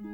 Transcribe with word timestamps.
Bonjour, 0.00 0.10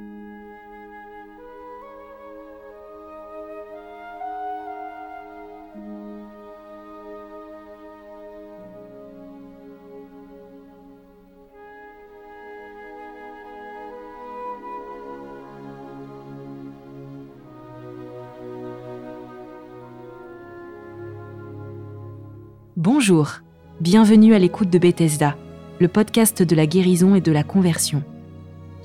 bienvenue 23.81 24.33
à 24.35 24.39
l'écoute 24.39 24.71
de 24.71 24.79
Bethesda, 24.79 25.37
le 25.79 25.89
podcast 25.89 26.43
de 26.43 26.57
la 26.57 26.67
guérison 26.67 27.15
et 27.15 27.21
de 27.21 27.33
la 27.33 27.43
conversion. 27.43 28.03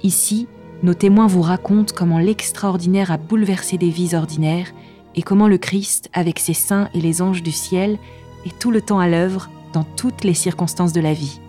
Ici, 0.04 0.50
nos 0.82 0.94
témoins 0.94 1.28
vous 1.28 1.42
racontent 1.42 1.94
comment 1.96 2.20
l'extraordinaire 2.20 3.12
a 3.12 3.18
bouleversé 3.18 3.78
des 3.78 3.90
vies 3.90 4.16
ordinaires 4.16 4.72
et 5.16 5.22
comment 5.22 5.48
le 5.48 5.58
Christ, 5.58 6.10
avec 6.14 6.40
ses 6.40 6.54
saints 6.54 6.90
et 6.94 7.02
les 7.02 7.22
anges 7.22 7.44
du 7.44 7.52
ciel, 7.52 7.98
est 8.46 8.58
tout 8.60 8.72
le 8.72 8.82
temps 8.82 9.00
à 9.00 9.08
l'œuvre 9.08 9.50
dans 9.74 9.84
toutes 9.84 10.24
les 10.24 10.34
circonstances 10.34 10.94
de 10.94 11.02
la 11.02 11.14
vie. 11.14 11.42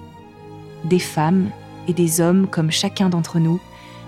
Des 0.84 0.98
femmes 0.98 1.50
et 1.86 1.92
des 1.92 2.20
hommes 2.20 2.48
comme 2.48 2.70
chacun 2.70 3.08
d'entre 3.08 3.38
nous 3.38 3.60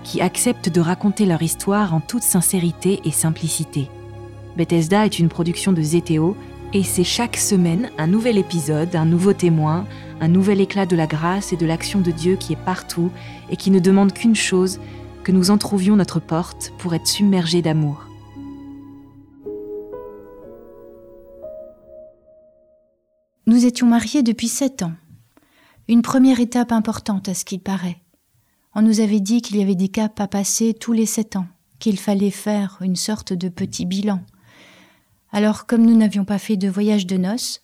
qui 0.03 0.19
acceptent 0.19 0.69
de 0.69 0.81
raconter 0.81 1.25
leur 1.25 1.41
histoire 1.41 1.93
en 1.93 2.01
toute 2.01 2.23
sincérité 2.23 2.99
et 3.05 3.11
simplicité. 3.11 3.89
Bethesda 4.57 5.05
est 5.05 5.19
une 5.19 5.29
production 5.29 5.71
de 5.71 5.81
Zétéo 5.81 6.35
et 6.73 6.83
c'est 6.83 7.03
chaque 7.03 7.37
semaine 7.37 7.89
un 7.97 8.07
nouvel 8.07 8.37
épisode, 8.37 8.95
un 8.95 9.05
nouveau 9.05 9.31
témoin, 9.31 9.85
un 10.19 10.27
nouvel 10.27 10.59
éclat 10.59 10.85
de 10.85 10.95
la 10.95 11.07
grâce 11.07 11.53
et 11.53 11.57
de 11.57 11.65
l'action 11.65 12.01
de 12.01 12.11
Dieu 12.11 12.35
qui 12.35 12.53
est 12.53 12.63
partout 12.65 13.11
et 13.49 13.55
qui 13.55 13.71
ne 13.71 13.79
demande 13.79 14.11
qu'une 14.11 14.35
chose, 14.35 14.79
que 15.23 15.31
nous 15.31 15.51
entrouvions 15.51 15.95
notre 15.95 16.19
porte 16.19 16.73
pour 16.77 16.93
être 16.93 17.07
submergés 17.07 17.61
d'amour. 17.61 18.05
Nous 23.45 23.65
étions 23.65 23.87
mariés 23.87 24.23
depuis 24.23 24.47
sept 24.47 24.83
ans. 24.83 24.93
Une 25.87 26.01
première 26.01 26.39
étape 26.39 26.71
importante 26.71 27.27
à 27.27 27.33
ce 27.33 27.45
qu'il 27.45 27.59
paraît. 27.59 27.97
On 28.73 28.81
nous 28.81 29.01
avait 29.01 29.19
dit 29.19 29.41
qu'il 29.41 29.57
y 29.57 29.61
avait 29.61 29.75
des 29.75 29.89
caps 29.89 30.19
à 30.19 30.27
passer 30.27 30.73
tous 30.73 30.93
les 30.93 31.05
sept 31.05 31.35
ans, 31.35 31.47
qu'il 31.79 31.99
fallait 31.99 32.31
faire 32.31 32.77
une 32.81 32.95
sorte 32.95 33.33
de 33.33 33.49
petit 33.49 33.85
bilan. 33.85 34.21
Alors, 35.31 35.65
comme 35.65 35.85
nous 35.85 35.95
n'avions 35.95 36.25
pas 36.25 36.39
fait 36.39 36.57
de 36.57 36.69
voyage 36.69 37.05
de 37.05 37.17
noces, 37.17 37.61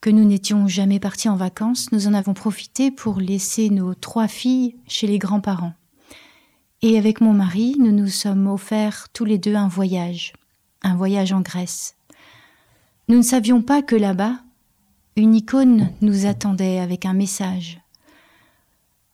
que 0.00 0.10
nous 0.10 0.24
n'étions 0.24 0.66
jamais 0.66 0.98
partis 0.98 1.28
en 1.28 1.36
vacances, 1.36 1.92
nous 1.92 2.08
en 2.08 2.14
avons 2.14 2.34
profité 2.34 2.90
pour 2.90 3.20
laisser 3.20 3.70
nos 3.70 3.94
trois 3.94 4.28
filles 4.28 4.76
chez 4.88 5.06
les 5.06 5.18
grands-parents. 5.18 5.74
Et 6.84 6.98
avec 6.98 7.20
mon 7.20 7.32
mari, 7.32 7.76
nous 7.78 7.92
nous 7.92 8.08
sommes 8.08 8.48
offerts 8.48 9.06
tous 9.12 9.24
les 9.24 9.38
deux 9.38 9.54
un 9.54 9.68
voyage, 9.68 10.32
un 10.82 10.96
voyage 10.96 11.32
en 11.32 11.40
Grèce. 11.40 11.94
Nous 13.06 13.16
ne 13.16 13.22
savions 13.22 13.62
pas 13.62 13.82
que 13.82 13.94
là-bas, 13.94 14.40
une 15.14 15.36
icône 15.36 15.90
nous 16.00 16.26
attendait 16.26 16.80
avec 16.80 17.06
un 17.06 17.12
message. 17.12 17.80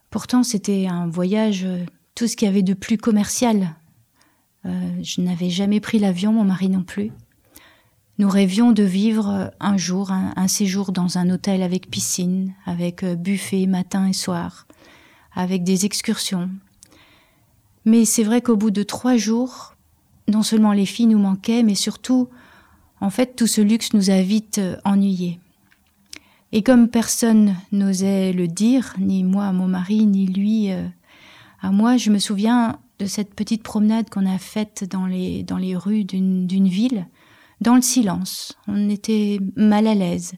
Pourtant, 0.09 0.45
c'était 0.45 0.87
un 0.87 1.09
voyage, 1.09 1.65
euh, 1.65 1.85
tout 2.15 2.27
ce 2.27 2.37
qu'il 2.37 2.47
y 2.47 2.49
avait 2.51 2.63
de 2.63 2.73
plus 2.73 2.97
commercial. 2.97 3.75
Euh, 4.65 4.91
je 5.03 5.21
n'avais 5.21 5.51
jamais 5.51 5.81
pris 5.81 5.99
l'avion, 5.99 6.33
mon 6.33 6.45
mari 6.45 6.71
non 6.71 6.83
plus. 6.83 7.13
Nous 8.17 8.31
rêvions 8.31 8.73
de 8.73 8.83
vivre 8.83 9.53
un 9.61 9.77
jour 9.77 10.11
un, 10.11 10.49
séjour 10.49 10.91
dans 10.91 11.19
un 11.19 11.29
hôtel 11.29 11.63
avec 11.63 11.91
piscine, 11.91 12.55
avec 12.65 13.03
euh, 13.03 13.15
buffet 13.15 13.67
matin 13.67 14.07
et 14.07 14.15
soir, 14.15 14.67
avec 15.35 15.65
des 15.65 15.85
excursions. 15.85 16.49
Mais 17.89 18.05
c'est 18.05 18.23
vrai 18.23 18.43
qu'au 18.43 18.55
bout 18.55 18.71
de 18.71 18.83
trois 18.83 19.17
jours, 19.17 19.75
non 20.29 20.43
seulement 20.43 20.73
les 20.75 20.85
filles 20.85 21.07
nous 21.07 21.19
manquaient, 21.19 21.63
mais 21.63 21.75
surtout, 21.75 22.29
en 23.01 23.09
fait, 23.09 23.35
tout 23.35 23.47
ce 23.47 23.63
luxe 23.63 23.95
nous 23.95 24.11
a 24.11 24.21
vite 24.21 24.59
euh, 24.59 24.77
ennuyés. 24.85 25.41
Et 26.53 26.63
comme 26.63 26.91
personne 26.91 27.57
n'osait 27.73 28.35
le 28.35 28.47
dire, 28.47 28.95
ni 28.99 29.25
moi 29.25 29.47
à 29.47 29.53
mon 29.53 29.69
mari, 29.69 30.05
ni 30.05 30.27
lui 30.27 30.71
euh, 30.71 30.87
à 31.63 31.71
moi, 31.71 31.97
je 31.97 32.11
me 32.11 32.19
souviens 32.19 32.79
de 32.99 33.07
cette 33.07 33.35
petite 33.35 33.63
promenade 33.63 34.11
qu'on 34.11 34.27
a 34.27 34.37
faite 34.37 34.85
dans 34.85 35.07
les, 35.07 35.43
dans 35.43 35.57
les 35.57 35.75
rues 35.75 36.05
d'une 36.05 36.69
ville, 36.69 37.07
dans 37.63 37.75
le 37.75 37.81
silence. 37.81 38.59
On 38.67 38.91
était 38.91 39.39
mal 39.57 39.87
à 39.87 39.95
l'aise. 39.95 40.35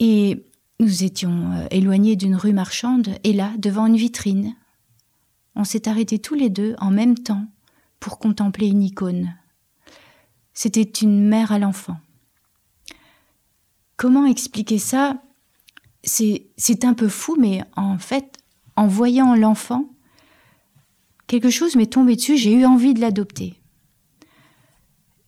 Et 0.00 0.42
nous 0.80 1.04
étions 1.04 1.52
euh, 1.52 1.66
éloignés 1.70 2.16
d'une 2.16 2.36
rue 2.36 2.54
marchande, 2.54 3.10
et 3.24 3.34
là, 3.34 3.52
devant 3.58 3.84
une 3.84 3.96
vitrine, 3.96 4.54
on 5.58 5.64
s'est 5.64 5.88
arrêtés 5.88 6.20
tous 6.20 6.34
les 6.34 6.48
deux 6.48 6.76
en 6.78 6.90
même 6.90 7.18
temps 7.18 7.44
pour 8.00 8.18
contempler 8.18 8.68
une 8.68 8.82
icône. 8.82 9.34
C'était 10.54 10.82
une 10.82 11.28
mère 11.28 11.52
à 11.52 11.58
l'enfant. 11.58 11.98
Comment 13.96 14.24
expliquer 14.24 14.78
ça? 14.78 15.20
C'est 16.04 16.84
un 16.84 16.94
peu 16.94 17.08
fou, 17.08 17.36
mais 17.38 17.62
en 17.74 17.98
fait, 17.98 18.38
en 18.76 18.86
voyant 18.86 19.34
l'enfant, 19.34 19.90
quelque 21.26 21.50
chose 21.50 21.74
m'est 21.74 21.92
tombé 21.92 22.14
dessus, 22.14 22.36
j'ai 22.36 22.54
eu 22.54 22.64
envie 22.64 22.94
de 22.94 23.00
l'adopter. 23.00 23.60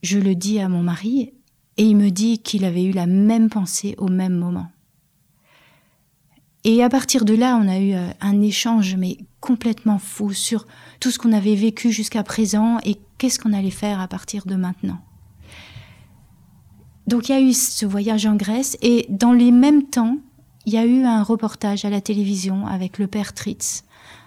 Je 0.01 0.17
le 0.17 0.33
dis 0.33 0.59
à 0.59 0.69
mon 0.69 0.81
mari 0.81 1.33
et 1.75 1.83
il 1.83 1.97
me 1.97 2.09
dit 2.09 2.39
qu'il 2.39 2.63
avait 2.63 2.83
eu 2.83 2.91
la 2.91 3.05
même 3.05 3.49
pensée 3.49 3.95
au 3.97 4.07
même 4.07 4.37
moment. 4.37 4.71
Et 6.63 6.83
à 6.83 6.89
partir 6.89 7.25
de 7.25 7.33
là, 7.33 7.59
on 7.61 7.67
a 7.67 7.79
eu 7.79 7.93
euh, 7.93 8.09
un 8.21 8.41
échange, 8.41 8.95
mais 8.95 9.17
complètement 9.39 9.97
fou, 9.97 10.31
sur 10.31 10.67
tout 10.99 11.09
ce 11.09 11.17
qu'on 11.17 11.33
avait 11.33 11.55
vécu 11.55 11.91
jusqu'à 11.91 12.23
présent 12.23 12.77
et 12.83 12.97
qu'est-ce 13.17 13.39
qu'on 13.39 13.53
allait 13.53 13.71
faire 13.71 13.99
à 13.99 14.07
partir 14.07 14.45
de 14.45 14.55
maintenant. 14.55 14.99
Donc 17.07 17.29
il 17.29 17.31
y 17.31 17.35
a 17.35 17.41
eu 17.41 17.53
ce 17.53 17.85
voyage 17.85 18.25
en 18.27 18.35
Grèce 18.35 18.77
et 18.81 19.07
dans 19.09 19.33
les 19.33 19.51
mêmes 19.51 19.83
temps, 19.83 20.17
il 20.65 20.73
y 20.73 20.77
a 20.77 20.85
eu 20.85 21.03
un 21.03 21.23
reportage 21.23 21.83
à 21.83 21.89
la 21.89 21.99
télévision 21.99 22.67
avec 22.67 22.99
le 22.99 23.07
père 23.07 23.33
Tritz, 23.33 23.83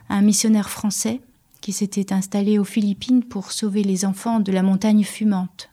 un 0.09 0.21
missionnaire 0.21 0.69
français 0.69 1.21
qui 1.61 1.73
s'était 1.73 2.13
installé 2.13 2.59
aux 2.59 2.65
Philippines 2.65 3.23
pour 3.23 3.53
sauver 3.53 3.85
les 3.85 4.05
enfants 4.05 4.41
de 4.41 4.53
la 4.53 4.63
montagne 4.63 5.05
fumante. 5.05 5.71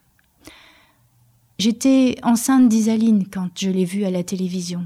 J'étais 1.57 2.15
enceinte 2.23 2.69
d'Isaline 2.69 3.27
quand 3.27 3.49
je 3.59 3.69
l'ai 3.69 3.85
vu 3.85 4.05
à 4.05 4.11
la 4.11 4.23
télévision. 4.23 4.85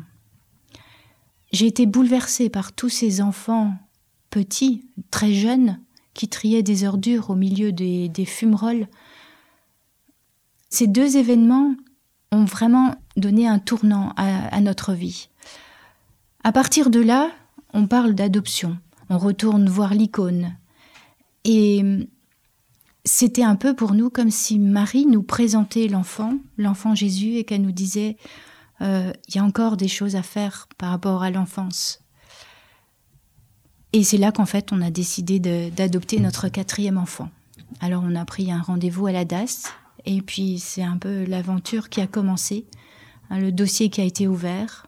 J'ai 1.55 1.67
été 1.67 1.85
bouleversée 1.85 2.49
par 2.49 2.73
tous 2.73 2.89
ces 2.89 3.21
enfants 3.21 3.75
petits, 4.29 4.89
très 5.09 5.31
jeunes, 5.31 5.79
qui 6.13 6.27
triaient 6.27 6.63
des 6.63 6.83
ordures 6.83 7.29
au 7.29 7.35
milieu 7.35 7.71
des, 7.71 8.25
fumerolles. 8.25 8.89
Ces 10.67 10.87
deux 10.87 11.15
événements 11.15 11.73
ont 12.33 12.43
vraiment 12.43 12.95
donné 13.15 13.47
un 13.47 13.59
tournant 13.59 14.11
à, 14.17 14.59
notre 14.59 14.91
vie. 14.91 15.29
À 16.43 16.51
partir 16.51 16.89
de 16.89 16.99
là, 16.99 17.31
on 17.71 17.87
parle 17.87 18.15
d'adoption. 18.15 18.77
On 19.09 19.17
retourne 19.17 19.69
voir 19.69 19.93
l'icône. 19.93 20.57
Et 21.45 21.81
c'était 23.05 23.43
un 23.43 23.55
peu 23.55 23.73
pour 23.73 23.93
nous 23.93 24.09
comme 24.09 24.29
si 24.29 24.59
Marie 24.59 25.05
nous 25.05 25.23
présentait 25.23 25.87
l'enfant, 25.87 26.33
l'enfant 26.57 26.95
Jésus, 26.95 27.35
et 27.35 27.45
qu'elle 27.45 27.61
nous 27.61 27.71
disait, 27.71 28.17
il 28.81 29.35
y 29.35 29.39
a 29.39 29.43
encore 29.43 29.77
des 29.77 29.87
choses 29.87 30.15
à 30.15 30.23
faire 30.23 30.67
par 30.77 30.89
rapport 30.91 31.23
à 31.23 31.31
l'enfance. 31.31 32.01
Et 33.93 34.03
c'est 34.03 34.17
là 34.17 34.31
qu'en 34.31 34.45
fait 34.45 34.73
on 34.73 34.81
a 34.81 34.91
décidé 34.91 35.39
d'adopter 35.39 36.19
notre 36.19 36.49
quatrième 36.49 36.97
enfant. 36.97 37.29
Alors 37.79 38.03
on 38.05 38.15
a 38.15 38.25
pris 38.25 38.51
un 38.51 38.61
rendez-vous 38.61 39.07
à 39.07 39.11
la 39.11 39.25
DAS, 39.25 39.71
et 40.05 40.21
puis 40.21 40.59
c'est 40.59 40.83
un 40.83 40.97
peu 40.97 41.23
l'aventure 41.25 41.89
qui 41.89 42.01
a 42.01 42.07
commencé, 42.07 42.65
hein, 43.29 43.39
le 43.39 43.51
dossier 43.51 43.89
qui 43.89 44.01
a 44.01 44.03
été 44.03 44.27
ouvert. 44.27 44.87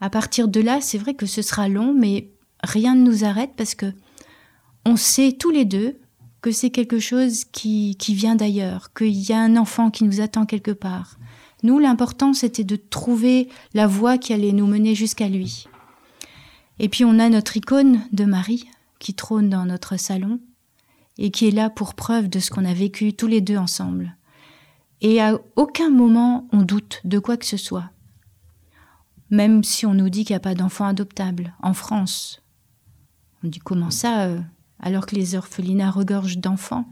À 0.00 0.10
partir 0.10 0.48
de 0.48 0.60
là, 0.60 0.80
c'est 0.80 0.98
vrai 0.98 1.14
que 1.14 1.26
ce 1.26 1.42
sera 1.42 1.68
long, 1.68 1.94
mais 1.94 2.30
rien 2.62 2.94
ne 2.94 3.04
nous 3.04 3.24
arrête 3.24 3.52
parce 3.56 3.74
que 3.74 3.92
on 4.84 4.96
sait 4.96 5.32
tous 5.32 5.50
les 5.50 5.64
deux 5.64 5.98
que 6.40 6.50
c'est 6.50 6.70
quelque 6.70 6.98
chose 6.98 7.44
qui, 7.44 7.96
qui 7.96 8.14
vient 8.14 8.34
d'ailleurs, 8.34 8.92
qu'il 8.94 9.14
y 9.14 9.32
a 9.32 9.40
un 9.40 9.56
enfant 9.56 9.90
qui 9.90 10.04
nous 10.04 10.20
attend 10.20 10.44
quelque 10.44 10.72
part. 10.72 11.18
Nous, 11.62 11.78
l'important, 11.78 12.32
c'était 12.32 12.64
de 12.64 12.76
trouver 12.76 13.48
la 13.74 13.86
voie 13.86 14.18
qui 14.18 14.32
allait 14.32 14.52
nous 14.52 14.66
mener 14.66 14.94
jusqu'à 14.94 15.28
lui. 15.28 15.66
Et 16.78 16.88
puis 16.88 17.04
on 17.04 17.18
a 17.18 17.28
notre 17.28 17.56
icône 17.56 18.00
de 18.12 18.24
Marie 18.24 18.68
qui 18.98 19.14
trône 19.14 19.48
dans 19.48 19.66
notre 19.66 19.96
salon 19.96 20.40
et 21.18 21.30
qui 21.30 21.46
est 21.46 21.52
là 21.52 21.70
pour 21.70 21.94
preuve 21.94 22.28
de 22.28 22.40
ce 22.40 22.50
qu'on 22.50 22.64
a 22.64 22.74
vécu 22.74 23.12
tous 23.12 23.26
les 23.26 23.40
deux 23.40 23.56
ensemble. 23.56 24.16
Et 25.00 25.20
à 25.20 25.38
aucun 25.56 25.90
moment 25.90 26.48
on 26.52 26.62
doute 26.62 27.00
de 27.04 27.18
quoi 27.18 27.36
que 27.36 27.46
ce 27.46 27.56
soit. 27.56 27.90
Même 29.30 29.64
si 29.64 29.86
on 29.86 29.94
nous 29.94 30.08
dit 30.08 30.24
qu'il 30.24 30.34
n'y 30.34 30.38
a 30.38 30.40
pas 30.40 30.54
d'enfant 30.54 30.86
adoptable 30.86 31.54
en 31.62 31.74
France. 31.74 32.42
On 33.44 33.48
dit 33.48 33.60
comment 33.60 33.90
ça 33.90 34.24
euh, 34.24 34.40
alors 34.80 35.06
que 35.06 35.14
les 35.14 35.34
orphelinats 35.34 35.90
regorgent 35.90 36.38
d'enfants? 36.38 36.86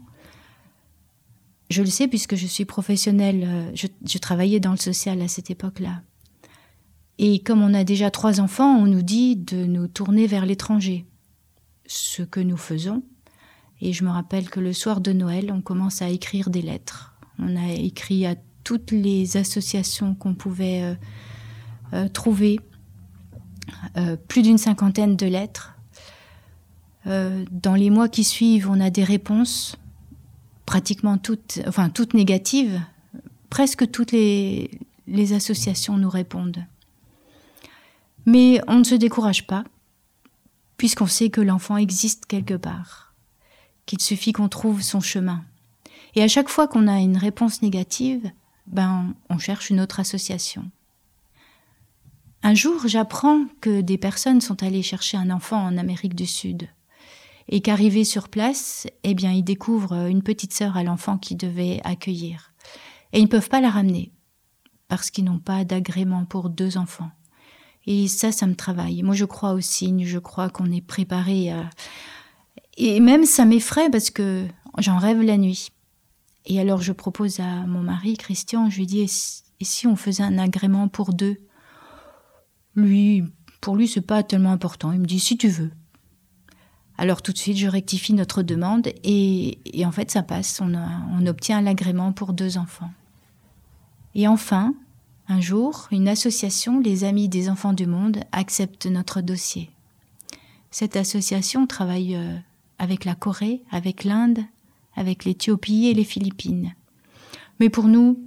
Je 1.71 1.81
le 1.81 1.89
sais 1.89 2.09
puisque 2.09 2.35
je 2.35 2.47
suis 2.47 2.65
professionnelle, 2.65 3.45
euh, 3.47 3.71
je, 3.73 4.17
travaillais 4.17 4.59
dans 4.59 4.71
le 4.71 4.77
social 4.77 5.21
à 5.21 5.29
cette 5.29 5.49
époque-là. 5.49 6.01
Et 7.17 7.39
comme 7.39 7.61
on 7.61 7.73
a 7.73 7.85
déjà 7.85 8.11
trois 8.11 8.41
enfants, 8.41 8.75
on 8.75 8.87
nous 8.87 9.01
dit 9.01 9.37
de 9.37 9.63
nous 9.63 9.87
tourner 9.87 10.27
vers 10.27 10.45
l'étranger. 10.45 11.05
ce 11.87 12.23
que 12.23 12.41
nous 12.41 12.57
faisons. 12.57 13.03
Et 13.79 13.93
je 13.93 14.03
me 14.03 14.09
rappelle 14.09 14.49
que 14.49 14.59
le 14.59 14.73
soir 14.73 14.99
de 14.99 15.13
Noël, 15.13 15.51
on 15.51 15.61
commence 15.61 16.01
à 16.01 16.09
écrire 16.09 16.49
des 16.49 16.61
lettres. 16.61 17.15
On 17.39 17.55
a 17.55 17.71
écrit 17.71 18.25
à 18.25 18.35
toutes 18.65 18.91
les 18.91 19.37
associations 19.37 20.13
qu'on 20.13 20.35
pouvait 20.35 20.83
euh, 20.83 20.95
euh, 21.93 22.09
trouver, 22.09 22.59
plus 24.27 24.41
d'une 24.41 24.57
cinquantaine 24.57 25.15
de 25.15 25.25
lettres. 25.25 25.77
dans 27.05 27.75
les 27.75 27.89
mois 27.89 28.09
qui 28.09 28.25
suivent, 28.25 28.69
on 28.69 28.81
a 28.81 28.89
des 28.89 29.05
réponses, 29.05 29.77
pratiquement 30.71 31.17
toutes, 31.17 31.59
enfin 31.67 31.89
toutes 31.89 32.13
négatives. 32.13 32.81
Presque 33.49 33.91
toutes 33.91 34.13
les, 34.13 34.69
associations 35.33 35.97
nous 35.97 36.09
répondent. 36.09 36.65
Mais 38.25 38.61
on 38.69 38.77
ne 38.77 38.85
se 38.85 38.95
décourage 38.95 39.45
pas, 39.47 39.65
puisqu'on 40.77 41.07
sait 41.07 41.29
que 41.29 41.41
l'enfant 41.41 41.75
existe 41.75 42.25
quelque 42.25 42.53
part, 42.53 43.13
qu'il 43.85 43.99
suffit 43.99 44.31
qu'on 44.31 44.47
trouve 44.47 44.81
son 44.81 45.01
chemin. 45.01 45.43
Et 46.15 46.23
à 46.23 46.29
chaque 46.29 46.47
fois 46.47 46.69
qu'on 46.69 46.87
a 46.87 46.99
une 46.99 47.17
réponse 47.17 47.61
négative, 47.61 48.31
ben, 48.65 49.13
on 49.29 49.39
cherche 49.39 49.71
une 49.71 49.81
autre 49.81 49.99
association. 49.99 50.71
Un 52.43 52.53
jour, 52.53 52.87
j'apprends 52.87 53.43
que 53.59 53.81
des 53.81 53.97
personnes 53.97 54.39
sont 54.39 54.63
allées 54.63 54.83
chercher 54.83 55.17
un 55.17 55.31
enfant 55.31 55.61
en 55.61 55.77
Amérique 55.77 56.15
du 56.15 56.27
Sud 56.27 56.69
et 57.51 57.61
qu'arrivés 57.61 58.05
sur 58.05 58.29
place, 58.29 58.87
eh 59.03 59.13
bien, 59.13 59.31
ils 59.31 59.43
découvrent 59.43 60.07
une 60.07 60.23
petite 60.23 60.53
sœur 60.53 60.77
à 60.77 60.83
l'enfant 60.83 61.17
qu'ils 61.17 61.37
devaient 61.37 61.81
accueillir. 61.83 62.53
Et 63.11 63.19
ils 63.19 63.23
ne 63.23 63.27
peuvent 63.27 63.49
pas 63.49 63.61
la 63.61 63.69
ramener 63.69 64.13
parce 64.87 65.11
qu'ils 65.11 65.25
n'ont 65.25 65.39
pas 65.39 65.65
d'agrément 65.65 66.25
pour 66.25 66.49
deux 66.49 66.77
enfants. 66.77 67.11
Et 67.85 68.07
ça, 68.07 68.31
ça 68.31 68.45
me 68.47 68.55
travaille. 68.55 69.03
Moi, 69.03 69.15
je 69.15 69.25
crois 69.25 69.53
au 69.53 69.61
signe, 69.61 70.05
je 70.05 70.19
crois 70.19 70.49
qu'on 70.49 70.71
est 70.71 70.85
préparé 70.85 71.51
à... 71.51 71.69
Et 72.77 72.99
même, 72.99 73.25
ça 73.25 73.43
m'effraie 73.43 73.89
parce 73.89 74.09
que 74.09 74.47
j'en 74.77 74.97
rêve 74.97 75.21
la 75.21 75.37
nuit. 75.37 75.69
Et 76.45 76.59
alors, 76.59 76.81
je 76.81 76.93
propose 76.93 77.39
à 77.39 77.65
mon 77.67 77.81
mari, 77.81 78.15
Christian, 78.17 78.69
je 78.69 78.77
lui 78.77 78.85
dis, 78.85 79.01
et 79.01 79.65
si 79.65 79.87
on 79.87 79.95
faisait 79.95 80.23
un 80.23 80.37
agrément 80.37 80.87
pour 80.87 81.13
deux? 81.13 81.37
Lui, 82.75 83.23
pour 83.59 83.75
lui, 83.75 83.87
c'est 83.87 84.01
pas 84.01 84.23
tellement 84.23 84.51
important. 84.51 84.91
Il 84.91 84.99
me 84.99 85.05
dit, 85.05 85.19
si 85.19 85.37
tu 85.37 85.49
veux. 85.49 85.71
Alors 87.01 87.23
tout 87.23 87.31
de 87.31 87.37
suite, 87.39 87.57
je 87.57 87.67
rectifie 87.67 88.13
notre 88.13 88.43
demande 88.43 88.89
et, 89.03 89.57
en 89.83 89.91
fait, 89.91 90.11
ça 90.11 90.21
passe. 90.21 90.61
On, 90.61 90.71
on 90.75 91.25
obtient 91.25 91.59
l'agrément 91.59 92.11
pour 92.11 92.31
deux 92.31 92.59
enfants. 92.59 92.91
Et 94.13 94.27
enfin, 94.27 94.75
un 95.27 95.41
jour, 95.41 95.87
une 95.91 96.07
association, 96.07 96.79
les 96.79 97.03
Amis 97.03 97.27
des 97.27 97.49
enfants 97.49 97.73
du 97.73 97.87
monde, 97.87 98.19
accepte 98.31 98.85
notre 98.85 99.21
dossier. 99.21 99.71
Cette 100.69 100.95
association 100.95 101.65
travaille 101.65 102.15
euh, 102.15 102.37
avec 102.77 103.03
la 103.03 103.15
Corée, 103.15 103.63
avec 103.71 104.03
l'Inde, 104.03 104.41
avec 104.95 105.25
l'Éthiopie 105.25 105.87
et 105.87 105.95
les 105.95 106.03
Philippines. 106.03 106.75
Mais 107.59 107.69
pour 107.69 107.85
nous, 107.85 108.19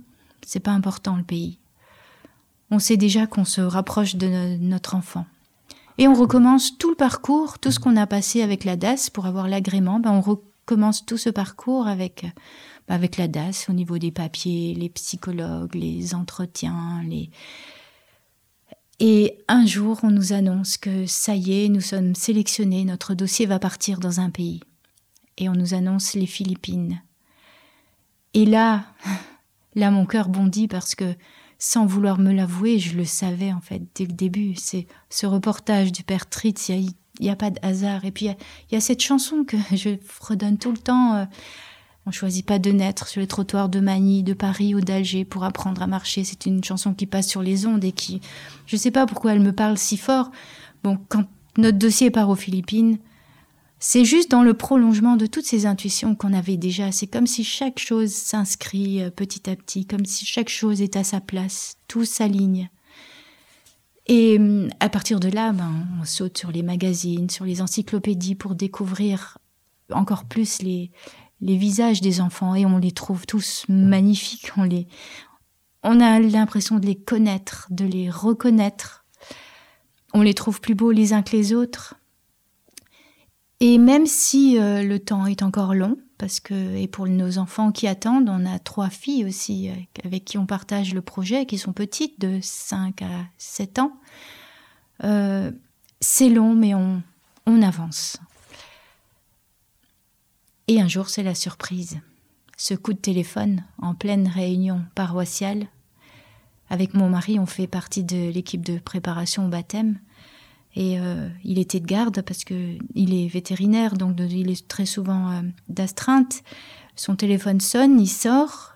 c'est 0.45 0.59
pas 0.59 0.73
important 0.73 1.15
le 1.17 1.23
pays. 1.23 1.61
On 2.73 2.81
sait 2.81 2.97
déjà 2.97 3.29
qu'on 3.29 3.45
se 3.45 3.61
rapproche 3.61 4.17
de 4.17 4.57
notre 4.57 4.97
enfant. 4.97 5.27
Et 5.99 6.09
on 6.09 6.15
recommence 6.15 6.77
tout 6.79 6.91
le 6.91 6.97
parcours, 6.97 7.59
tout 7.59 7.71
ce 7.71 7.79
qu'on 7.79 7.97
a 7.97 8.07
passé 8.07 8.43
avec 8.43 8.65
la 8.65 8.77
DAS 8.77 9.11
pour 9.13 9.27
avoir 9.27 9.49
l'agrément, 9.49 10.01
ben 10.01 10.11
on 10.11 10.21
recommence 10.21 11.07
tout 11.07 11.19
ce 11.19 11.31
parcours 11.31 11.87
avec 11.87 12.27
avec 12.89 13.17
la 13.17 13.29
DAS 13.29 13.67
au 13.69 13.73
niveau 13.73 13.99
des 13.99 14.11
papiers, 14.11 14.75
les 14.75 14.89
psychologues, 14.91 15.75
les 15.75 16.15
entretiens, 16.15 17.03
les... 17.09 17.31
Et 19.01 19.39
un 19.49 19.67
jour, 19.67 20.01
on 20.03 20.11
nous 20.11 20.33
annonce 20.33 20.77
que 20.77 21.07
ça 21.07 21.35
y 21.35 21.65
est, 21.65 21.69
nous 21.69 21.81
sommes 21.81 22.15
sélectionnés, 22.15 22.85
notre 22.85 23.15
dossier 23.15 23.47
va 23.47 23.59
partir 23.59 23.99
dans 23.99 24.21
un 24.21 24.31
pays. 24.31 24.61
Et 25.37 25.49
on 25.49 25.55
nous 25.55 25.75
annonce 25.75 26.15
les 26.15 26.27
Philippines. 26.27 27.03
Et 28.35 28.45
là, 28.45 28.85
là, 29.75 29.91
mon 29.91 30.07
cœur 30.07 30.29
bondit 30.29 30.69
parce 30.69 30.95
que, 30.95 31.17
sans 31.65 31.87
vouloir 31.87 32.19
me 32.19 32.31
l'avouer, 32.31 32.79
je 32.79 32.95
le 32.95 33.07
savais 33.07 33.51
en 33.51 33.61
fait 33.63 33.81
dès 33.95 34.05
le 34.05 34.13
début. 34.13 34.53
C'est 34.55 34.87
ce 35.09 35.25
reportage 35.25 35.93
du 35.93 36.03
père 36.03 36.29
Tritz, 36.29 36.69
il 36.69 36.91
n'y 37.21 37.31
a, 37.31 37.37
pas 37.37 37.49
de 37.49 37.59
hasard. 37.63 38.05
Et 38.05 38.11
puis, 38.11 38.27
il 38.27 38.75
y, 38.75 38.77
a 38.77 38.83
cette 38.83 39.01
chanson 39.01 39.45
que 39.45 39.57
je 39.75 39.97
redonne 40.21 40.59
tout 40.59 40.73
le 40.73 40.77
temps. 40.77 41.15
Euh, 41.15 41.25
on 42.05 42.11
choisit 42.11 42.45
pas 42.45 42.59
de 42.59 42.71
naître 42.71 43.09
sur 43.09 43.23
les 43.23 43.27
trottoirs 43.27 43.71
de 43.71 43.81
Manille, 43.81 44.23
de 44.23 44.35
Paris 44.35 44.75
ou 44.75 44.83
d'Alger 44.83 45.25
pour 45.25 45.43
apprendre 45.43 45.81
à 45.81 45.87
marcher. 45.87 46.23
C'est 46.23 46.45
une 46.45 46.63
chanson 46.63 46.93
qui 46.93 47.07
passe 47.07 47.29
sur 47.29 47.41
les 47.41 47.67
ondes 47.67 47.83
et 47.83 47.93
qui, 47.93 48.21
je 48.67 48.77
sais 48.77 48.91
pas 48.91 49.07
pourquoi 49.07 49.33
elle 49.33 49.41
me 49.41 49.53
parle 49.53 49.79
si 49.79 49.97
fort. 49.97 50.31
Bon, 50.83 50.99
quand 51.09 51.25
notre 51.57 51.79
dossier 51.79 52.11
part 52.11 52.29
aux 52.29 52.37
Philippines, 52.37 52.99
c'est 53.87 54.07
juste 54.07 54.31
dans 54.31 54.43
le 54.43 54.55
prolongement 54.55 55.17
de 55.17 55.27
toutes 55.27 55.45
ces 55.45 55.67
intuitions 55.67 56.15
qu'on 56.15 56.33
avait 56.33 56.57
déjà. 56.57 56.91
C'est 56.91 57.07
comme 57.07 57.27
si 57.27 57.45
chaque 57.45 57.79
chose 57.79 58.15
s'inscrit 58.15 59.03
euh, 59.03 59.11
petit 59.11 59.51
à 59.51 59.55
petit, 59.57 59.85
comme 59.85 60.07
si 60.07 60.25
chaque 60.25 60.49
chose 60.49 60.81
est 60.81 60.97
à 60.97 61.05
sa 61.05 61.21
place, 61.21 61.77
tout 61.87 62.07
s'aligne. 62.07 62.71
Et 64.07 64.39
hum, 64.39 64.71
à 64.81 64.89
partir 64.89 65.21
de 65.21 65.29
là, 65.29 65.53
ben, 65.53 65.71
on 66.01 66.05
saute 66.07 66.39
sur 66.39 66.51
les 66.51 66.63
magazines, 66.63 67.29
sur 67.29 67.45
les 67.45 67.61
encyclopédies 67.61 68.37
pour 68.37 68.55
découvrir 68.55 69.37
encore 69.93 70.25
plus 70.25 70.63
les, 70.63 70.91
les 71.43 71.59
visages 71.59 72.01
des 72.01 72.23
enfants 72.23 72.55
et 72.55 72.65
on 72.65 72.79
les 72.79 72.93
trouve 72.93 73.27
tous 73.27 73.67
magnifiques. 73.69 74.51
On 74.57 74.63
les, 74.63 74.89
on 75.83 76.01
a 76.01 76.21
l'impression 76.21 76.79
de 76.79 76.87
les 76.87 76.97
connaître, 76.97 77.67
de 77.69 77.85
les 77.85 78.09
reconnaître. 78.09 79.05
On 80.15 80.23
les 80.23 80.33
trouve 80.33 80.63
plus 80.63 80.75
beaux 80.75 80.91
les 80.91 81.13
uns 81.13 81.21
que 81.21 81.37
les 81.37 81.53
autres. 81.53 81.97
Et 83.67 83.79
même 83.79 84.05
si 84.05 84.59
euh, 84.59 84.83
le 84.83 84.99
temps 84.99 85.25
est 85.25 85.43
encore 85.43 85.75
long, 85.75 85.97
parce 86.19 86.39
que, 86.39 86.77
et 86.77 86.87
pour 86.87 87.07
nos 87.07 87.39
enfants 87.39 87.73
qui 87.73 87.87
attendent, 87.87 88.29
on 88.29 88.45
a 88.45 88.59
trois 88.59 88.91
filles 88.91 89.25
aussi 89.25 89.71
euh, 89.71 89.73
avec 90.05 90.27
qui 90.27 90.37
on 90.37 90.45
partage 90.45 90.93
le 90.93 91.01
projet, 91.01 91.47
qui 91.47 91.57
sont 91.57 91.73
petites, 91.73 92.21
de 92.21 92.41
5 92.43 93.01
à 93.01 93.25
7 93.39 93.79
ans. 93.79 93.97
Euh, 95.03 95.51
c'est 95.99 96.29
long, 96.29 96.55
mais 96.55 96.75
on, 96.75 97.03
on 97.47 97.63
avance. 97.63 98.19
Et 100.69 100.79
un 100.79 100.89
jour, 100.89 101.09
c'est 101.09 101.23
la 101.23 101.35
surprise. 101.35 102.01
Ce 102.59 102.75
coup 102.75 102.93
de 102.93 102.99
téléphone 102.99 103.65
en 103.81 103.95
pleine 103.95 104.29
réunion 104.29 104.85
paroissiale. 104.95 105.69
Avec 106.69 106.93
mon 106.93 107.09
mari, 107.09 107.39
on 107.39 107.47
fait 107.47 107.67
partie 107.67 108.05
de 108.05 108.29
l'équipe 108.29 108.63
de 108.63 108.79
préparation 108.79 109.47
au 109.47 109.49
baptême. 109.49 109.99
Et 110.77 110.99
euh, 110.99 111.29
il 111.45 111.59
était 111.59 111.81
de 111.81 111.87
garde 111.87 112.23
parce 112.23 112.45
que 112.45 112.77
il 112.95 113.15
est 113.15 113.29
vétérinaire, 113.29 113.95
donc 113.95 114.17
il 114.19 114.51
est 114.51 114.67
très 114.67 114.87
souvent 114.87 115.31
euh, 115.31 115.43
d'astreinte. 115.69 116.43
Son 116.97 117.17
téléphone 117.17 117.61
sonne, 117.61 118.01
il 118.01 118.09
sort, 118.09 118.73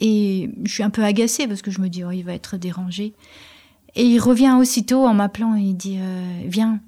et 0.00 0.50
je 0.64 0.72
suis 0.72 0.82
un 0.82 0.90
peu 0.90 1.04
agacée 1.04 1.48
parce 1.48 1.62
que 1.62 1.70
je 1.70 1.80
me 1.80 1.88
dis 1.88 2.04
oh, 2.04 2.10
il 2.10 2.22
va 2.22 2.34
être 2.34 2.56
dérangé. 2.56 3.14
Et 3.96 4.04
il 4.04 4.18
revient 4.18 4.56
aussitôt 4.58 5.06
en 5.06 5.14
m'appelant 5.14 5.56
et 5.56 5.62
il 5.62 5.76
dit 5.76 5.98
euh, 6.00 6.42
viens. 6.46 6.80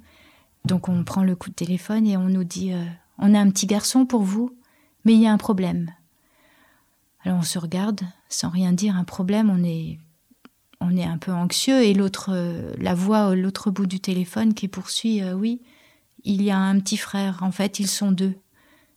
Donc 0.65 0.89
on 0.89 1.05
prend 1.05 1.23
le 1.23 1.37
coup 1.37 1.51
de 1.51 1.55
téléphone 1.55 2.07
et 2.07 2.17
on 2.17 2.29
nous 2.29 2.43
dit 2.43 2.73
on 3.19 3.35
a 3.35 3.39
un 3.39 3.51
petit 3.51 3.67
garçon 3.67 4.05
pour 4.05 4.23
vous, 4.23 4.57
mais 5.05 5.15
il 5.15 5.23
y 5.23 5.27
a 5.27 5.33
un 5.33 5.39
problème. 5.39 5.93
Alors 7.25 7.39
on 7.39 7.43
se 7.43 7.59
regarde, 7.59 8.01
sans 8.29 8.49
rien 8.49 8.73
dire, 8.73 8.97
un 8.97 9.05
problème, 9.05 9.51
on 9.51 9.63
est, 9.63 9.99
on 10.81 10.97
est 10.97 11.05
un 11.05 11.19
peu 11.19 11.33
anxieux, 11.33 11.83
et 11.83 11.95
l'autre, 11.95 12.31
euh, 12.33 12.73
la 12.79 12.95
voix 12.95 13.29
à 13.29 13.35
l'autre 13.35 13.71
bout 13.71 13.87
du 13.87 14.01
téléphone 14.01 14.55
qui 14.55 14.69
poursuit, 14.69 15.23
euh, 15.23 15.35
oui, 15.35 15.61
il 16.25 16.43
y 16.43 16.51
a 16.51 16.59
un 16.59 16.79
petit 16.81 16.97
frère, 16.97 17.39
en 17.43 17.51
fait, 17.51 17.79
ils 17.79 17.89
sont 17.89 18.13
deux. 18.13 18.35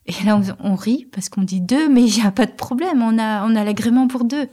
Et 0.06 0.24
là, 0.24 0.42
on, 0.60 0.76
rit 0.76 1.08
parce 1.12 1.30
qu'on 1.30 1.44
dit 1.44 1.62
deux, 1.62 1.88
mais 1.88 2.04
il 2.04 2.14
n'y 2.14 2.26
a 2.26 2.32
pas 2.32 2.46
de 2.46 2.52
problème, 2.52 3.02
on 3.02 3.20
a, 3.20 3.46
on 3.46 3.56
a 3.56 3.64
l'agrément 3.64 4.08
pour 4.08 4.24
deux. 4.24 4.48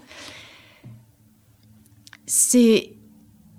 C'est, 2.26 2.92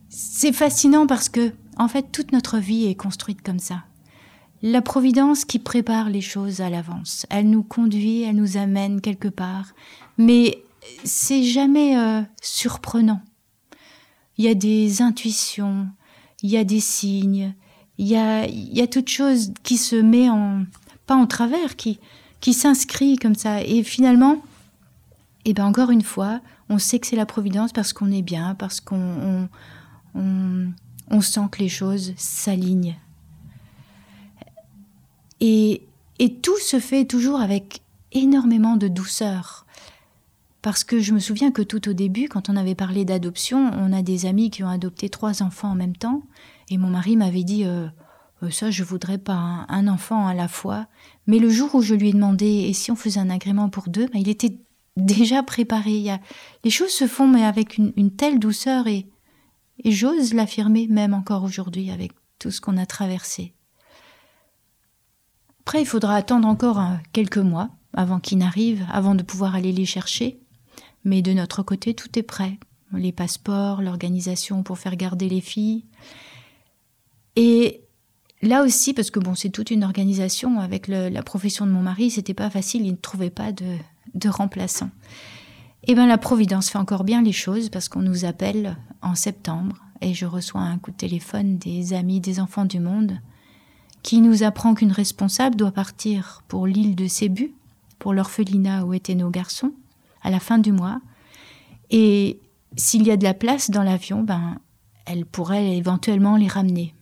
c'est 0.09 0.53
fascinant 0.53 1.07
parce 1.07 1.29
que, 1.29 1.53
en 1.77 1.87
fait, 1.87 2.11
toute 2.11 2.31
notre 2.31 2.59
vie 2.59 2.85
est 2.85 2.95
construite 2.95 3.41
comme 3.41 3.59
ça 3.59 3.83
la 4.61 4.81
Providence 4.81 5.45
qui 5.45 5.59
prépare 5.59 6.09
les 6.09 6.21
choses 6.21 6.61
à 6.61 6.69
l'avance. 6.69 7.25
Elle 7.29 7.49
nous 7.49 7.63
conduit, 7.63 8.23
elle 8.23 8.35
nous 8.35 8.57
amène 8.57 9.01
quelque 9.01 9.27
part, 9.27 9.73
mais 10.17 10.63
c'est 11.03 11.43
jamais 11.43 11.97
euh, 11.97 12.21
surprenant. 12.41 13.21
Il 14.37 14.45
y 14.45 14.47
a 14.47 14.53
des 14.53 15.01
intuitions, 15.01 15.87
il 16.43 16.49
y 16.49 16.57
a 16.57 16.63
des 16.63 16.79
signes, 16.79 17.53
il 17.97 18.07
y 18.07 18.15
a, 18.15 18.47
y 18.47 18.81
a 18.81 18.87
toute 18.87 19.09
chose 19.09 19.53
qui 19.63 19.77
se 19.77 19.95
met 19.95 20.29
en, 20.29 20.65
pas 21.05 21.15
en 21.15 21.25
travers, 21.25 21.75
qui, 21.75 21.99
qui 22.41 22.53
s'inscrit 22.53 23.17
comme 23.17 23.35
ça. 23.35 23.61
Et 23.63 23.83
finalement, 23.83 24.41
et 25.45 25.51
eh 25.51 25.53
ben 25.53 25.65
encore 25.65 25.91
une 25.91 26.03
fois, 26.03 26.41
on 26.69 26.77
sait 26.77 26.99
que 26.99 27.07
c'est 27.07 27.15
la 27.15 27.25
Providence 27.25 27.71
parce 27.71 27.93
qu'on 27.93 28.11
est 28.11 28.21
bien, 28.21 28.53
parce 28.55 28.81
qu'on 28.81 29.47
on, 30.13 30.67
on 31.09 31.21
sent 31.21 31.47
que 31.51 31.59
les 31.59 31.69
choses 31.69 32.13
s'alignent 32.17 32.97
et, 35.39 35.83
et 36.19 36.33
tout 36.33 36.57
se 36.57 36.79
fait 36.79 37.05
toujours 37.05 37.39
avec 37.39 37.81
énormément 38.11 38.77
de 38.77 38.87
douceur. 38.87 39.65
Parce 40.67 40.83
que 40.83 40.99
je 40.99 41.13
me 41.13 41.19
souviens 41.19 41.51
que 41.51 41.61
tout 41.61 41.87
au 41.87 41.93
début, 41.93 42.27
quand 42.27 42.49
on 42.49 42.57
avait 42.57 42.75
parlé 42.75 43.05
d'adoption, 43.05 43.71
on 43.73 43.93
a 43.93 44.01
des 44.01 44.25
amis 44.25 44.49
qui 44.49 44.65
ont 44.65 44.69
adopté 44.69 45.07
trois 45.07 45.41
enfants 45.41 45.69
en 45.69 45.75
même 45.75 45.95
temps, 45.95 46.23
et 46.69 46.77
mon 46.77 46.89
mari 46.89 47.15
m'avait 47.15 47.45
dit 47.45 47.63
euh, 47.63 47.87
euh, 48.43 48.49
ça, 48.49 48.69
je 48.69 48.83
voudrais 48.83 49.17
pas 49.17 49.65
un, 49.69 49.87
enfant 49.87 50.27
à 50.27 50.33
la 50.33 50.49
fois. 50.49 50.87
Mais 51.25 51.39
le 51.39 51.49
jour 51.49 51.73
où 51.73 51.81
je 51.81 51.95
lui 51.95 52.09
ai 52.09 52.11
demandé 52.11 52.65
et 52.67 52.73
si 52.73 52.91
on 52.91 52.97
faisait 52.97 53.21
un 53.21 53.29
agrément 53.29 53.69
pour 53.69 53.87
deux, 53.87 54.09
il 54.13 54.27
était 54.27 54.59
déjà 54.97 55.41
préparé. 55.41 56.19
Les 56.65 56.69
choses 56.69 56.91
se 56.91 57.07
font 57.07 57.29
mais 57.29 57.45
avec 57.45 57.77
une, 57.77 58.11
telle 58.11 58.37
douceur 58.37 58.87
et, 58.87 59.07
et 59.85 59.93
j'ose 59.93 60.33
l'affirmer 60.33 60.87
même 60.87 61.13
encore 61.13 61.45
aujourd'hui 61.45 61.91
avec 61.91 62.11
tout 62.39 62.51
ce 62.51 62.59
qu'on 62.59 62.75
a 62.75 62.85
traversé. 62.85 63.53
Après, 65.61 65.81
il 65.81 65.87
faudra 65.87 66.15
attendre 66.15 66.45
encore 66.45 66.83
quelques 67.13 67.37
mois 67.37 67.69
avant 67.93 68.19
qu'il 68.19 68.39
n'arrive, 68.39 68.85
avant 68.91 69.15
de 69.15 69.23
pouvoir 69.23 69.55
aller 69.55 69.71
les 69.71 69.85
chercher. 69.85 70.41
Mais 71.07 71.21
de 71.21 71.31
notre 71.31 71.63
côté, 71.63 71.93
tout 71.93 72.19
est 72.19 72.23
prêt. 72.23 72.59
Les 72.91 73.13
passeports, 73.13 73.81
l'organisation 73.81 74.61
pour 74.61 74.77
faire 74.77 74.97
garder 74.97 75.29
les 75.29 75.39
filles. 75.39 75.85
Et 77.37 77.79
là 78.41 78.61
aussi, 78.63 78.93
parce 78.93 79.09
que 79.09 79.21
bon, 79.21 79.33
c'est 79.33 79.49
toute 79.49 79.71
une 79.71 79.85
organisation 79.85 80.59
avec 80.59 80.89
la 80.89 81.23
profession 81.23 81.65
de 81.65 81.71
mon 81.71 81.81
mari, 81.81 82.11
c'était 82.11 82.33
pas 82.33 82.49
facile, 82.49 82.85
il 82.85 82.91
ne 82.91 82.97
trouvait 82.97 83.29
pas 83.29 83.53
de, 83.53 83.77
de 84.15 84.27
remplaçant. 84.27 84.89
Eh 85.83 85.95
bien 85.95 86.07
la 86.07 86.17
Providence 86.17 86.69
fait 86.69 86.77
encore 86.77 87.05
bien 87.05 87.21
les 87.21 87.31
choses 87.31 87.69
parce 87.69 87.87
qu'on 87.87 88.01
nous 88.01 88.25
appelle 88.25 88.75
en 89.01 89.15
septembre 89.15 89.77
et 90.01 90.13
je 90.13 90.25
reçois 90.25 90.59
un 90.59 90.77
coup 90.77 90.91
de 90.91 90.97
téléphone 90.97 91.57
des 91.57 91.93
amis 91.93 92.19
des 92.19 92.41
enfants 92.41 92.65
du 92.65 92.81
monde 92.81 93.17
qui 94.03 94.19
nous 94.19 94.43
apprend 94.43 94.73
qu'une 94.73 94.91
responsable 94.91 95.55
doit 95.55 95.71
partir 95.71 96.43
pour 96.49 96.67
l'île 96.67 96.95
de 96.95 97.07
Sébu, 97.07 97.53
pour 97.97 98.13
l'orphelinat 98.13 98.83
où 98.83 98.93
étaient 98.93 99.15
nos 99.15 99.29
garçons, 99.29 99.71
à 100.21 100.29
la 100.29 100.39
fin 100.39 100.57
du 100.57 100.71
mois. 100.71 100.99
Et 101.89 102.41
s'il 102.75 103.05
y 103.05 103.11
a 103.11 103.17
de 103.17 103.23
la 103.23 103.33
place 103.33 103.69
dans 103.69 103.83
l'avion, 103.83 104.23
ben, 104.23 104.59
elle 105.05 105.25
pourrait 105.25 105.77
éventuellement 105.77 106.37
les 106.37 106.47
ramener 106.47 106.93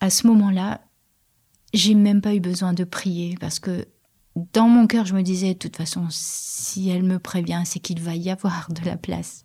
à 0.00 0.10
ce 0.10 0.26
moment-là, 0.26 0.80
j'ai 1.72 1.94
même 1.94 2.20
pas 2.20 2.34
eu 2.34 2.40
besoin 2.40 2.72
de 2.72 2.84
prier 2.84 3.36
parce 3.38 3.60
que 3.60 3.86
dans 4.52 4.68
mon 4.68 4.86
cœur, 4.86 5.04
je 5.04 5.14
me 5.14 5.22
disais, 5.22 5.54
de 5.54 5.58
toute 5.58 5.76
façon, 5.76 6.06
si 6.10 6.88
elle 6.88 7.02
me 7.02 7.18
prévient, 7.18 7.62
c'est 7.64 7.80
qu'il 7.80 8.00
va 8.00 8.16
y 8.16 8.30
avoir 8.30 8.68
de 8.70 8.84
la 8.84 8.96
place. 8.96 9.44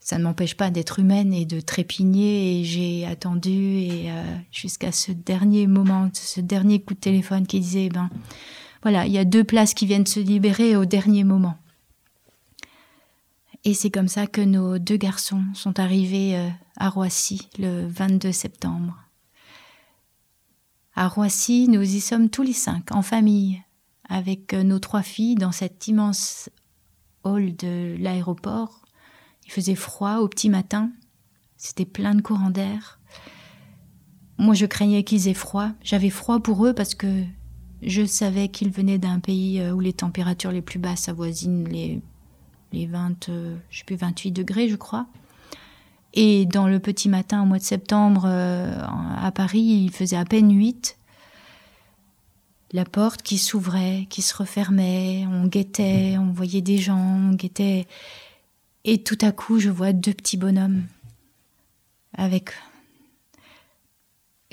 Ça 0.00 0.18
ne 0.18 0.24
m'empêche 0.24 0.56
pas 0.56 0.70
d'être 0.70 0.98
humaine 0.98 1.32
et 1.32 1.44
de 1.44 1.60
trépigner 1.60 2.60
et 2.60 2.64
j'ai 2.64 3.06
attendu 3.06 3.50
et 3.50 4.10
euh, 4.10 4.36
jusqu'à 4.50 4.90
ce 4.90 5.12
dernier 5.12 5.66
moment, 5.66 6.08
ce 6.12 6.40
dernier 6.40 6.80
coup 6.80 6.94
de 6.94 6.98
téléphone 6.98 7.46
qui 7.46 7.60
disait, 7.60 7.90
ben 7.90 8.08
voilà, 8.82 9.06
il 9.06 9.12
y 9.12 9.18
a 9.18 9.24
deux 9.24 9.44
places 9.44 9.74
qui 9.74 9.86
viennent 9.86 10.06
se 10.06 10.20
libérer 10.20 10.76
au 10.76 10.84
dernier 10.84 11.24
moment. 11.24 11.56
Et 13.64 13.74
c'est 13.74 13.90
comme 13.90 14.08
ça 14.08 14.26
que 14.26 14.40
nos 14.40 14.78
deux 14.78 14.96
garçons 14.96 15.42
sont 15.54 15.80
arrivés 15.80 16.36
euh, 16.36 16.48
à 16.76 16.88
Roissy 16.88 17.48
le 17.58 17.86
22 17.88 18.32
septembre. 18.32 18.96
À 20.94 21.08
Roissy, 21.08 21.68
nous 21.68 21.82
y 21.82 22.00
sommes 22.00 22.30
tous 22.30 22.42
les 22.42 22.52
cinq, 22.52 22.92
en 22.92 23.02
famille, 23.02 23.62
avec 24.08 24.54
euh, 24.54 24.62
nos 24.62 24.78
trois 24.78 25.02
filles 25.02 25.34
dans 25.34 25.52
cet 25.52 25.86
immense 25.88 26.50
hall 27.24 27.56
de 27.56 27.96
l'aéroport. 27.98 28.84
Il 29.44 29.52
faisait 29.52 29.74
froid 29.74 30.16
au 30.18 30.28
petit 30.28 30.50
matin, 30.50 30.90
c'était 31.56 31.84
plein 31.84 32.14
de 32.14 32.22
courants 32.22 32.50
d'air. 32.50 33.00
Moi, 34.38 34.54
je 34.54 34.66
craignais 34.66 35.02
qu'ils 35.02 35.26
aient 35.26 35.34
froid. 35.34 35.70
J'avais 35.82 36.10
froid 36.10 36.40
pour 36.40 36.64
eux 36.64 36.72
parce 36.72 36.94
que 36.94 37.24
je 37.82 38.04
savais 38.04 38.48
qu'ils 38.48 38.70
venaient 38.70 38.98
d'un 38.98 39.20
pays 39.20 39.60
euh, 39.60 39.72
où 39.72 39.80
les 39.80 39.92
températures 39.92 40.52
les 40.52 40.62
plus 40.62 40.78
basses 40.78 41.08
avoisinent 41.08 41.68
les, 41.68 42.00
les 42.72 42.86
20, 42.86 43.28
euh, 43.28 43.56
je 43.70 43.78
sais 43.78 43.84
plus, 43.84 43.96
28 43.96 44.32
degrés, 44.32 44.68
je 44.68 44.76
crois. 44.76 45.06
Et 46.14 46.46
dans 46.46 46.66
le 46.66 46.80
petit 46.80 47.08
matin 47.08 47.42
au 47.42 47.46
mois 47.46 47.58
de 47.58 47.62
septembre 47.62 48.24
euh, 48.26 48.82
à 49.16 49.30
Paris, 49.30 49.60
il 49.60 49.92
faisait 49.92 50.16
à 50.16 50.24
peine 50.24 50.52
8. 50.52 50.98
La 52.72 52.84
porte 52.84 53.22
qui 53.22 53.38
s'ouvrait, 53.38 54.06
qui 54.10 54.20
se 54.22 54.34
refermait, 54.34 55.24
on 55.30 55.46
guettait, 55.46 56.16
on 56.18 56.32
voyait 56.32 56.60
des 56.60 56.78
gens, 56.78 57.30
on 57.30 57.34
guettait. 57.34 57.86
Et 58.84 59.02
tout 59.02 59.18
à 59.20 59.32
coup, 59.32 59.58
je 59.58 59.70
vois 59.70 59.92
deux 59.92 60.14
petits 60.14 60.36
bonhommes 60.36 60.84
avec... 62.14 62.50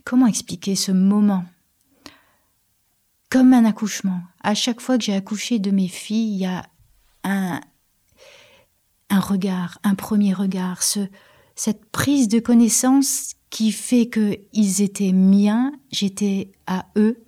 Comment 0.04 0.28
expliquer 0.28 0.76
ce 0.76 0.92
moment? 0.92 1.46
Comme 3.36 3.52
un 3.52 3.66
accouchement. 3.66 4.22
À 4.44 4.56
chaque 4.56 4.80
fois 4.80 4.98
que 4.98 5.04
j'ai 5.04 5.14
accouché 5.14 5.60
de 5.60 5.70
mes 5.70 5.90
filles, 5.90 6.36
il 6.36 6.38
y 6.38 6.46
a 6.46 6.66
un, 7.26 7.60
regard, 9.10 9.78
un 9.84 9.94
premier 9.94 10.34
regard, 10.34 10.82
ce, 10.82 11.02
cette 11.54 11.84
prise 11.84 12.30
de 12.30 12.40
connaissance 12.40 13.34
qui 13.50 13.74
fait 13.74 14.10
qu'ils 14.10 14.82
étaient 14.82 15.12
miens, 15.12 15.74
j'étais 15.92 16.54
à 16.66 16.86
eux. 16.96 17.26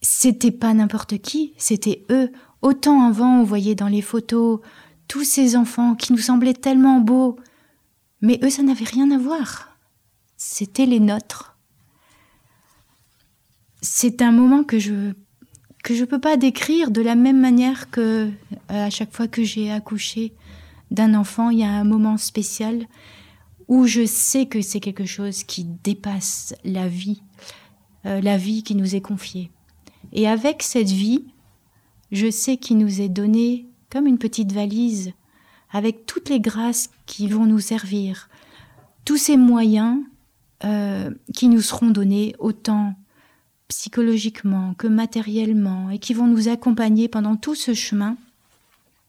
C'était 0.00 0.50
pas 0.50 0.72
n'importe 0.72 1.18
qui, 1.18 1.52
c'était 1.58 2.06
eux. 2.10 2.32
Autant 2.62 3.06
avant, 3.06 3.40
on 3.40 3.44
voyait 3.44 3.74
dans 3.74 3.88
les 3.88 4.00
photos 4.00 4.60
tous 5.08 5.24
ces 5.24 5.56
enfants 5.56 5.94
qui 5.94 6.14
nous 6.14 6.18
semblaient 6.18 6.54
tellement 6.54 7.00
beaux, 7.00 7.36
mais 8.22 8.40
eux, 8.42 8.48
ça 8.48 8.62
n'avait 8.62 8.86
rien 8.86 9.10
à 9.10 9.18
voir. 9.18 9.76
C'était 10.38 10.86
les 10.86 11.00
nôtres. 11.00 11.49
C'est 13.82 14.22
un 14.22 14.32
moment 14.32 14.64
que 14.64 14.78
je 14.78 15.12
que 15.82 15.94
je 15.94 16.04
peux 16.04 16.18
pas 16.18 16.36
décrire 16.36 16.90
de 16.90 17.00
la 17.00 17.14
même 17.14 17.40
manière 17.40 17.90
que 17.90 18.28
euh, 18.30 18.30
à 18.68 18.90
chaque 18.90 19.12
fois 19.12 19.28
que 19.28 19.42
j'ai 19.42 19.70
accouché 19.70 20.34
d'un 20.90 21.14
enfant, 21.14 21.50
il 21.50 21.60
y 21.60 21.64
a 21.64 21.70
un 21.70 21.84
moment 21.84 22.18
spécial 22.18 22.86
où 23.68 23.86
je 23.86 24.04
sais 24.04 24.46
que 24.46 24.60
c'est 24.60 24.80
quelque 24.80 25.06
chose 25.06 25.44
qui 25.44 25.64
dépasse 25.64 26.54
la 26.64 26.88
vie, 26.88 27.22
euh, 28.04 28.20
la 28.20 28.36
vie 28.36 28.62
qui 28.62 28.74
nous 28.74 28.94
est 28.94 29.00
confiée. 29.00 29.50
Et 30.12 30.28
avec 30.28 30.62
cette 30.62 30.90
vie, 30.90 31.24
je 32.10 32.30
sais 32.30 32.56
qu'il 32.56 32.78
nous 32.78 33.00
est 33.00 33.08
donné 33.08 33.66
comme 33.90 34.06
une 34.06 34.18
petite 34.18 34.52
valise, 34.52 35.12
avec 35.72 36.04
toutes 36.04 36.28
les 36.28 36.40
grâces 36.40 36.90
qui 37.06 37.28
vont 37.28 37.46
nous 37.46 37.60
servir, 37.60 38.28
tous 39.04 39.16
ces 39.16 39.36
moyens 39.36 40.00
euh, 40.64 41.10
qui 41.34 41.48
nous 41.48 41.60
seront 41.60 41.90
donnés 41.90 42.34
autant 42.38 42.94
psychologiquement 43.70 44.74
que 44.74 44.88
matériellement 44.88 45.90
et 45.90 46.00
qui 46.00 46.12
vont 46.12 46.26
nous 46.26 46.48
accompagner 46.48 47.06
pendant 47.06 47.36
tout 47.36 47.54
ce 47.54 47.72
chemin 47.72 48.16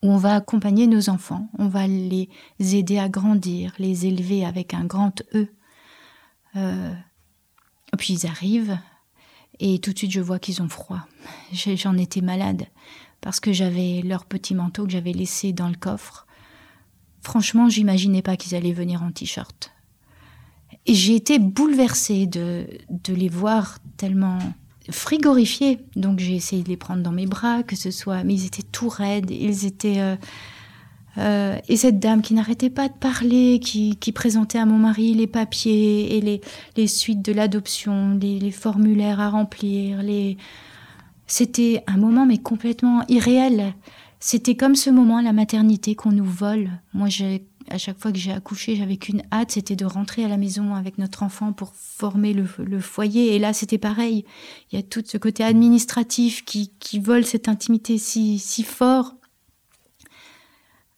où 0.03 0.11
on 0.11 0.17
va 0.17 0.35
accompagner 0.35 0.85
nos 0.85 1.09
enfants, 1.09 1.49
on 1.57 1.67
va 1.67 1.87
les 1.87 2.29
aider 2.59 2.99
à 2.99 3.09
grandir, 3.09 3.73
les 3.79 4.05
élever 4.05 4.45
avec 4.45 4.75
un 4.75 4.85
grand 4.85 5.23
E. 5.33 5.47
Euh, 6.55 6.93
puis 7.97 8.13
ils 8.13 8.27
arrivent 8.27 8.77
et 9.59 9.79
tout 9.79 9.93
de 9.93 9.97
suite 9.97 10.11
je 10.11 10.21
vois 10.21 10.37
qu'ils 10.37 10.61
ont 10.61 10.69
froid. 10.69 11.07
J'en 11.53 11.97
étais 11.97 12.21
malade 12.21 12.67
parce 13.19 13.39
que 13.39 13.53
j'avais 13.53 14.01
leur 14.03 14.25
petit 14.25 14.53
manteau 14.53 14.85
que 14.85 14.91
j'avais 14.91 15.13
laissé 15.13 15.53
dans 15.53 15.69
le 15.69 15.75
coffre. 15.75 16.27
Franchement, 17.23 17.67
j'imaginais 17.67 18.21
pas 18.21 18.37
qu'ils 18.37 18.55
allaient 18.55 18.73
venir 18.73 19.01
en 19.01 19.11
t-shirt. 19.11 19.71
Et 20.87 20.93
j'ai 20.93 21.15
été 21.15 21.39
bouleversée 21.39 22.25
de, 22.25 22.65
les 23.07 23.29
voir 23.29 23.77
tellement 23.97 24.39
frigorifiés. 24.89 25.79
Donc 25.95 26.19
j'ai 26.19 26.35
essayé 26.35 26.63
de 26.63 26.69
les 26.69 26.77
prendre 26.77 27.03
dans 27.03 27.11
mes 27.11 27.27
bras, 27.27 27.63
que 27.63 27.75
ce 27.75 27.91
soit, 27.91 28.23
mais 28.23 28.33
ils 28.33 28.45
étaient 28.45 28.63
tout 28.63 28.89
raides, 28.89 29.29
ils 29.29 29.65
étaient. 29.65 29.99
Euh, 29.99 30.15
euh, 31.17 31.57
et 31.67 31.75
cette 31.75 31.99
dame 31.99 32.21
qui 32.21 32.33
n'arrêtait 32.33 32.69
pas 32.69 32.87
de 32.87 32.93
parler, 32.93 33.59
qui, 33.59 33.95
présentait 34.13 34.59
à 34.59 34.65
mon 34.65 34.77
mari 34.77 35.13
les 35.13 35.27
papiers 35.27 36.17
et 36.17 36.21
les, 36.21 36.41
les 36.77 36.87
suites 36.87 37.21
de 37.21 37.33
l'adoption, 37.33 38.17
les, 38.19 38.51
formulaires 38.51 39.19
à 39.19 39.29
remplir, 39.29 40.01
les... 40.01 40.37
c'était 41.27 41.83
un 41.87 41.97
moment 41.97 42.25
mais 42.25 42.37
complètement 42.37 43.03
irréel. 43.09 43.73
C'était 44.21 44.55
comme 44.55 44.75
ce 44.75 44.89
moment 44.89 45.19
la 45.19 45.33
maternité 45.33 45.95
qu'on 45.95 46.11
nous 46.11 46.23
vole. 46.23 46.69
Moi, 46.93 47.09
j'ai 47.09 47.43
à 47.71 47.77
chaque 47.77 47.99
fois 47.99 48.11
que 48.11 48.17
j'ai 48.17 48.31
accouché, 48.31 48.75
j'avais 48.75 48.97
qu'une 48.97 49.23
hâte, 49.31 49.51
c'était 49.51 49.75
de 49.75 49.85
rentrer 49.85 50.25
à 50.25 50.27
la 50.27 50.37
maison 50.37 50.75
avec 50.75 50.97
notre 50.97 51.23
enfant 51.23 51.53
pour 51.53 51.73
former 51.73 52.33
le, 52.33 52.79
foyer. 52.79 53.35
Et 53.35 53.39
là, 53.39 53.53
c'était 53.53 53.77
pareil. 53.77 54.25
Il 54.71 54.75
y 54.75 54.79
a 54.79 54.83
tout 54.83 55.03
ce 55.05 55.17
côté 55.17 55.43
administratif 55.43 56.43
qui, 56.43 56.71
qui 56.79 56.99
vole 56.99 57.25
cette 57.25 57.47
intimité 57.47 57.97
si, 57.97 58.39
si 58.39 58.63
fort. 58.63 59.15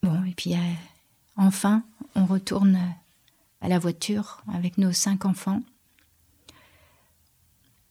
Bon, 0.02 0.24
et 0.26 0.34
puis 0.36 0.54
euh, 0.54 0.74
enfin, 1.38 1.84
on 2.16 2.26
retourne 2.26 2.80
à 3.62 3.70
la 3.70 3.80
voiture 3.80 4.42
avec 4.54 4.78
nos 4.78 4.92
cinq 4.92 5.26
enfants. 5.26 5.62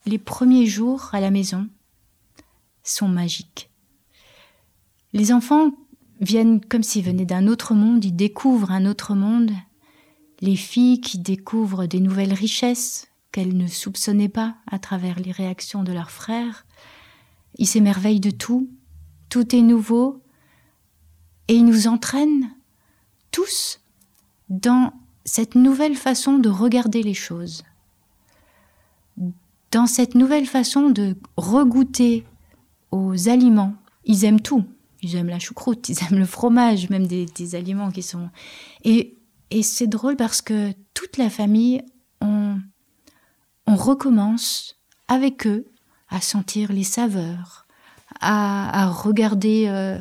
Les 0.05 0.19
premiers 0.19 0.65
jours 0.65 1.09
à 1.13 1.21
la 1.21 1.31
maison 1.31 1.69
sont 2.83 3.07
magiques. 3.07 3.69
Les 5.13 5.31
enfants 5.31 5.71
viennent 6.21 6.63
comme 6.63 6.83
s'ils 6.83 7.05
venaient 7.05 7.25
d'un 7.25 7.47
autre 7.47 7.73
monde, 7.73 8.03
ils 8.05 8.15
découvrent 8.15 8.71
un 8.71 8.85
autre 8.85 9.15
monde. 9.15 9.51
Les 10.41 10.55
filles 10.55 11.01
qui 11.01 11.19
découvrent 11.19 11.85
des 11.85 11.99
nouvelles 11.99 12.33
richesses 12.33 13.07
qu'elles 13.31 13.57
ne 13.57 13.67
soupçonnaient 13.67 14.29
pas 14.29 14.55
à 14.67 14.79
travers 14.79 15.19
les 15.19 15.31
réactions 15.31 15.83
de 15.83 15.91
leurs 15.91 16.11
frères. 16.11 16.65
Ils 17.57 17.67
s'émerveillent 17.67 18.19
de 18.19 18.31
tout, 18.31 18.69
tout 19.29 19.55
est 19.55 19.61
nouveau, 19.61 20.21
et 21.47 21.55
ils 21.55 21.65
nous 21.65 21.87
entraînent 21.87 22.51
tous 23.31 23.81
dans 24.49 24.93
cette 25.25 25.55
nouvelle 25.55 25.95
façon 25.95 26.37
de 26.37 26.49
regarder 26.49 27.03
les 27.03 27.13
choses. 27.13 27.63
dans 29.71 29.87
cette 29.87 30.13
nouvelle 30.13 30.45
façon 30.45 30.91
de 30.91 31.15
regoûter 31.35 32.23
aux 32.91 33.27
aliments, 33.27 33.73
ils 34.05 34.23
aiment 34.23 34.39
tout. 34.39 34.65
Ils 35.03 35.15
aiment 35.15 35.29
la 35.29 35.39
choucroute, 35.39 35.89
ils 35.89 35.97
aiment 36.03 36.19
le 36.19 36.25
fromage, 36.25 36.89
même 36.89 37.05
des, 37.07 37.55
aliments 37.55 37.91
qui 37.91 38.01
sont. 38.01 38.29
Et, 38.83 39.17
c'est 39.61 39.87
drôle 39.87 40.15
parce 40.15 40.41
que 40.41 40.71
toute 40.95 41.17
la 41.17 41.29
famille, 41.29 41.83
on, 42.21 42.57
on 43.67 43.75
recommence 43.75 44.79
avec 45.07 45.45
eux 45.45 45.67
à 46.09 46.21
sentir 46.21 46.71
les 46.71 46.83
saveurs, 46.83 47.67
à, 48.19 48.87
regarder, 48.89 49.65
euh, 49.67 49.99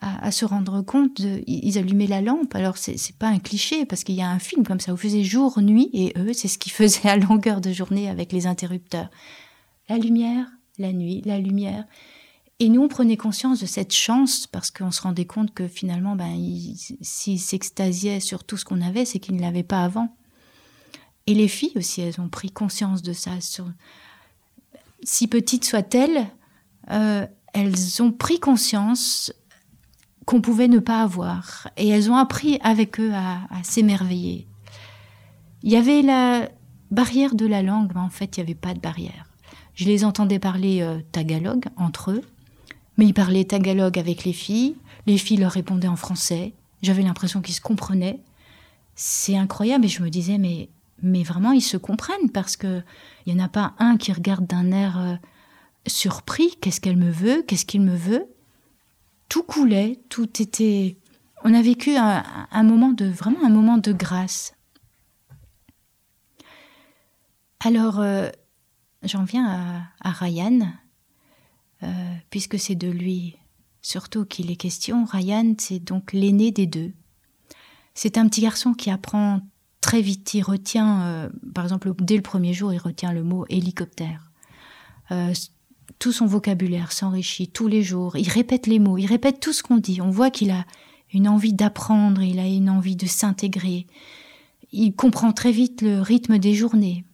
à, 0.00 0.30
se 0.30 0.44
rendre 0.44 0.82
compte. 0.82 1.20
ils 1.46 1.78
allumaient 1.78 2.06
la 2.06 2.20
lampe. 2.20 2.54
Alors 2.54 2.76
c'est 2.76 3.18
pas 3.18 3.28
un 3.28 3.38
cliché 3.38 3.86
parce 3.86 4.04
qu'il 4.04 4.14
y 4.14 4.22
a 4.22 4.30
un 4.30 4.38
film 4.38 4.66
comme 4.66 4.80
ça 4.80 4.92
où 4.92 4.96
faisait 4.96 5.24
jour, 5.24 5.60
nuit 5.60 5.90
et 5.92 6.12
eux, 6.16 6.32
c'est 6.32 6.48
ce 6.48 6.58
qu'ils 6.58 6.72
faisaient 6.80 7.08
à 7.08 7.16
longueur 7.16 7.60
de 7.60 7.72
journée 7.72 8.08
avec 8.08 8.32
les 8.32 8.46
interrupteurs. 8.46 9.10
La 9.88 9.98
lumière, 9.98 10.46
la 10.78 10.92
nuit, 10.92 11.22
la 11.24 11.38
lumière. 11.38 11.84
Et 12.58 12.70
nous, 12.70 12.82
on 12.82 12.88
prenait 12.88 13.18
conscience 13.18 13.60
de 13.60 13.66
cette 13.66 13.92
chance 13.92 14.46
parce 14.46 14.70
qu'on 14.70 14.90
se 14.90 15.02
rendait 15.02 15.26
compte 15.26 15.52
que 15.52 15.68
finalement, 15.68 16.16
ben, 16.16 16.34
s'ils 17.02 17.40
s'extasiaient 17.40 18.20
sur 18.20 18.44
tout 18.44 18.56
ce 18.56 18.64
qu'on 18.64 18.80
avait, 18.80 19.04
c'est 19.04 19.18
qu'ils 19.18 19.36
ne 19.36 19.42
l'avaient 19.42 19.62
pas 19.62 19.84
avant. 19.84 20.16
Et 21.26 21.34
les 21.34 21.48
filles 21.48 21.72
aussi, 21.76 22.00
elles 22.00 22.20
ont 22.20 22.28
pris 22.28 22.50
conscience 22.50 23.02
de 23.02 23.12
ça. 23.12 23.32
Si 25.02 25.28
petites 25.28 25.64
soient-elles, 25.64 26.26
euh, 26.90 27.26
elles 27.52 28.02
ont 28.02 28.12
pris 28.12 28.40
conscience 28.40 29.32
qu'on 30.24 30.40
pouvait 30.40 30.68
ne 30.68 30.78
pas 30.78 31.02
avoir. 31.02 31.68
Et 31.76 31.88
elles 31.88 32.10
ont 32.10 32.16
appris 32.16 32.58
avec 32.62 32.98
eux 33.00 33.12
à, 33.14 33.40
s'émerveiller. 33.64 34.46
Il 35.62 35.70
y 35.70 35.76
avait 35.76 36.00
la 36.00 36.48
barrière 36.90 37.34
de 37.34 37.46
la 37.46 37.62
langue, 37.62 37.92
mais 37.94 38.00
en 38.00 38.10
fait, 38.10 38.36
il 38.36 38.40
n'y 38.40 38.44
avait 38.44 38.54
pas 38.54 38.72
de 38.72 38.80
barrière. 38.80 39.26
Je 39.74 39.84
les 39.84 40.04
entendais 40.04 40.38
parler 40.38 40.80
euh, 40.80 41.00
tagalog 41.12 41.66
entre 41.76 42.12
eux. 42.12 42.22
Mais 42.96 43.06
ils 43.06 43.14
parlaient 43.14 43.44
tagalog 43.44 43.98
avec 43.98 44.24
les 44.24 44.32
filles, 44.32 44.76
les 45.06 45.18
filles 45.18 45.38
leur 45.38 45.52
répondaient 45.52 45.88
en 45.88 45.96
français, 45.96 46.54
j'avais 46.82 47.02
l'impression 47.02 47.42
qu'ils 47.42 47.54
se 47.54 47.60
comprenaient. 47.60 48.20
C'est 48.94 49.36
incroyable. 49.36 49.84
Et 49.84 49.88
je 49.88 50.02
me 50.02 50.10
disais 50.10 50.38
mais 50.38 50.68
mais 51.02 51.22
vraiment 51.22 51.52
ils 51.52 51.62
se 51.62 51.76
comprennent 51.76 52.30
parce 52.32 52.56
que 52.56 52.82
il 53.26 53.34
y 53.34 53.36
en 53.36 53.44
a 53.44 53.48
pas 53.48 53.74
un 53.78 53.96
qui 53.96 54.12
regarde 54.12 54.46
d'un 54.46 54.72
air 54.72 54.98
euh, 54.98 55.16
surpris, 55.86 56.56
qu'est-ce 56.60 56.80
qu'elle 56.80 56.96
me 56.96 57.10
veut, 57.10 57.42
qu'est-ce 57.46 57.66
qu'il 57.66 57.82
me 57.82 57.94
veut? 57.94 58.26
Tout 59.28 59.42
coulait, 59.42 60.00
tout 60.08 60.40
était 60.40 60.96
on 61.44 61.52
a 61.52 61.62
vécu 61.62 61.96
un, 61.96 62.62
moment 62.62 62.90
de 62.90 63.06
vraiment 63.06 63.44
un 63.44 63.50
moment 63.50 63.78
de 63.78 63.92
grâce. 63.92 64.54
Alors 67.60 68.00
euh, 68.00 68.30
j'en 69.02 69.24
viens 69.24 69.46
à, 70.00 70.08
à 70.08 70.12
Ryan, 70.12 70.72
euh, 71.82 72.14
puisque 72.30 72.58
c'est 72.58 72.74
de 72.74 72.88
lui 72.88 73.36
surtout 73.86 74.24
qu'il 74.24 74.50
est 74.50 74.56
question. 74.56 75.04
Ryan, 75.04 75.54
c'est 75.58 75.78
donc 75.78 76.12
l'aîné 76.12 76.50
des 76.50 76.66
deux. 76.66 76.92
C'est 77.94 78.18
un 78.18 78.28
petit 78.28 78.40
garçon 78.40 78.74
qui 78.74 78.90
apprend 78.90 79.40
très 79.80 80.02
vite. 80.02 80.34
Il 80.34 80.42
retient, 80.42 81.02
euh, 81.02 81.28
par 81.54 81.64
exemple, 81.64 81.92
dès 82.00 82.16
le 82.16 82.22
premier 82.22 82.52
jour, 82.52 82.72
il 82.72 82.78
retient 82.78 83.12
le 83.12 83.22
mot 83.22 83.46
hélicoptère. 83.48 84.32
Euh, 85.12 85.32
tout 86.00 86.10
son 86.10 86.26
vocabulaire 86.26 86.90
s'enrichit 86.90 87.48
tous 87.48 87.68
les 87.68 87.84
jours. 87.84 88.16
Il 88.16 88.28
répète 88.28 88.66
les 88.66 88.80
mots, 88.80 88.98
il 88.98 89.06
répète 89.06 89.38
tout 89.38 89.52
ce 89.52 89.62
qu'on 89.62 89.78
dit. 89.78 90.00
On 90.02 90.10
voit 90.10 90.30
qu'il 90.30 90.50
a 90.50 90.64
une 91.12 91.28
envie 91.28 91.52
d'apprendre, 91.52 92.22
il 92.22 92.40
a 92.40 92.46
une 92.46 92.68
envie 92.68 92.96
de 92.96 93.06
s'intégrer. 93.06 93.86
Il 94.72 94.94
comprend 94.94 95.32
très 95.32 95.52
vite 95.52 95.80
le 95.80 96.00
rythme 96.00 96.38
des 96.38 96.54
journées, 96.54 97.04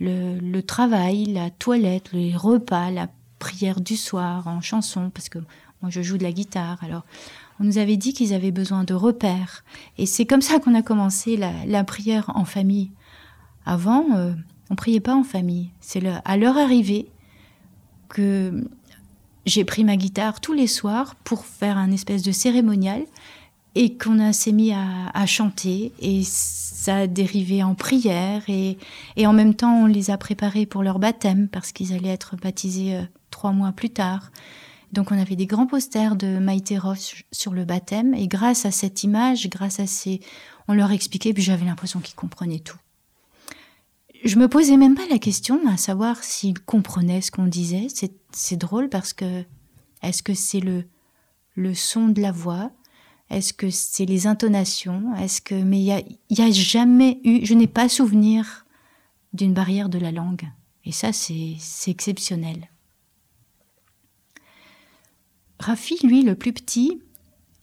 le, 0.00 0.40
le 0.40 0.62
travail, 0.64 1.26
la 1.26 1.50
toilette, 1.50 2.12
les 2.12 2.36
repas, 2.36 2.90
la 2.90 3.08
prière 3.40 3.80
du 3.80 3.96
soir, 3.96 4.46
en 4.46 4.60
chanson, 4.60 5.10
parce 5.10 5.28
que 5.28 5.40
moi 5.82 5.90
je 5.90 6.02
joue 6.02 6.16
de 6.18 6.22
la 6.22 6.30
guitare. 6.30 6.78
Alors 6.82 7.04
on 7.58 7.64
nous 7.64 7.78
avait 7.78 7.96
dit 7.96 8.12
qu'ils 8.12 8.32
avaient 8.32 8.52
besoin 8.52 8.84
de 8.84 8.94
repères. 8.94 9.64
Et 9.98 10.06
c'est 10.06 10.26
comme 10.26 10.42
ça 10.42 10.60
qu'on 10.60 10.74
a 10.74 10.82
commencé 10.82 11.36
la, 11.36 11.84
prière 11.84 12.30
en 12.36 12.44
famille. 12.44 12.92
Avant, 13.66 14.04
euh, 14.14 14.32
on 14.70 14.76
priait 14.76 15.00
pas 15.00 15.16
en 15.16 15.24
famille. 15.24 15.70
C'est 15.80 16.02
à 16.24 16.36
leur 16.36 16.56
arrivée 16.56 17.08
que 18.08 18.64
j'ai 19.46 19.64
pris 19.64 19.84
ma 19.84 19.96
guitare 19.96 20.40
tous 20.40 20.52
les 20.52 20.66
soirs 20.66 21.16
pour 21.16 21.44
faire 21.44 21.76
un 21.76 21.90
espèce 21.90 22.22
de 22.22 22.32
cérémonial 22.32 23.02
et 23.74 23.96
qu'on 23.96 24.32
s'est 24.32 24.52
mis 24.52 24.72
à, 24.72 25.26
chanter 25.26 25.92
et 26.00 26.22
ça 26.24 26.96
a 26.96 27.06
dérivé 27.06 27.62
en 27.62 27.74
prière 27.74 28.42
et, 28.48 28.78
et, 29.16 29.26
en 29.26 29.32
même 29.32 29.54
temps 29.54 29.82
on 29.82 29.86
les 29.86 30.10
a 30.10 30.18
préparés 30.18 30.66
pour 30.66 30.82
leur 30.82 30.98
baptême 30.98 31.46
parce 31.48 31.70
qu'ils 31.70 31.92
allaient 31.92 32.08
être 32.08 32.34
baptisés 32.36 32.96
euh, 32.96 33.02
trois 33.40 33.52
mois 33.52 33.72
plus 33.72 33.88
tard. 33.88 34.30
Donc 34.92 35.12
on 35.12 35.18
avait 35.18 35.34
des 35.34 35.46
grands 35.46 35.66
posters 35.66 36.14
de 36.14 36.38
Maïté 36.38 36.76
Roche 36.76 37.24
sur 37.32 37.54
le 37.54 37.64
baptême 37.64 38.12
et 38.12 38.28
grâce 38.28 38.66
à 38.66 38.70
cette 38.70 39.02
image, 39.02 39.48
grâce 39.48 39.80
à 39.80 39.86
ces... 39.86 40.20
On 40.68 40.74
leur 40.74 40.90
expliquait, 40.90 41.32
puis 41.32 41.42
j'avais 41.42 41.64
l'impression 41.64 42.00
qu'ils 42.00 42.14
comprenaient 42.14 42.58
tout. 42.58 42.76
Je 44.24 44.36
me 44.36 44.46
posais 44.46 44.76
même 44.76 44.94
pas 44.94 45.08
la 45.08 45.18
question 45.18 45.58
à 45.66 45.78
savoir 45.78 46.22
s'ils 46.22 46.60
comprenaient 46.60 47.22
ce 47.22 47.30
qu'on 47.30 47.46
disait. 47.46 47.86
C'est 48.30 48.58
drôle 48.58 48.90
parce 48.90 49.14
que 49.14 49.42
est-ce 50.02 50.22
que 50.22 50.34
c'est 50.34 50.60
le, 50.60 50.84
le 51.54 51.72
son 51.72 52.08
de 52.08 52.20
la 52.20 52.32
voix? 52.32 52.70
Est-ce 53.30 53.54
que 53.54 53.70
c'est 53.70 54.04
les 54.04 54.26
intonations? 54.26 55.16
Est-ce 55.16 55.40
que 55.40 55.54
mais 55.54 55.80
il 55.80 55.86
y 55.86 56.42
a, 56.42 56.44
a 56.44 56.50
jamais 56.50 57.20
eu, 57.24 57.46
je 57.46 57.54
n'ai 57.54 57.68
pas 57.68 57.88
souvenir 57.88 58.66
d'une 59.32 59.54
barrière 59.54 59.88
de 59.88 59.98
la 59.98 60.12
langue. 60.12 60.46
Et 60.84 60.92
ça 60.92 61.14
c'est 61.14 61.56
exceptionnel. 61.90 62.68
Rafi, 65.60 65.98
lui, 66.02 66.22
le 66.22 66.34
plus 66.34 66.54
petit, 66.54 67.02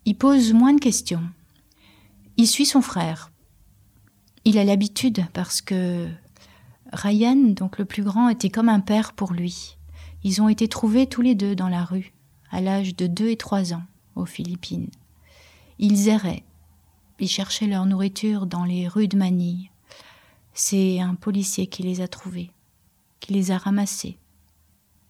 il 0.06 0.16
pose 0.16 0.54
moins 0.54 0.76
de 0.76 0.80
questions. 0.80 1.24
Il 2.38 2.48
suit 2.48 2.68
son 2.68 2.84
frère. 2.84 3.32
Il 4.46 4.60
a 4.60 4.64
l'habitude 4.64 5.26
parce 5.34 5.62
que 5.62 6.08
Ryan, 6.94 7.36
donc 7.36 7.80
le 7.80 7.86
plus 7.86 8.04
grand, 8.04 8.30
était 8.30 8.52
comme 8.52 8.70
un 8.70 8.82
père 8.82 9.14
pour 9.14 9.34
lui. 9.34 9.78
Ils 10.24 10.44
ont 10.44 10.48
été 10.48 10.68
trouvés 10.68 11.08
tous 11.08 11.24
les 11.24 11.34
deux 11.34 11.56
dans 11.56 11.70
la 11.70 11.84
rue, 11.84 12.14
à 12.52 12.62
l'âge 12.62 12.96
de 12.96 13.08
deux 13.08 13.30
et 13.30 13.36
trois 13.36 13.74
ans, 13.74 13.84
aux 14.14 14.28
Philippines. 14.28 14.92
Ils 15.80 16.08
erraient. 16.08 16.44
Ils 17.20 17.28
cherchaient 17.28 17.66
leur 17.66 17.88
nourriture 17.88 18.46
dans 18.46 18.64
les 18.64 18.88
rues 18.88 19.08
de 19.08 19.18
Manille. 19.18 19.72
C'est 20.54 21.00
un 21.00 21.16
policier 21.16 21.66
qui 21.66 21.82
les 21.82 22.02
a 22.02 22.08
trouvés, 22.08 22.52
qui 23.20 23.34
les 23.34 23.50
a 23.50 23.58
ramassés. 23.58 24.20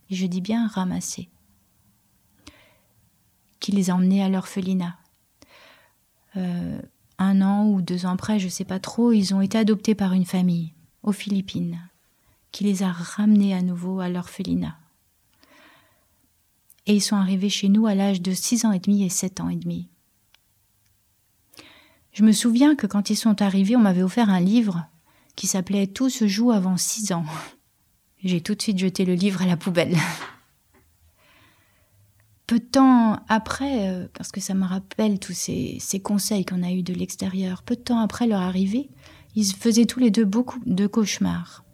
Je 0.09 0.25
dis 0.25 0.41
bien 0.41 0.67
ramassés 0.67 1.27
qui 3.59 3.71
les 3.71 3.89
a 3.89 3.95
emmenés 3.95 4.23
à 4.23 4.29
l'orphelinat. 4.29 4.97
Euh, 6.35 6.81
un 7.17 7.41
an 7.41 7.65
ou 7.67 7.81
deux 7.81 8.05
ans 8.05 8.11
après, 8.11 8.39
je 8.39 8.45
ne 8.45 8.51
sais 8.51 8.65
pas 8.65 8.79
trop, 8.79 9.11
ils 9.11 9.33
ont 9.33 9.41
été 9.41 9.57
adoptés 9.57 9.95
par 9.95 10.13
une 10.13 10.25
famille 10.25 10.73
aux 11.03 11.11
Philippines, 11.11 11.79
qui 12.51 12.63
les 12.63 12.83
a 12.83 12.91
ramenés 12.91 13.53
à 13.53 13.61
nouveau 13.61 13.99
à 13.99 14.09
l'orphelinat. 14.09 14.77
Et 16.85 16.95
ils 16.95 17.01
sont 17.01 17.15
arrivés 17.15 17.49
chez 17.49 17.69
nous 17.69 17.87
à 17.87 17.95
l'âge 17.95 18.21
de 18.21 18.33
six 18.33 18.65
ans 18.65 18.71
et 18.71 18.79
demi 18.79 19.03
et 19.03 19.09
sept 19.09 19.41
ans 19.41 19.49
et 19.49 19.55
demi. 19.55 19.89
Je 22.13 22.23
me 22.23 22.31
souviens 22.31 22.75
que 22.75 22.87
quand 22.87 23.09
ils 23.09 23.15
sont 23.15 23.41
arrivés, 23.41 23.75
on 23.75 23.81
m'avait 23.81 24.03
offert 24.03 24.29
un 24.29 24.39
livre 24.39 24.85
qui 25.35 25.47
s'appelait 25.47 25.87
Tout 25.87 26.09
se 26.09 26.27
joue 26.27 26.51
avant 26.51 26.77
six 26.77 27.11
ans. 27.11 27.25
J'ai 28.23 28.41
tout 28.41 28.55
de 28.55 28.61
suite 28.61 28.79
jeté 28.79 29.05
le 29.05 29.13
livre 29.13 29.43
à 29.43 29.45
la 29.45 29.57
poubelle. 29.57 29.95
Peu 32.47 32.59
de 32.59 32.65
temps 32.65 33.19
après, 33.27 33.89
euh, 33.89 34.07
parce 34.13 34.31
que 34.31 34.39
ça 34.39 34.53
me 34.53 34.65
rappelle 34.65 35.19
tous 35.19 35.33
ces, 35.33 35.99
conseils 36.01 36.45
qu'on 36.45 36.63
a 36.63 36.71
eus 36.71 36.81
de 36.81 36.93
l'extérieur, 36.93 37.61
peu 37.61 37.75
de 37.75 37.81
temps 37.81 37.99
après 37.99 38.25
leur 38.25 38.39
arrivée, 38.39 38.89
ils 39.35 39.45
faisaient 39.45 39.85
tous 39.85 39.99
les 39.99 40.11
deux 40.11 40.25
beaucoup 40.25 40.59
de 40.65 40.87
cauchemars. 40.87 41.65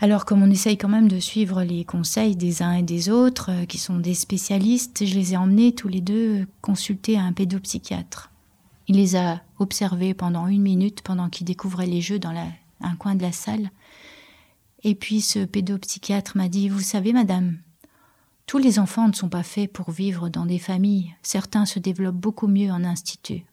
Alors 0.00 0.26
comme 0.26 0.42
on 0.42 0.50
essaye 0.50 0.76
quand 0.76 0.88
même 0.88 1.08
de 1.08 1.18
suivre 1.18 1.64
les 1.64 1.84
conseils 1.84 2.36
des 2.36 2.62
uns 2.62 2.74
et 2.74 2.82
des 2.82 3.08
autres, 3.08 3.50
euh, 3.50 3.64
qui 3.64 3.78
sont 3.78 3.98
des 3.98 4.14
spécialistes, 4.14 5.04
je 5.04 5.14
les 5.14 5.32
ai 5.32 5.36
emmenés 5.38 5.74
tous 5.74 5.88
les 5.88 6.02
deux 6.02 6.46
consulter 6.60 7.18
un 7.18 7.32
pédopsychiatre. 7.32 8.30
Il 8.86 8.96
les 8.96 9.16
a 9.16 9.40
observés 9.58 10.12
pendant 10.14 10.46
une 10.46 10.62
minute 10.62 11.00
pendant 11.00 11.30
qu'ils 11.30 11.46
découvraient 11.46 11.86
les 11.86 12.00
jeux 12.00 12.18
dans 12.18 12.34
un 12.80 12.96
coin 12.96 13.14
de 13.14 13.22
la 13.22 13.32
salle. 13.32 13.70
Et 14.84 14.94
puis 14.94 15.20
ce 15.20 15.44
pédopsychiatre 15.44 16.36
m'a 16.36 16.48
dit, 16.48 16.68
Vous 16.68 16.80
savez, 16.80 17.12
madame, 17.12 17.58
tous 18.48 18.56
les 18.56 18.78
enfants 18.78 19.08
ne 19.08 19.12
sont 19.12 19.28
pas 19.28 19.42
faits 19.42 19.70
pour 19.70 19.90
vivre 19.90 20.30
dans 20.30 20.46
des 20.46 20.58
familles, 20.58 21.14
certains 21.22 21.66
se 21.66 21.78
développent 21.78 22.16
beaucoup 22.16 22.46
mieux 22.46 22.70
en 22.70 22.82
institut. 22.82 23.44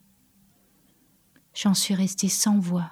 J'en 1.54 1.74
suis 1.74 1.94
restée 1.94 2.30
sans 2.30 2.58
voix. 2.58 2.92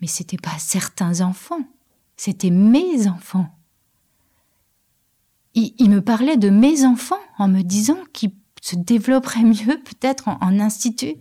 Mais 0.00 0.06
c'était 0.06 0.38
pas 0.38 0.58
certains 0.58 1.20
enfants, 1.20 1.68
c'était 2.16 2.50
mes 2.50 3.08
enfants. 3.08 3.54
Il, 5.52 5.90
me 5.90 6.00
parlait 6.00 6.38
de 6.38 6.48
mes 6.48 6.86
enfants 6.86 7.20
en 7.36 7.48
me 7.48 7.60
disant 7.60 7.98
qu'ils 8.14 8.32
se 8.62 8.76
développeraient 8.76 9.42
mieux 9.42 9.82
peut-être 9.82 10.28
en, 10.28 10.38
en 10.40 10.60
institut. 10.60 11.16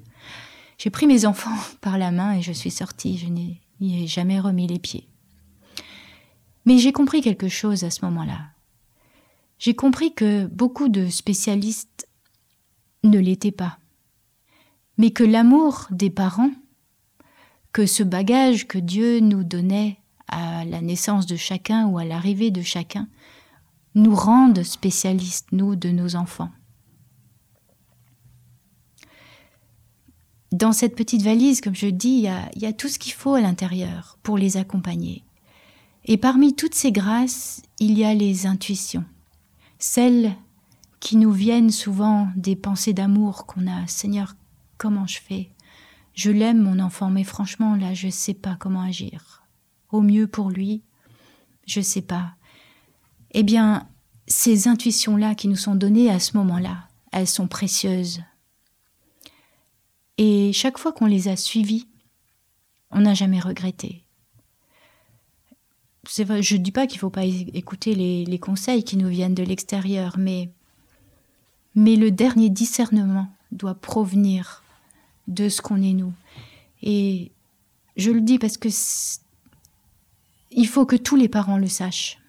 J'ai 0.78 0.90
pris 0.90 1.06
mes 1.06 1.26
enfants 1.26 1.58
par 1.82 1.98
la 1.98 2.12
main 2.12 2.32
et 2.38 2.42
je 2.42 2.54
suis 2.54 2.72
sortie, 2.72 3.18
je 3.18 3.28
n'y 3.28 3.60
ai 3.82 4.08
jamais 4.08 4.40
remis 4.40 4.68
les 4.68 4.80
pieds. 4.80 5.10
Mais 6.66 6.78
j'ai 6.78 6.94
compris 6.94 7.20
quelque 7.20 7.50
chose 7.50 7.84
à 7.84 7.90
ce 7.90 8.06
moment-là. 8.06 8.52
J'ai 9.60 9.76
compris 9.76 10.13
que 10.13 10.46
beaucoup 10.46 10.88
de 10.88 11.10
spécialistes 11.10 12.08
ne 13.04 13.17
l'étaient 13.17 13.52
pas, 13.52 13.80
mais 14.98 15.12
que 15.12 15.24
l'amour 15.24 15.88
des 15.89 16.12
parents, 16.12 16.52
que 17.74 17.86
ce 17.86 18.04
bagage 18.04 18.67
que 18.67 18.78
Dieu 18.78 19.20
nous 19.20 19.43
donnait 19.43 20.00
à 20.28 20.63
la 20.65 20.82
naissance 20.82 21.26
de 21.26 21.36
chacun 21.36 21.88
ou 21.88 21.98
à 21.98 22.06
l'arrivée 22.06 22.52
de 22.52 22.62
chacun, 22.62 23.08
nous 23.96 24.13
rendent 24.13 24.63
spécialistes, 24.63 25.48
nous, 25.52 25.76
de 25.76 25.89
nos 25.89 26.15
enfants. 26.15 26.52
Dans 30.52 30.72
cette 30.72 30.96
petite 30.96 31.24
valise, 31.24 31.62
comme 31.62 31.76
je 31.76 31.88
dis, 31.88 32.10
il 32.10 32.22
y 32.22 32.28
a, 32.28 32.50
il 32.56 32.62
y 32.62 32.67
a 32.67 32.74
tout 32.74 32.89
ce 32.89 33.00
qu'il 33.00 33.13
faut 33.13 33.34
à 33.34 33.41
l'intérieur 33.41 34.17
pour 34.22 34.38
les 34.38 34.58
accompagner. 34.58 35.24
Et 36.06 36.17
parmi 36.17 36.56
toutes 36.56 36.76
ces 36.76 36.91
grâces, 36.91 37.63
il 37.80 37.98
y 37.98 38.06
a 38.06 38.13
les 38.13 38.46
intuitions 38.46 39.04
celles 39.80 40.36
qui 41.00 41.18
nous 41.18 41.32
viennent 41.32 41.70
souvent 41.70 42.30
des 42.36 42.56
pensées 42.56 42.94
d'amour 42.94 43.46
qu'on 43.46 43.68
a. 43.68 43.86
Seigneur, 43.88 44.36
comment 44.78 45.08
je 45.08 45.20
fais? 45.20 45.52
Je 46.13 46.32
l'aime, 46.32 46.62
mon 46.62 46.80
enfant, 46.80 47.10
mais 47.10 47.24
franchement, 47.24 47.76
là, 47.76 47.94
je 47.94 48.08
ne 48.08 48.12
sais 48.12 48.34
pas 48.34 48.58
comment 48.60 48.82
agir. 48.82 49.44
Au 49.92 50.02
mieux 50.02 50.28
pour 50.28 50.50
lui, 50.50 50.82
je 51.68 51.80
ne 51.80 51.86
sais 51.86 52.02
pas. 52.02 52.34
Eh 53.32 53.44
bien, 53.44 53.88
ces 54.26 54.68
intuitions-là 54.68 55.36
qui 55.36 55.48
nous 55.48 55.56
sont 55.56 55.76
données 55.76 56.10
à 56.10 56.20
ce 56.20 56.36
moment-là, 56.38 56.88
elles 57.12 57.28
sont 57.28 57.48
précieuses. 57.48 58.22
Et 60.18 60.52
chaque 60.54 60.80
fois 60.80 60.92
qu'on 60.92 61.06
les 61.06 61.28
a 61.28 61.36
suivies, 61.36 61.88
on 62.90 63.02
n'a 63.02 63.13
jamais 63.13 63.40
regretté 63.40 64.07
je 66.10 66.56
ne 66.56 66.62
dis 66.62 66.72
pas 66.72 66.88
qu'il 66.88 66.98
ne 66.98 67.02
faut 67.02 67.10
pas 67.10 67.26
écouter 67.26 67.96
les, 67.96 68.39
conseils 68.39 68.84
qui 68.84 68.98
nous 68.98 69.10
viennent 69.10 69.36
de 69.36 69.43
l'extérieur, 69.43 70.15
mais, 70.17 70.50
le 71.76 72.10
dernier 72.10 72.50
discernement 72.50 73.28
doit 73.52 73.76
provenir 73.76 74.63
de 75.28 75.50
ce 75.50 75.62
qu'on 75.62 75.82
est 75.82 75.93
nous. 75.93 76.13
Et 76.82 77.32
je 77.98 78.12
le 78.12 78.22
dis 78.22 78.39
parce 78.39 78.58
que 78.58 78.70
il 80.52 80.67
faut 80.67 80.86
que 80.86 80.96
tous 80.96 81.15
les 81.15 81.28
parents 81.28 81.58
le 81.58 81.67
sachent. 81.67 82.20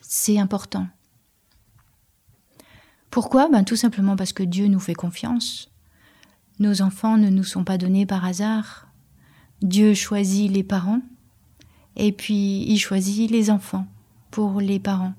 C'est 0.00 0.38
important. 0.38 0.88
Pourquoi? 3.10 3.48
Ben, 3.48 3.64
Tout 3.64 3.76
simplement 3.76 4.16
parce 4.16 4.32
que 4.32 4.42
Dieu 4.42 4.66
nous 4.66 4.80
fait 4.80 4.94
confiance. 4.94 5.70
Nos 6.58 6.82
enfants 6.82 7.16
ne 7.16 7.28
nous 7.28 7.44
sont 7.44 7.64
pas 7.64 7.78
donnés 7.78 8.06
par 8.06 8.24
hasard. 8.24 8.88
Dieu 9.62 9.94
choisit 9.94 10.50
les 10.50 10.64
parents 10.64 11.00
et 11.96 12.12
puis 12.12 12.64
il 12.66 12.78
choisit 12.78 13.30
les 13.30 13.50
enfants 13.50 13.86
pour 14.30 14.60
les 14.60 14.78
parents. 14.78 15.14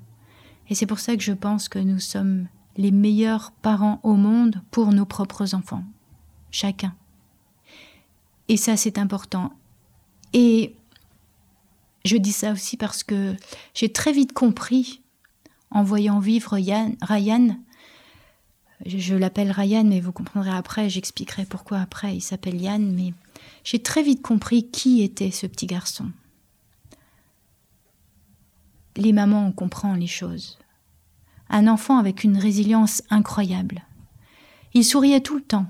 Et 0.69 0.75
c'est 0.75 0.85
pour 0.85 0.99
ça 0.99 1.15
que 1.15 1.23
je 1.23 1.33
pense 1.33 1.69
que 1.69 1.79
nous 1.79 1.99
sommes 1.99 2.47
les 2.77 2.91
meilleurs 2.91 3.51
parents 3.61 3.99
au 4.03 4.15
monde 4.15 4.61
pour 4.71 4.91
nos 4.91 5.05
propres 5.05 5.55
enfants, 5.55 5.83
chacun. 6.51 6.93
Et 8.47 8.57
ça, 8.57 8.75
c'est 8.77 8.97
important. 8.97 9.53
Et 10.33 10.75
je 12.03 12.17
dis 12.17 12.33
ça 12.33 12.51
aussi 12.51 12.77
parce 12.77 13.03
que 13.03 13.35
j'ai 13.73 13.91
très 13.91 14.11
vite 14.11 14.33
compris, 14.33 15.01
en 15.71 15.83
voyant 15.83 16.19
vivre 16.19 16.53
Ryan, 16.53 17.57
je, 18.85 19.15
l'appelle 19.15 19.51
Ryan, 19.51 19.83
mais 19.85 19.99
vous 19.99 20.11
comprendrez 20.11 20.51
après, 20.51 20.89
j'expliquerai 20.89 21.45
pourquoi 21.45 21.79
après 21.79 22.15
il 22.15 22.21
s'appelle 22.21 22.61
Yann, 22.61 22.93
mais 22.93 23.13
j'ai 23.63 23.79
très 23.81 24.03
vite 24.03 24.21
compris 24.21 24.69
qui 24.69 25.01
était 25.01 25.31
ce 25.31 25.47
petit 25.47 25.65
garçon 25.65 26.11
les 28.97 29.13
mamans, 29.13 29.47
on 29.47 29.51
comprend 29.51 29.93
les 29.93 30.07
choses. 30.07 30.57
Un 31.49 31.67
enfant 31.67 31.97
avec 31.97 32.23
une 32.23 32.37
résilience 32.37 33.03
incroyable. 33.09 33.83
Il 34.73 34.83
souriait 34.83 35.21
tout 35.21 35.35
le 35.35 35.43
temps. 35.43 35.67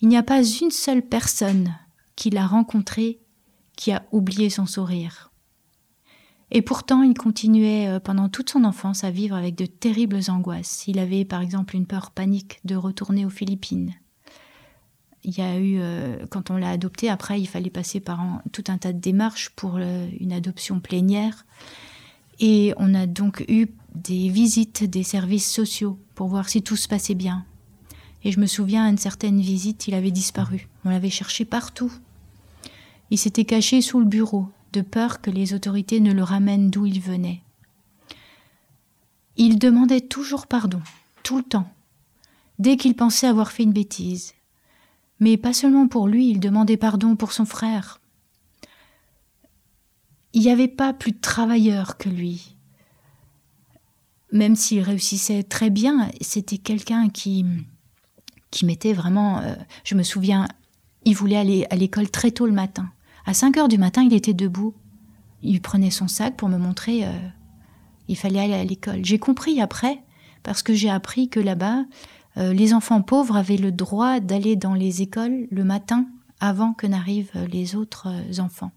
Il 0.00 0.08
n'y 0.08 0.16
a 0.16 0.22
pas 0.22 0.42
une 0.44 0.70
seule 0.70 1.02
personne 1.02 1.74
qui 2.16 2.30
l'a 2.30 2.46
rencontré 2.46 3.20
qui 3.76 3.92
a 3.92 4.04
oublié 4.12 4.50
son 4.50 4.66
sourire. 4.66 5.32
Et 6.50 6.60
pourtant, 6.60 7.02
il 7.02 7.14
continuait 7.14 7.88
euh, 7.88 7.98
pendant 7.98 8.28
toute 8.28 8.50
son 8.50 8.64
enfance 8.64 9.04
à 9.04 9.10
vivre 9.10 9.34
avec 9.34 9.54
de 9.54 9.64
terribles 9.64 10.20
angoisses. 10.28 10.86
Il 10.86 10.98
avait 10.98 11.24
par 11.24 11.40
exemple 11.40 11.74
une 11.74 11.86
peur 11.86 12.10
panique 12.10 12.60
de 12.64 12.76
retourner 12.76 13.24
aux 13.24 13.30
Philippines. 13.30 13.94
Il 15.24 15.38
y 15.38 15.40
a 15.40 15.56
eu, 15.56 15.78
euh, 15.78 16.26
quand 16.30 16.50
on 16.50 16.56
l'a 16.56 16.70
adopté, 16.70 17.08
après, 17.08 17.40
il 17.40 17.46
fallait 17.46 17.70
passer 17.70 18.00
par 18.00 18.20
tout 18.52 18.64
un 18.68 18.76
tas 18.76 18.92
de 18.92 18.98
démarches 18.98 19.50
pour 19.50 19.76
euh, 19.78 20.06
une 20.20 20.32
adoption 20.32 20.80
plénière. 20.80 21.46
Et 22.40 22.74
on 22.76 22.94
a 22.94 23.06
donc 23.06 23.44
eu 23.48 23.68
des 23.94 24.28
visites 24.28 24.84
des 24.84 25.02
services 25.02 25.50
sociaux 25.50 25.98
pour 26.14 26.28
voir 26.28 26.48
si 26.48 26.62
tout 26.62 26.76
se 26.76 26.88
passait 26.88 27.14
bien. 27.14 27.44
Et 28.24 28.32
je 28.32 28.40
me 28.40 28.46
souviens, 28.46 28.84
à 28.84 28.88
une 28.88 28.98
certaine 28.98 29.40
visite, 29.40 29.88
il 29.88 29.94
avait 29.94 30.10
disparu. 30.10 30.68
On 30.84 30.90
l'avait 30.90 31.10
cherché 31.10 31.44
partout. 31.44 31.92
Il 33.10 33.18
s'était 33.18 33.44
caché 33.44 33.82
sous 33.82 33.98
le 33.98 34.06
bureau, 34.06 34.48
de 34.72 34.80
peur 34.80 35.20
que 35.20 35.30
les 35.30 35.54
autorités 35.54 36.00
ne 36.00 36.12
le 36.12 36.22
ramènent 36.22 36.70
d'où 36.70 36.86
il 36.86 37.00
venait. 37.00 37.42
Il 39.36 39.58
demandait 39.58 40.00
toujours 40.00 40.46
pardon, 40.46 40.80
tout 41.22 41.36
le 41.36 41.42
temps, 41.42 41.70
dès 42.58 42.76
qu'il 42.76 42.94
pensait 42.94 43.26
avoir 43.26 43.50
fait 43.50 43.64
une 43.64 43.72
bêtise. 43.72 44.34
Mais 45.20 45.36
pas 45.36 45.52
seulement 45.52 45.88
pour 45.88 46.06
lui, 46.06 46.28
il 46.28 46.40
demandait 46.40 46.76
pardon 46.76 47.16
pour 47.16 47.32
son 47.32 47.44
frère, 47.44 48.00
il 50.34 50.42
n'y 50.42 50.50
avait 50.50 50.68
pas 50.68 50.92
plus 50.92 51.12
de 51.12 51.20
travailleur 51.20 51.96
que 51.98 52.08
lui. 52.08 52.56
Même 54.32 54.56
s'il 54.56 54.80
réussissait 54.80 55.42
très 55.42 55.68
bien, 55.68 56.10
c'était 56.20 56.58
quelqu'un 56.58 57.10
qui, 57.10 57.44
qui 58.50 58.64
mettait 58.64 58.94
vraiment. 58.94 59.40
Euh, 59.40 59.54
je 59.84 59.94
me 59.94 60.02
souviens, 60.02 60.48
il 61.04 61.14
voulait 61.14 61.36
aller 61.36 61.66
à 61.70 61.76
l'école 61.76 62.10
très 62.10 62.30
tôt 62.30 62.46
le 62.46 62.52
matin. 62.52 62.90
À 63.26 63.34
5 63.34 63.56
heures 63.58 63.68
du 63.68 63.78
matin, 63.78 64.02
il 64.02 64.14
était 64.14 64.32
debout. 64.32 64.74
Il 65.42 65.60
prenait 65.60 65.90
son 65.90 66.08
sac 66.08 66.36
pour 66.36 66.48
me 66.48 66.56
montrer. 66.56 67.04
Euh, 67.04 67.12
il 68.08 68.16
fallait 68.16 68.40
aller 68.40 68.54
à 68.54 68.64
l'école. 68.64 69.04
J'ai 69.04 69.18
compris 69.18 69.60
après, 69.60 70.02
parce 70.42 70.62
que 70.62 70.72
j'ai 70.72 70.90
appris 70.90 71.28
que 71.28 71.40
là-bas, 71.40 71.84
euh, 72.38 72.54
les 72.54 72.72
enfants 72.72 73.02
pauvres 73.02 73.36
avaient 73.36 73.58
le 73.58 73.70
droit 73.70 74.18
d'aller 74.18 74.56
dans 74.56 74.74
les 74.74 75.02
écoles 75.02 75.46
le 75.50 75.64
matin 75.64 76.06
avant 76.40 76.72
que 76.72 76.86
n'arrivent 76.86 77.32
les 77.50 77.76
autres 77.76 78.08
enfants. 78.38 78.72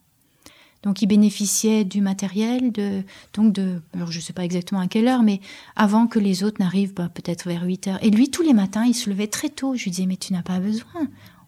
Donc 0.86 1.02
il 1.02 1.08
bénéficiait 1.08 1.84
du 1.84 2.00
matériel, 2.00 2.71
de, 2.71 3.04
donc 3.34 3.52
de, 3.52 3.82
alors 3.93 4.12
je 4.12 4.19
ne 4.19 4.21
sais 4.21 4.34
pas 4.34 4.45
exactement 4.45 4.80
à 4.80 4.88
quelle 4.88 5.08
heure, 5.08 5.24
mais 5.24 5.41
avant 5.76 6.06
que 6.06 6.19
les 6.19 6.43
autres 6.43 6.62
n'arrivent, 6.62 6.93
bah, 6.93 7.10
peut-être 7.12 7.48
vers 7.48 7.63
8 7.63 7.88
heures. 7.88 8.04
Et 8.04 8.12
lui, 8.12 8.30
tous 8.30 8.43
les 8.43 8.54
matins, 8.54 8.86
il 8.86 8.93
se 8.93 9.10
levait 9.10 9.28
très 9.28 9.50
tôt. 9.50 9.76
Je 9.76 9.84
lui 9.84 9.91
disais, 9.91 10.06
mais 10.06 10.15
tu 10.15 10.32
n'as 10.32 10.43
pas 10.43 10.60
besoin. 10.60 11.08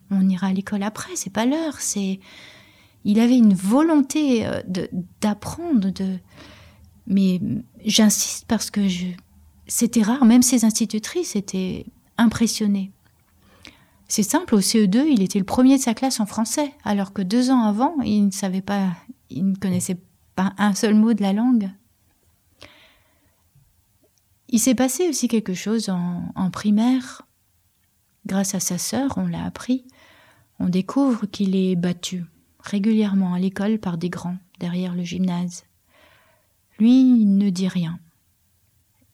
On 0.09 0.27
ira 0.27 0.47
à 0.47 0.53
l'école 0.53 0.81
après, 0.81 1.15
c'est 1.15 1.29
pas 1.29 1.45
l'heure. 1.45 1.79
C'est, 1.79 2.19
il 3.05 3.19
avait 3.19 3.37
une 3.37 3.53
volonté 3.53 4.47
euh, 4.47 4.61
d'apprendre, 5.21 5.91
de, 5.91 6.17
mais 7.05 7.39
j'insiste 7.85 8.45
parce 8.47 8.71
que 8.71 8.87
je, 8.87 9.05
c'était 9.67 10.01
rare. 10.01 10.25
Même 10.25 10.41
ses 10.41 10.65
institutrices 10.65 11.35
étaient 11.35 11.85
impressionnées. 12.17 12.91
C'est 14.07 14.23
simple, 14.23 14.55
au 14.55 14.61
CE2, 14.61 15.05
il 15.09 15.21
était 15.21 15.39
le 15.39 15.45
premier 15.45 15.77
de 15.77 15.81
sa 15.81 15.93
classe 15.93 16.19
en 16.19 16.25
français, 16.25 16.71
alors 16.85 17.11
que 17.11 17.21
deux 17.21 17.51
ans 17.51 17.63
avant, 17.63 17.95
il 18.05 18.27
ne 18.27 18.31
savait 18.31 18.61
pas, 18.61 18.91
il 19.29 19.49
ne 19.49 19.55
connaissait 19.55 19.99
pas 20.35 20.53
un 20.57 20.73
seul 20.73 20.95
mot 20.95 21.13
de 21.13 21.21
la 21.21 21.33
langue. 21.33 21.69
Il 24.49 24.59
s'est 24.59 24.75
passé 24.75 25.09
aussi 25.09 25.27
quelque 25.27 25.53
chose 25.53 25.89
en, 25.89 26.49
primaire. 26.51 27.23
Grâce 28.25 28.55
à 28.55 28.59
sa 28.59 28.77
sœur, 28.77 29.17
on 29.17 29.27
l'a 29.27 29.43
appris. 29.43 29.85
On 30.59 30.69
découvre 30.69 31.25
qu'il 31.25 31.55
est 31.55 31.75
battu 31.75 32.25
régulièrement 32.59 33.33
à 33.33 33.39
l'école 33.39 33.79
par 33.79 33.97
des 33.97 34.09
grands 34.09 34.37
derrière 34.59 34.95
le 34.95 35.03
gymnase. 35.03 35.65
Lui, 36.79 37.21
il 37.21 37.37
ne 37.37 37.49
dit 37.49 37.67
rien. 37.67 37.99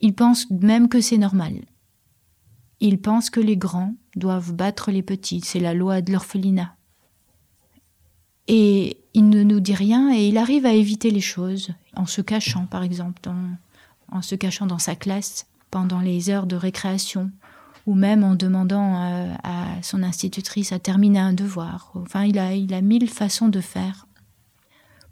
Il 0.02 0.14
pense 0.14 0.50
même 0.50 0.90
que 0.90 1.02
c'est 1.02 1.18
normal. 1.18 1.54
Il 2.80 3.00
pense 3.00 3.30
que 3.30 3.40
les 3.40 3.58
grands 3.58 3.96
doivent 4.16 4.54
battre 4.54 4.92
les 4.92 5.04
petits, 5.04 5.42
c'est 5.42 5.60
la 5.60 5.74
loi 5.74 6.02
de 6.02 6.12
l'orphelinat. 6.12 6.76
Et 8.48 9.03
il 9.14 9.30
ne 9.30 9.44
nous 9.44 9.60
dit 9.60 9.76
rien 9.76 10.14
et 10.14 10.28
il 10.28 10.38
arrive 10.38 10.66
à 10.66 10.74
éviter 10.74 11.12
les 11.12 11.22
choses, 11.22 11.72
en 11.96 12.06
se 12.06 12.22
cachant 12.22 12.66
par 12.66 12.84
exemple, 12.84 13.22
en 14.12 14.22
se 14.22 14.36
cachant 14.36 14.66
dans 14.66 14.80
sa 14.80 14.96
classe 14.96 15.48
pendant 15.72 16.00
les 16.00 16.30
heures 16.30 16.46
de 16.46 16.56
récréation, 16.56 17.32
ou 17.86 17.96
même 17.96 18.24
en 18.24 18.36
demandant 18.36 18.96
à, 19.44 19.82
son 19.82 20.04
institutrice 20.04 20.72
à 20.72 20.80
terminer 20.80 21.20
un 21.20 21.34
devoir. 21.34 21.92
Enfin, 21.96 22.24
il 22.24 22.40
a, 22.40 22.54
il 22.54 22.74
a 22.74 22.82
mille 22.82 23.10
façons 23.10 23.50
de 23.50 23.60
faire 23.60 24.08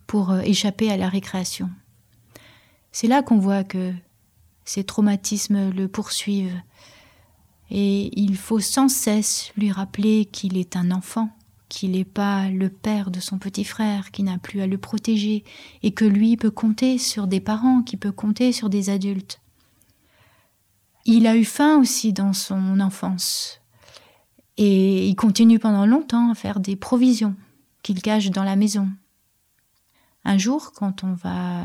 pour 0.08 0.32
euh, 0.32 0.42
échapper 0.42 0.92
à 0.92 0.98
la 0.98 1.10
récréation. 1.10 1.70
C'est 2.92 3.08
là 3.08 3.24
qu'on 3.24 3.40
voit 3.40 3.64
que 3.64 3.94
ces 4.66 4.84
traumatismes 4.84 5.72
le 5.72 5.88
poursuivent 5.88 6.62
et 7.70 8.20
il 8.20 8.36
faut 8.36 8.60
sans 8.60 8.90
cesse 8.90 9.52
lui 9.58 9.72
rappeler 9.72 10.26
qu'il 10.26 10.58
est 10.58 10.76
un 10.76 10.92
enfant 10.92 11.30
qu'il 11.72 11.92
n'est 11.92 12.04
pas 12.04 12.50
le 12.50 12.70
père 12.70 13.12
de 13.12 13.22
son 13.22 13.40
petit 13.40 13.64
frère, 13.64 14.12
qui 14.12 14.24
n'a 14.24 14.38
plus 14.38 14.60
à 14.60 14.68
le 14.68 14.78
protéger, 14.78 15.46
et 15.84 15.94
que 15.94 16.04
lui 16.04 16.36
peut 16.36 16.52
compter 16.52 16.98
sur 16.98 17.28
des 17.28 17.40
parents, 17.40 17.82
qui 17.82 17.96
peut 17.96 18.12
compter 18.12 18.52
sur 18.52 18.70
des 18.70 18.90
adultes. 18.90 19.40
Il 21.06 21.28
a 21.28 21.38
eu 21.38 21.46
faim 21.46 21.78
aussi 21.78 22.12
dans 22.12 22.34
son 22.34 22.82
enfance, 22.82 23.62
et 24.58 25.08
il 25.08 25.16
continue 25.16 25.60
pendant 25.60 25.86
longtemps 25.86 26.30
à 26.30 26.36
faire 26.36 26.60
des 26.60 26.76
provisions 26.76 27.36
qu'il 27.84 28.02
cache 28.02 28.32
dans 28.32 28.44
la 28.44 28.58
maison. 28.58 28.90
Un 30.26 30.38
jour, 30.38 30.74
quand 30.74 31.06
on 31.06 31.14
va 31.14 31.64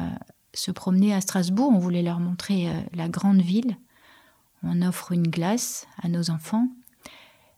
se 0.55 0.71
promener 0.71 1.14
à 1.14 1.21
Strasbourg, 1.21 1.73
on 1.75 1.81
voulait 1.81 2.03
leur 2.03 2.21
montrer 2.21 2.71
euh, 2.71 2.81
la 2.95 3.09
grande 3.09 3.42
ville, 3.42 3.77
on 4.62 4.83
offre 4.83 5.11
une 5.11 5.27
glace 5.27 5.88
à 6.01 6.09
nos 6.09 6.31
enfants, 6.31 6.69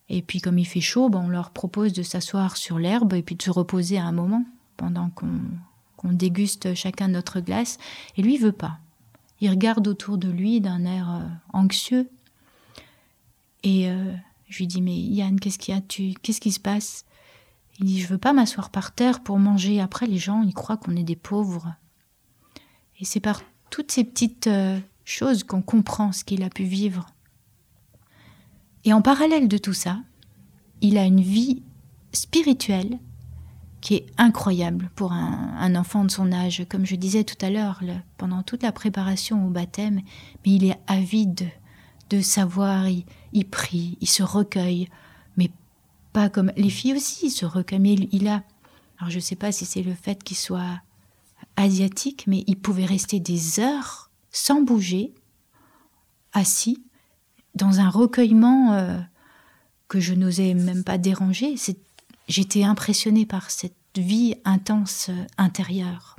et 0.08 0.22
puis 0.22 0.40
comme 0.40 0.58
il 0.58 0.64
fait 0.64 0.80
chaud, 0.80 1.10
on 1.12 1.28
leur 1.28 1.50
propose 1.50 1.92
de 1.92 2.02
s'asseoir 2.02 2.56
sur 2.56 2.78
l'herbe 2.78 3.12
et 3.14 3.22
puis 3.22 3.36
de 3.36 3.42
se 3.42 3.50
reposer 3.50 3.98
à 3.98 4.04
un 4.04 4.12
moment 4.12 4.44
pendant 4.76 5.10
qu'on 5.10 6.12
déguste 6.12 6.74
chacun 6.74 7.08
notre 7.08 7.40
glace. 7.40 7.78
Et 8.16 8.22
lui, 8.22 8.36
il 8.36 8.40
veut 8.40 8.52
pas. 8.52 8.78
Il 9.40 9.50
regarde 9.50 9.86
autour 9.86 10.18
de 10.18 10.30
lui 10.30 10.60
d'un 10.60 10.84
air 10.84 11.10
euh, 11.10 11.28
anxieux. 11.52 12.08
Et 13.62 13.88
euh, 13.88 14.12
je 14.48 14.58
lui 14.58 14.66
dis 14.66 14.80
mais 14.80 14.96
Yann, 14.96 15.38
qu'est-ce 15.38 15.58
qu'il 15.58 15.74
y 15.74 15.78
a? 15.78 15.80
Tu 15.80 16.14
Qu'est-ce 16.22 16.40
qui 16.40 16.52
se 16.52 16.60
passe? 16.60 17.04
Il 17.78 17.86
dit 17.86 18.00
je 18.00 18.08
veux 18.08 18.18
pas 18.18 18.32
m'asseoir 18.32 18.70
par 18.70 18.92
terre 18.92 19.22
pour 19.22 19.38
manger. 19.38 19.80
Après 19.80 20.06
les 20.06 20.18
gens 20.18 20.42
ils 20.42 20.54
croient 20.54 20.76
qu'on 20.76 20.96
est 20.96 21.04
des 21.04 21.16
pauvres. 21.16 21.74
Et 23.00 23.04
c'est 23.04 23.20
par 23.20 23.42
toutes 23.70 23.92
ces 23.92 24.04
petites 24.04 24.48
euh, 24.48 24.78
choses 25.04 25.44
qu'on 25.44 25.62
comprend 25.62 26.12
ce 26.12 26.24
qu'il 26.24 26.42
a 26.42 26.50
pu 26.50 26.64
vivre. 26.64 27.06
Et 28.84 28.92
en 28.92 29.02
parallèle 29.02 29.48
de 29.48 29.58
tout 29.58 29.72
ça, 29.72 29.98
il 30.80 30.98
a 30.98 31.04
une 31.04 31.20
vie 31.20 31.62
spirituelle 32.12 32.98
qui 33.80 33.94
est 33.94 34.06
incroyable 34.16 34.90
pour 34.96 35.12
un, 35.12 35.74
enfant 35.76 36.04
de 36.04 36.10
son 36.10 36.32
âge. 36.32 36.66
Comme 36.68 36.86
je 36.86 36.96
disais 36.96 37.24
tout 37.24 37.36
à 37.44 37.50
l'heure, 37.50 37.80
pendant 38.16 38.42
toute 38.42 38.62
la 38.62 38.72
préparation 38.72 39.46
au 39.46 39.50
baptême, 39.50 40.00
mais 40.44 40.52
il 40.52 40.64
est 40.64 40.78
avide 40.86 41.48
de 42.10 42.20
savoir, 42.20 42.88
il, 42.88 43.04
il 43.32 43.46
prie, 43.46 43.98
il 44.00 44.08
se 44.08 44.22
recueille, 44.22 44.88
mais 45.36 45.50
pas 46.12 46.28
comme 46.28 46.52
les 46.56 46.70
filles 46.70 46.94
aussi 46.94 47.30
se 47.30 47.44
recueillent. 47.44 47.80
Mais 47.80 47.94
il, 48.12 48.28
a, 48.28 48.42
alors 48.98 49.10
je 49.10 49.16
ne 49.16 49.22
sais 49.22 49.36
pas 49.36 49.52
si 49.52 49.64
c'est 49.64 49.82
le 49.82 49.94
fait 49.94 50.24
qu'il 50.24 50.36
soit 50.36 50.80
asiatique, 51.56 52.24
mais 52.26 52.44
il 52.46 52.56
pouvait 52.56 52.86
rester 52.86 53.20
des 53.20 53.60
heures 53.60 54.10
sans 54.30 54.62
bouger, 54.62 55.12
assis, 56.32 56.82
dans 57.54 57.80
un 57.80 57.88
recueillement 57.88 58.72
euh, 58.72 58.98
que 59.88 60.00
je 60.00 60.14
n'osais 60.14 60.54
même 60.54 60.84
pas 60.84 60.98
déranger. 60.98 61.54
J'étais 62.28 62.62
impressionnée 62.62 63.26
par 63.26 63.50
cette 63.50 63.74
vie 63.96 64.34
intense 64.44 65.08
euh, 65.08 65.24
intérieure. 65.38 66.16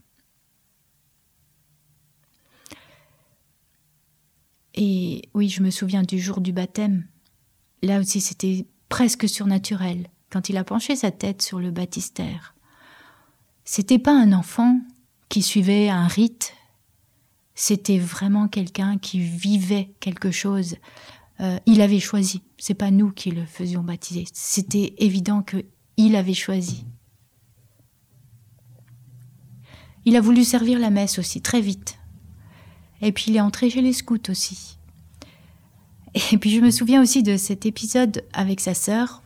Et 4.76 5.30
oui, 5.34 5.50
je 5.50 5.62
me 5.62 5.72
souviens 5.72 6.04
du 6.04 6.20
jour 6.20 6.42
du 6.42 6.54
baptême. 6.54 7.06
Là 7.82 8.00
aussi, 8.00 8.22
c'était 8.22 8.65
presque 8.88 9.28
surnaturel 9.28 10.08
quand 10.30 10.50
il 10.50 10.58
a 10.58 10.63
penché 10.63 10.96
sa 10.96 11.12
tête 11.12 11.42
sur 11.42 11.60
le 11.60 11.72
baptistère. 11.72 12.56
C'était 13.65 14.00
pas 14.00 14.13
un 14.13 14.34
enfant 14.34 14.80
qui 15.28 15.42
suivait 15.42 15.89
un 15.89 16.08
rite, 16.08 16.54
c'était 17.56 18.00
vraiment 18.00 18.48
quelqu'un 18.48 18.98
qui 18.98 19.20
vivait 19.20 19.92
quelque 20.00 20.32
chose, 20.32 20.78
euh, 21.41 21.58
il 21.65 21.82
avait 21.82 21.99
choisi. 21.99 22.41
C'est 22.58 22.73
pas 22.73 22.91
nous 22.91 23.12
qui 23.12 23.32
le 23.32 23.45
faisions 23.45 23.84
baptiser. 23.84 24.25
C'était 24.34 24.93
évident 24.97 25.41
que 25.41 25.65
il 25.97 26.15
avait 26.15 26.34
choisi. 26.34 26.86
Il 30.06 30.15
a 30.15 30.21
voulu 30.21 30.43
servir 30.43 30.80
la 30.80 30.89
messe 30.89 31.19
aussi 31.19 31.41
très 31.41 31.62
vite. 31.62 31.97
Et 33.02 33.12
puis 33.12 33.25
il 33.28 33.38
est 33.38 33.41
entré 33.41 33.69
chez 33.69 33.82
les 33.82 33.93
scouts 33.93 34.30
aussi. 34.30 34.78
Et 36.32 36.38
puis 36.38 36.52
je 36.52 36.62
me 36.62 36.71
souviens 36.71 37.02
aussi 37.02 37.23
de 37.23 37.38
cet 37.38 37.65
épisode 37.65 38.23
avec 38.34 38.60
sa 38.60 38.73
sœur. 38.73 39.21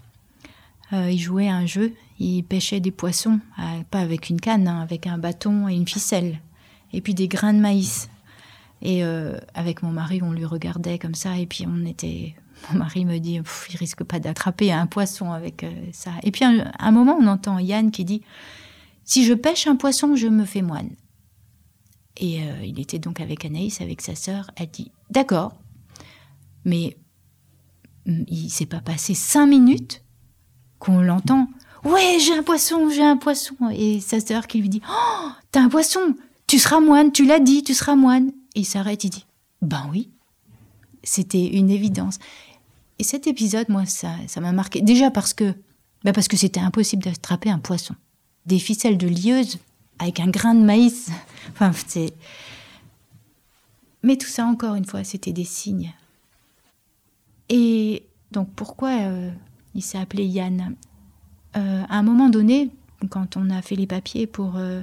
Euh, 0.91 1.10
il 1.10 1.19
jouait 1.19 1.47
à 1.47 1.56
un 1.56 1.65
jeu, 1.65 1.93
il 2.19 2.43
pêchait 2.43 2.80
des 2.80 2.91
poissons, 2.91 3.39
euh, 3.60 3.84
pas 3.89 3.99
avec 3.99 4.30
une 4.30 4.39
canne, 4.39 4.67
hein, 4.67 4.82
avec 4.82 5.08
un 5.08 5.17
bâton 5.17 5.67
et 5.67 5.73
une 5.73 5.88
ficelle, 5.88 6.39
et 6.91 7.02
puis 7.02 7.13
des 7.13 7.28
grains 7.28 7.54
de 7.54 7.60
maïs. 7.60 8.10
Et 8.84 9.04
euh, 9.06 9.38
avec 9.54 9.82
mon 9.82 9.91
mari, 9.91 10.22
on 10.22 10.34
lui 10.34 10.46
regardait 10.46 11.00
comme 11.00 11.15
ça, 11.15 11.38
et 11.38 11.48
puis 11.48 11.65
on 11.65 11.86
était. 11.86 12.36
Mon 12.72 12.80
mari 12.80 13.06
me 13.06 13.17
dit, 13.17 13.39
il 13.69 13.78
risque 13.78 14.04
pas 14.04 14.19
d'attraper 14.19 14.72
un 14.72 14.88
poisson 14.88 15.32
avec 15.32 15.63
euh, 15.63 15.72
ça. 15.91 16.12
Et 16.24 16.32
puis 16.32 16.46
à 16.46 16.72
un, 16.80 16.91
moment, 16.91 17.17
on 17.19 17.28
entend 17.28 17.60
Yann 17.60 17.91
qui 17.91 18.06
dit, 18.06 18.22
si 19.04 19.26
je 19.26 19.34
pêche 19.34 19.67
un 19.67 19.76
poisson, 19.76 20.15
je 20.15 20.28
me 20.28 20.46
fais 20.46 20.62
moine. 20.62 20.89
Et 22.17 22.43
euh, 22.43 22.63
il 22.63 22.80
était 22.80 23.00
donc 23.00 23.19
avec 23.19 23.43
Anaïs, 23.43 23.82
avec 23.82 24.02
sa 24.02 24.15
sœur. 24.15 24.52
Elle 24.56 24.69
dit, 24.69 24.91
d'accord, 25.10 25.54
mais 26.63 26.98
mm, 28.06 28.24
il 28.28 28.50
s'est 28.50 28.65
pas 28.65 28.82
passé 28.82 29.13
cinq 29.13 29.48
minutes 29.48 30.04
qu'on 30.80 31.00
l'entend. 31.00 31.48
Ouais, 31.86 32.17
j'ai 32.19 32.38
un 32.38 32.43
poisson, 32.43 32.89
j'ai 32.89 33.04
un 33.04 33.17
poisson. 33.17 33.56
Et 33.74 34.00
sa 34.00 34.19
sœur 34.19 34.48
qui 34.48 34.60
lui 34.60 34.69
dit, 34.69 34.82
oh, 34.89 35.30
t'as 35.52 35.62
un 35.62 35.69
poisson, 35.69 36.15
tu 36.48 36.60
seras 36.60 36.80
moine, 36.82 37.12
tu 37.12 37.26
l'as 37.26 37.39
dit, 37.39 37.63
tu 37.63 37.74
seras 37.74 37.96
moine. 37.96 38.32
Il 38.56 38.66
s'arrête, 38.66 39.04
il 39.04 39.10
dit 39.10 39.26
Ben 39.62 39.88
oui. 39.92 40.10
C'était 41.04 41.46
une 41.46 41.70
évidence. 41.70 42.20
Et 43.00 43.04
cet 43.04 43.28
épisode, 43.28 43.68
moi, 43.70 43.86
ça, 43.86 44.16
m'a 44.39 44.52
marqué. 44.52 44.82
Déjà 44.82 45.12
parce 45.12 45.34
que, 45.34 45.56
ben 46.04 46.13
c'était 46.22 46.60
impossible 46.60 47.04
d'attraper 47.04 47.50
un 47.50 47.60
poisson. 47.60 47.96
Des 48.46 48.60
ficelles 48.60 48.98
de 48.98 49.08
lieuse 49.08 49.58
avec 50.00 50.20
un 50.20 50.28
grain 50.28 50.56
de 50.56 50.63
maïs. 50.63 51.10
Enfin, 51.52 51.72
c'est. 51.88 52.13
Mais 54.02 54.18
tout 54.18 54.28
ça, 54.28 54.46
encore 54.46 54.76
une 54.76 54.86
fois, 54.86 55.04
c'était 55.04 55.34
des 55.34 55.46
signes. 55.46 55.94
Et 57.50 58.04
donc, 58.32 58.50
pourquoi 58.56 58.89
euh, 59.02 59.32
il 59.76 59.82
s'est 59.82 59.98
appelé 59.98 60.26
Yann? 60.26 60.76
Euh, 61.56 61.84
À 61.89 61.98
un 61.98 62.04
moment 62.04 62.30
donné, 62.30 62.70
quand 63.10 63.38
on 63.38 63.50
a 63.50 63.62
fait 63.62 63.76
les 63.76 63.88
papiers 63.88 64.28
pour 64.28 64.56
euh, 64.56 64.82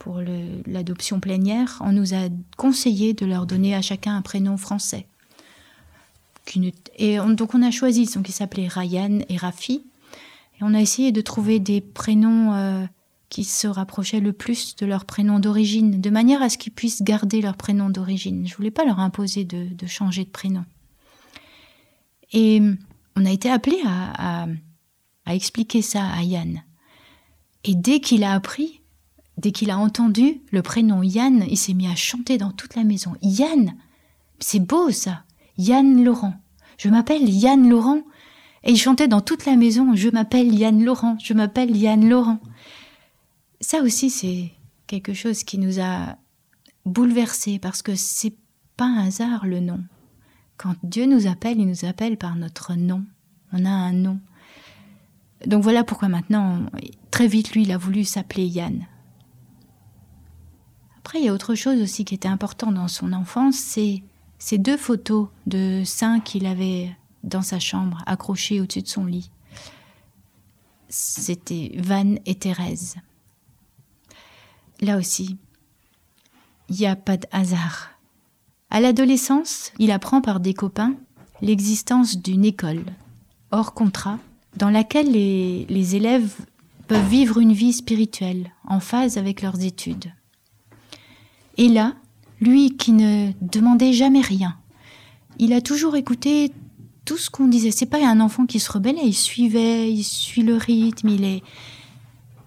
pour 0.00 0.22
l'adoption 0.66 1.20
plénière, 1.20 1.80
on 1.84 1.92
nous 1.92 2.14
a 2.14 2.28
conseillé 2.56 3.12
de 3.12 3.26
leur 3.26 3.46
donner 3.46 3.74
à 3.74 3.82
chacun 3.82 4.16
un 4.16 4.22
prénom 4.22 4.56
français. 4.56 5.06
Et 6.96 7.18
donc 7.18 7.54
on 7.54 7.62
a 7.62 7.70
choisi, 7.70 8.06
donc 8.06 8.24
qui 8.24 8.32
s'appelaient 8.32 8.66
Ryan 8.66 9.20
et 9.28 9.36
Rafi. 9.36 9.84
Et 10.58 10.62
on 10.62 10.72
a 10.72 10.80
essayé 10.80 11.12
de 11.12 11.20
trouver 11.20 11.60
des 11.60 11.82
prénoms 11.82 12.54
euh, 12.54 12.86
qui 13.28 13.44
se 13.44 13.66
rapprochaient 13.66 14.20
le 14.20 14.32
plus 14.32 14.74
de 14.76 14.86
leur 14.86 15.04
prénom 15.04 15.38
d'origine, 15.38 16.00
de 16.00 16.10
manière 16.10 16.42
à 16.42 16.48
ce 16.48 16.56
qu'ils 16.56 16.72
puissent 16.72 17.02
garder 17.02 17.42
leur 17.42 17.56
prénom 17.56 17.90
d'origine. 17.90 18.48
Je 18.48 18.56
voulais 18.56 18.70
pas 18.70 18.86
leur 18.86 19.00
imposer 19.00 19.44
de, 19.44 19.86
changer 19.86 20.24
de 20.24 20.30
prénom. 20.30 20.64
Et 22.32 22.62
on 23.16 23.26
a 23.26 23.30
été 23.30 23.50
appelé 23.50 23.76
à 23.84 24.46
expliquer 25.26 25.82
ça 25.82 26.06
à 26.06 26.22
Yann. 26.22 26.62
Et 27.64 27.74
dès 27.74 28.00
qu'il 28.00 28.24
a 28.24 28.32
appris, 28.32 28.79
Dès 29.40 29.52
qu'il 29.52 29.70
a 29.70 29.78
entendu 29.78 30.42
le 30.50 30.60
prénom 30.60 31.02
Yann, 31.02 31.46
il 31.48 31.56
s'est 31.56 31.72
mis 31.72 31.88
à 31.88 31.94
chanter 31.94 32.36
dans 32.36 32.50
toute 32.52 32.76
la 32.76 32.84
maison. 32.84 33.14
Yann 33.22 33.74
C'est 34.38 34.60
beau 34.60 34.90
ça 34.90 35.22
Yann 35.56 36.04
Laurent. 36.04 36.34
Je 36.76 36.90
m'appelle 36.90 37.26
Yann 37.26 37.66
Laurent. 37.66 38.02
Et 38.64 38.72
il 38.72 38.76
chantait 38.76 39.08
dans 39.08 39.22
toute 39.22 39.46
la 39.46 39.56
maison 39.56 39.94
Je 39.94 40.10
m'appelle 40.10 40.54
Yann 40.54 40.84
Laurent, 40.84 41.16
je 41.22 41.32
m'appelle 41.32 41.74
Yann 41.74 42.06
Laurent. 42.06 42.38
Ça 43.62 43.80
aussi, 43.80 44.10
c'est 44.10 44.50
quelque 44.86 45.14
chose 45.14 45.42
qui 45.42 45.56
nous 45.56 45.80
a 45.80 46.18
bouleversés 46.84 47.58
parce 47.58 47.80
que 47.80 47.94
c'est 47.94 48.34
pas 48.76 48.84
un 48.84 49.06
hasard 49.06 49.46
le 49.46 49.60
nom. 49.60 49.80
Quand 50.58 50.74
Dieu 50.82 51.06
nous 51.06 51.26
appelle, 51.26 51.58
il 51.58 51.66
nous 51.66 51.86
appelle 51.86 52.18
par 52.18 52.36
notre 52.36 52.74
nom. 52.74 53.06
On 53.54 53.64
a 53.64 53.70
un 53.70 53.94
nom. 53.94 54.20
Donc 55.46 55.62
voilà 55.62 55.82
pourquoi 55.82 56.08
maintenant, 56.08 56.60
très 57.10 57.26
vite, 57.26 57.52
lui, 57.52 57.62
il 57.62 57.72
a 57.72 57.78
voulu 57.78 58.04
s'appeler 58.04 58.44
Yann. 58.44 58.86
Après, 61.00 61.18
il 61.18 61.24
y 61.24 61.28
a 61.28 61.32
autre 61.32 61.54
chose 61.54 61.80
aussi 61.80 62.04
qui 62.04 62.14
était 62.14 62.28
important 62.28 62.72
dans 62.72 62.86
son 62.86 63.14
enfance, 63.14 63.56
c'est 63.56 64.02
ces 64.38 64.58
deux 64.58 64.76
photos 64.76 65.28
de 65.46 65.82
saints 65.84 66.20
qu'il 66.20 66.44
avait 66.44 66.94
dans 67.24 67.40
sa 67.40 67.58
chambre, 67.58 68.02
accrochées 68.06 68.60
au-dessus 68.60 68.82
de 68.82 68.88
son 68.88 69.06
lit. 69.06 69.30
C'était 70.90 71.72
Van 71.78 72.16
et 72.26 72.34
Thérèse. 72.34 72.96
Là 74.82 74.98
aussi, 74.98 75.38
il 76.68 76.76
n'y 76.76 76.86
a 76.86 76.96
pas 76.96 77.16
de 77.16 77.26
hasard. 77.32 77.90
À 78.68 78.80
l'adolescence, 78.80 79.72
il 79.78 79.92
apprend 79.92 80.20
par 80.20 80.38
des 80.38 80.54
copains 80.54 80.94
l'existence 81.40 82.18
d'une 82.18 82.44
école, 82.44 82.84
hors 83.52 83.72
contrat, 83.72 84.18
dans 84.56 84.70
laquelle 84.70 85.12
les, 85.12 85.64
les 85.70 85.96
élèves 85.96 86.34
peuvent 86.88 87.08
vivre 87.08 87.38
une 87.38 87.54
vie 87.54 87.72
spirituelle, 87.72 88.52
en 88.66 88.80
phase 88.80 89.16
avec 89.16 89.40
leurs 89.40 89.62
études. 89.62 90.12
Et 91.56 91.68
là, 91.68 91.94
lui 92.40 92.76
qui 92.76 92.92
ne 92.92 93.32
demandait 93.40 93.92
jamais 93.92 94.20
rien, 94.20 94.56
il 95.38 95.52
a 95.52 95.60
toujours 95.60 95.96
écouté 95.96 96.52
tout 97.04 97.16
ce 97.16 97.30
qu'on 97.30 97.48
disait. 97.48 97.70
C'est 97.70 97.86
pas 97.86 98.06
un 98.06 98.20
enfant 98.20 98.46
qui 98.46 98.60
se 98.60 98.70
rebellait, 98.70 99.06
il 99.06 99.14
suivait, 99.14 99.92
il 99.92 100.04
suit 100.04 100.42
le 100.42 100.56
rythme, 100.56 101.08
il 101.08 101.24
est. 101.24 101.42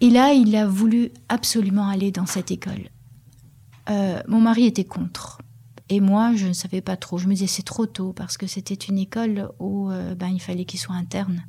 Et 0.01 0.09
là, 0.09 0.33
il 0.33 0.55
a 0.55 0.67
voulu 0.67 1.11
absolument 1.29 1.87
aller 1.87 2.11
dans 2.11 2.25
cette 2.25 2.51
école. 2.51 2.89
Euh, 3.89 4.21
mon 4.27 4.41
mari 4.41 4.65
était 4.65 4.83
contre. 4.83 5.39
Et 5.89 5.99
moi, 5.99 6.33
je 6.35 6.47
ne 6.47 6.53
savais 6.53 6.81
pas 6.81 6.97
trop. 6.97 7.17
Je 7.17 7.27
me 7.27 7.33
disais 7.33 7.47
c'est 7.47 7.63
trop 7.63 7.85
tôt 7.85 8.13
parce 8.13 8.37
que 8.37 8.47
c'était 8.47 8.73
une 8.73 8.97
école 8.97 9.49
où 9.59 9.89
euh, 9.89 10.15
ben, 10.15 10.29
il 10.29 10.39
fallait 10.39 10.65
qu'il 10.65 10.79
soit 10.79 10.95
interne. 10.95 11.43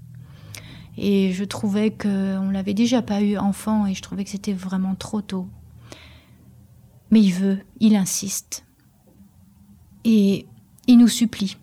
Et 0.97 1.33
je 1.33 1.45
trouvais 1.45 1.91
qu'on 1.91 2.51
l'avait 2.51 2.75
déjà 2.75 3.03
pas 3.03 3.21
eu 3.21 3.37
enfant 3.37 3.87
et 3.87 3.95
je 3.95 4.03
trouvais 4.03 4.25
que 4.25 4.31
c'était 4.31 4.53
vraiment 4.53 4.95
trop 4.95 5.23
tôt. 5.23 5.49
Mais 7.11 7.21
il 7.21 7.33
veut, 7.33 7.59
il 7.81 7.97
insiste. 7.97 8.65
Et 10.05 10.47
il 10.87 10.99
nous 10.99 11.09
supplie. 11.09 11.57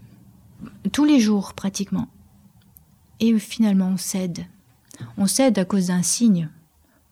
Tous 0.91 1.06
les 1.06 1.19
jours, 1.19 1.54
pratiquement. 1.54 2.08
Et 3.19 3.38
finalement, 3.38 3.89
on 3.89 3.97
cède. 3.97 4.45
On 5.17 5.27
cède 5.27 5.60
à 5.60 5.65
cause 5.65 5.88
d'un 5.88 6.04
signe. 6.04 6.49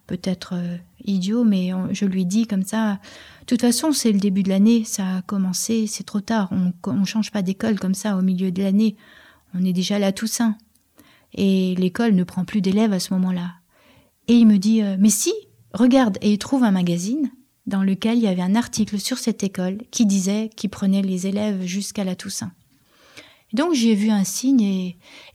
Peut-être 0.08 0.54
euh, 0.56 0.78
idiot, 1.06 1.44
mais 1.44 1.72
je 1.92 2.06
lui 2.06 2.26
dis 2.26 2.48
comme 2.48 2.64
ça. 2.64 3.00
De 3.42 3.46
toute 3.46 3.62
façon, 3.62 3.92
c'est 3.92 4.12
le 4.12 4.20
début 4.20 4.44
de 4.44 4.50
l'année, 4.50 4.84
ça 4.84 5.18
a 5.18 5.22
commencé, 5.22 5.88
c'est 5.88 6.04
trop 6.04 6.22
tard. 6.22 6.50
On 6.52 6.94
ne 6.94 7.06
change 7.06 7.32
pas 7.32 7.42
d'école 7.42 7.80
comme 7.80 7.94
ça 7.94 8.18
au 8.18 8.22
milieu 8.22 8.52
de 8.52 8.64
l'année. 8.64 8.96
On 9.54 9.64
est 9.64 9.74
déjà 9.74 10.00
là 10.00 10.12
Toussaint. 10.12 10.58
Et 11.34 11.76
l'école 11.76 12.16
ne 12.16 12.24
prend 12.24 12.46
plus 12.46 12.62
d'élèves 12.62 12.94
à 12.94 13.00
ce 13.00 13.14
moment-là. 13.14 13.54
Et 14.28 14.34
il 14.34 14.48
me 14.48 14.58
dit 14.58 14.82
euh, 14.82 14.98
Mais 15.00 15.10
si, 15.10 15.34
regarde, 15.74 16.18
et 16.22 16.34
il 16.34 16.38
trouve 16.38 16.64
un 16.64 16.72
magazine 16.72 17.32
dans 17.70 17.84
lequel 17.84 18.18
il 18.18 18.24
y 18.24 18.28
avait 18.28 18.42
un 18.42 18.56
article 18.56 19.00
sur 19.00 19.18
cette 19.18 19.44
école 19.44 19.78
qui 19.92 20.06
disait 20.06 20.50
qu'il 20.56 20.70
prenait 20.70 21.02
les 21.02 21.28
élèves 21.28 21.64
jusqu'à 21.64 22.04
la 22.04 22.16
Toussaint. 22.16 22.52
Et 23.54 23.56
donc 23.56 23.74
j'ai 23.74 23.96
vu 23.96 24.10
un 24.10 24.24
signe 24.24 24.62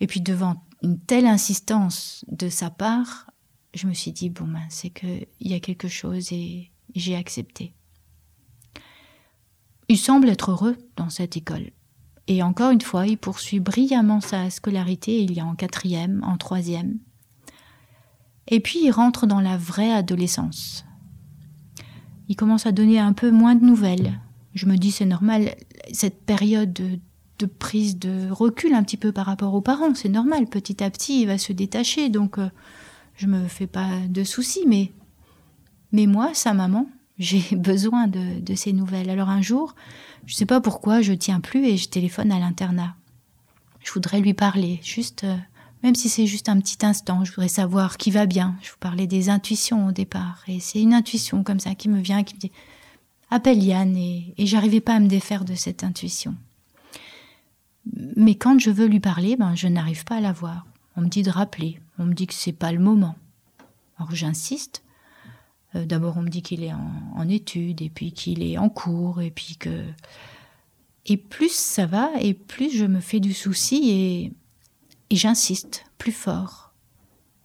et, 0.00 0.06
puis 0.06 0.20
devant 0.20 0.62
une 0.82 0.98
telle 0.98 1.26
insistance 1.26 2.24
de 2.28 2.48
sa 2.48 2.70
part, 2.70 3.30
je 3.72 3.86
me 3.86 3.94
suis 3.94 4.12
dit 4.12 4.30
bon 4.30 4.46
ben 4.46 4.66
c'est 4.68 4.90
qu'il 4.90 5.26
y 5.40 5.54
a 5.54 5.60
quelque 5.60 5.88
chose 5.88 6.32
et 6.32 6.70
j'ai 6.94 7.16
accepté. 7.16 7.72
Il 9.88 9.98
semble 9.98 10.28
être 10.28 10.50
heureux 10.50 10.76
dans 10.96 11.10
cette 11.10 11.36
école. 11.36 11.70
Et 12.26 12.42
encore 12.42 12.70
une 12.70 12.80
fois, 12.80 13.06
il 13.06 13.18
poursuit 13.18 13.60
brillamment 13.60 14.22
sa 14.22 14.48
scolarité. 14.48 15.22
Il 15.22 15.34
y 15.34 15.40
a 15.40 15.44
en 15.44 15.54
quatrième, 15.54 16.24
en 16.24 16.38
troisième. 16.38 16.98
Et 18.48 18.60
puis 18.60 18.80
il 18.82 18.90
rentre 18.90 19.26
dans 19.26 19.40
la 19.40 19.58
vraie 19.58 19.92
adolescence. 19.92 20.86
Il 22.28 22.36
commence 22.36 22.66
à 22.66 22.72
donner 22.72 22.98
un 22.98 23.12
peu 23.12 23.30
moins 23.30 23.54
de 23.54 23.64
nouvelles. 23.64 24.18
Je 24.54 24.66
me 24.66 24.76
dis 24.76 24.90
c'est 24.90 25.04
normal, 25.04 25.54
cette 25.92 26.22
période 26.22 26.72
de, 26.72 26.98
prise 27.58 27.98
de 27.98 28.30
recul 28.30 28.72
un 28.72 28.82
petit 28.82 28.96
peu 28.96 29.12
par 29.12 29.26
rapport 29.26 29.52
aux 29.54 29.60
parents, 29.60 29.94
c'est 29.94 30.08
normal. 30.08 30.46
Petit 30.46 30.82
à 30.82 30.90
petit, 30.90 31.22
il 31.22 31.26
va 31.26 31.36
se 31.36 31.52
détacher, 31.52 32.08
donc 32.08 32.38
euh, 32.38 32.48
je 33.16 33.26
me 33.26 33.46
fais 33.48 33.66
pas 33.66 33.90
de 34.08 34.24
soucis. 34.24 34.64
Mais, 34.66 34.92
mais 35.92 36.06
moi, 36.06 36.30
sa 36.32 36.54
maman, 36.54 36.88
j'ai 37.18 37.56
besoin 37.56 38.06
de, 38.06 38.40
de 38.40 38.54
ces 38.54 38.72
nouvelles. 38.72 39.10
Alors 39.10 39.28
un 39.28 39.42
jour, 39.42 39.74
je 40.26 40.34
sais 40.34 40.46
pas 40.46 40.60
pourquoi, 40.60 41.02
je 41.02 41.12
tiens 41.12 41.40
plus 41.40 41.66
et 41.66 41.76
je 41.76 41.88
téléphone 41.88 42.32
à 42.32 42.38
l'internat. 42.38 42.94
Je 43.80 43.92
voudrais 43.92 44.20
lui 44.20 44.32
parler, 44.32 44.80
juste, 44.82 45.24
euh, 45.24 45.36
même 45.84 45.94
si 45.94 46.08
c'est 46.08 46.26
juste 46.26 46.48
un 46.48 46.58
petit 46.60 46.84
instant, 46.84 47.24
je 47.24 47.30
voudrais 47.30 47.46
savoir 47.46 47.98
qui 47.98 48.10
va 48.10 48.24
bien. 48.24 48.56
Je 48.62 48.70
vous 48.70 48.78
parlais 48.80 49.06
des 49.06 49.28
intuitions 49.28 49.86
au 49.86 49.92
départ, 49.92 50.42
et 50.48 50.58
c'est 50.58 50.80
une 50.80 50.94
intuition 50.94 51.44
comme 51.44 51.60
ça 51.60 51.74
qui 51.74 51.90
me 51.90 52.00
vient, 52.00 52.24
qui 52.24 52.36
me 52.36 52.40
dit 52.40 52.52
appelle 53.30 53.62
Yann, 53.62 53.94
et, 53.94 54.32
j'arrivais 54.38 54.80
pas 54.80 54.94
à 54.94 55.00
me 55.00 55.08
défaire 55.08 55.44
de 55.44 55.54
cette 55.54 55.84
intuition. 55.84 56.36
Mais 58.16 58.34
quand 58.34 58.58
je 58.58 58.70
veux 58.70 58.86
lui 58.86 58.98
parler, 58.98 59.36
ben 59.36 59.54
je 59.54 59.68
n'arrive 59.68 60.04
pas 60.04 60.16
à 60.16 60.20
la 60.20 60.32
voir. 60.32 60.64
On 60.96 61.02
me 61.02 61.08
dit 61.08 61.22
de 61.22 61.30
rappeler, 61.30 61.78
on 61.98 62.06
me 62.06 62.14
dit 62.14 62.26
que 62.26 62.34
c'est 62.34 62.52
pas 62.52 62.72
le 62.72 62.78
moment. 62.78 63.16
Alors 63.98 64.14
j'insiste, 64.14 64.82
euh, 65.74 65.84
d'abord, 65.84 66.16
on 66.16 66.22
me 66.22 66.30
dit 66.30 66.40
qu'il 66.40 66.64
est 66.64 66.72
en, 66.72 67.28
études, 67.28 67.82
et 67.82 67.90
puis 67.90 68.12
qu'il 68.12 68.42
est 68.42 68.56
en 68.56 68.70
cours, 68.70 69.20
et 69.20 69.30
puis 69.30 69.56
que. 69.58 69.84
Et 71.04 71.18
plus 71.18 71.52
ça 71.52 71.84
va, 71.84 72.10
et 72.22 72.32
plus 72.32 72.74
je 72.74 72.86
me 72.86 73.00
fais 73.00 73.20
du 73.20 73.34
souci, 73.34 73.90
et, 73.90 74.32
et 75.10 75.16
j'insiste 75.16 75.84
plus 75.98 76.12
fort. 76.12 76.72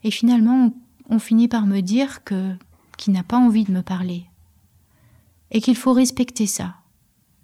Et 0.04 0.12
finalement, 0.12 0.74
on, 1.10 1.19
finit 1.19 1.48
par 1.48 1.65
me 1.65 1.82
dire 1.82 2.24
que 2.24 2.56
qu'il 2.98 3.13
n'a 3.13 3.24
pas 3.24 3.38
envie 3.38 3.63
de 3.63 3.72
me 3.72 3.82
parler, 3.82 4.26
et 5.52 5.62
qu'il 5.62 5.76
faut 5.76 5.93
respecter 5.93 6.48
ça, 6.48 6.76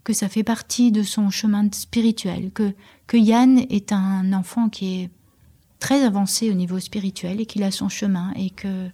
que 0.04 0.14
ça 0.14 0.28
fait 0.28 0.44
partie 0.44 0.92
de 0.92 1.02
son 1.02 1.30
chemin 1.30 1.70
spirituel, 1.72 2.52
que, 2.52 2.74
que 3.08 3.16
Yann 3.18 3.60
est 3.70 3.94
un 3.94 4.34
enfant 4.34 4.70
qui 4.70 5.02
est 5.02 5.10
très 5.80 6.04
avancé 6.04 6.52
au 6.52 6.54
niveau 6.54 6.80
spirituel 6.80 7.40
et 7.40 7.46
qu'il 7.46 7.64
a 7.64 7.72
son 7.72 7.90
chemin 7.90 8.34
et 8.36 8.50
que 8.50 8.90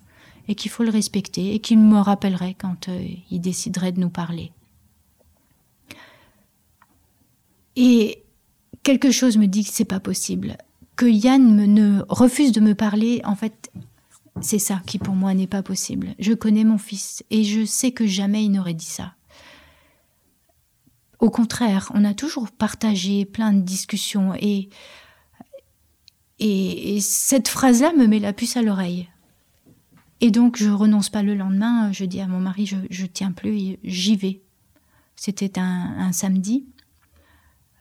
et 0.48 0.56
qu'il 0.56 0.72
faut 0.72 0.84
le 0.84 0.90
respecter 0.90 1.54
et 1.54 1.60
qu'il 1.60 1.80
me 1.80 2.00
rappellerait 2.00 2.56
quand 2.56 2.90
euh, 2.90 3.08
il 3.30 3.40
déciderait 3.40 3.92
de 3.92 4.00
nous 4.00 4.10
parler. 4.10 4.52
Et 7.76 8.24
quelque 8.84 9.12
chose 9.12 9.38
me 9.38 9.48
dit 9.48 9.64
que 9.64 9.72
c'est 9.72 9.86
pas 9.86 10.00
possible. 10.00 10.58
Que 11.02 11.08
Yann 11.08 11.56
me, 11.56 11.66
ne 11.66 12.04
refuse 12.10 12.52
de 12.52 12.60
me 12.60 12.76
parler, 12.76 13.22
en 13.24 13.36
fait, 13.36 13.72
c'est 14.40 14.60
ça 14.60 14.84
qui 14.86 15.00
pour 15.00 15.16
moi 15.16 15.34
n'est 15.34 15.48
pas 15.48 15.64
possible. 15.64 16.14
Je 16.20 16.32
connais 16.32 16.64
mon 16.64 16.78
fils 16.78 17.24
et 17.32 17.44
je 17.44 17.66
sais 17.66 17.92
que 17.92 18.06
jamais 18.06 18.46
il 18.46 18.52
n'aurait 18.52 18.76
dit 18.76 18.86
ça. 18.86 19.16
Au 21.18 21.32
contraire, 21.32 21.92
on 21.96 22.06
a 22.06 22.14
toujours 22.14 22.52
partagé 22.52 23.26
plein 23.26 23.52
de 23.52 23.62
discussions 23.62 24.36
et, 24.36 24.70
et, 26.38 26.96
et 26.96 27.02
cette 27.02 27.48
phrase-là 27.48 27.94
me 27.94 28.06
met 28.06 28.20
la 28.20 28.32
puce 28.32 28.56
à 28.56 28.62
l'oreille. 28.62 29.10
Et 30.20 30.30
donc, 30.30 30.56
je 30.56 30.70
renonce 30.70 31.10
pas 31.10 31.24
le 31.24 31.34
lendemain. 31.34 31.92
Je 31.92 32.06
dis 32.06 32.22
à 32.22 32.28
mon 32.28 32.40
mari, 32.40 32.68
je, 32.68 32.78
je 32.92 33.08
tiens 33.08 33.32
plus, 33.32 33.80
j'y 33.84 34.16
vais. 34.18 34.44
C'était 35.16 35.58
un, 35.58 36.12
samedi. 36.12 36.68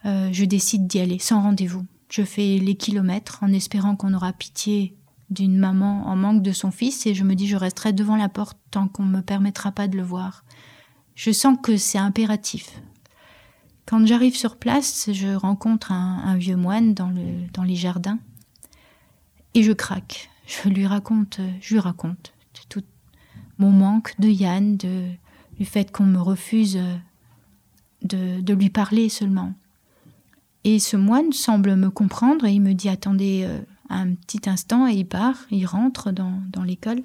Euh, 0.07 0.31
je 0.33 0.47
décide 0.47 0.87
d'y 0.87 1.01
aller, 1.01 1.19
sans 1.19 1.43
rendez-vous. 1.43 1.85
Je 2.11 2.23
fais 2.23 2.59
les 2.59 2.75
kilomètres 2.75 3.39
en 3.43 3.53
espérant 3.53 3.97
qu'on 3.97 4.15
aura 4.15 4.33
pitié 4.33 4.97
d'une 5.31 5.57
maman 5.57 6.07
en 6.09 6.17
manque 6.17 6.43
de 6.43 6.53
son 6.53 6.71
fils 6.71 7.07
et 7.07 7.15
je 7.15 7.25
me 7.25 7.35
dis 7.35 7.47
je 7.47 7.57
resterai 7.57 7.93
devant 7.93 8.17
la 8.17 8.29
porte 8.29 8.59
tant 8.71 8.89
qu'on 8.89 9.05
ne 9.05 9.17
me 9.17 9.23
permettra 9.23 9.73
pas 9.73 9.89
de 9.89 9.97
le 9.97 10.03
voir. 10.03 10.45
Je 11.15 11.31
sens 11.31 11.57
que 11.63 11.77
c'est 11.77 11.99
impératif. 11.99 12.83
Quand 13.87 14.05
j'arrive 14.07 14.37
sur 14.37 14.57
place, 14.57 15.11
je 15.13 15.35
rencontre 15.35 15.93
un, 15.93 16.37
vieux 16.37 16.57
moine 16.57 16.95
dans, 16.95 17.11
le, 17.11 17.47
dans 17.53 17.63
les 17.63 17.77
jardins 17.77 18.19
et 19.55 19.63
je 19.63 19.73
craque 19.73 20.31
je 20.51 20.69
lui 20.69 20.87
raconte, 20.87 21.41
je 21.61 21.75
lui 21.75 21.81
raconte 21.81 22.35
tout 22.69 22.83
mon 23.59 23.71
manque 23.71 24.15
de 24.19 24.29
Yann, 24.29 24.77
du 24.77 25.65
fait 25.65 25.93
qu'on 25.93 26.05
me 26.05 26.21
refuse 26.21 26.79
de, 28.03 28.53
lui 28.53 28.71
parler 28.71 29.09
seulement. 29.09 29.53
Et 30.65 30.79
ce 30.79 30.97
moine 30.97 31.33
semble 31.33 31.75
me 31.77 31.91
comprendre 31.91 32.45
et 32.45 32.53
il 32.53 32.61
me 32.61 32.75
dit 32.75 32.89
attendez 32.89 33.45
euh, 33.45 33.61
un 33.89 34.15
petit 34.15 34.49
instant 34.49 34.87
et 34.87 34.93
il 34.93 35.07
part, 35.07 35.37
il 35.51 35.67
rentre 35.67 36.11
dans, 36.13 36.63
l'école 36.65 37.03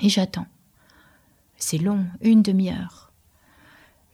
et 0.00 0.08
j'attends. 0.08 0.46
C'est 1.56 1.78
long, 1.78 2.06
une 2.20 2.42
demi-heure. 2.42 3.12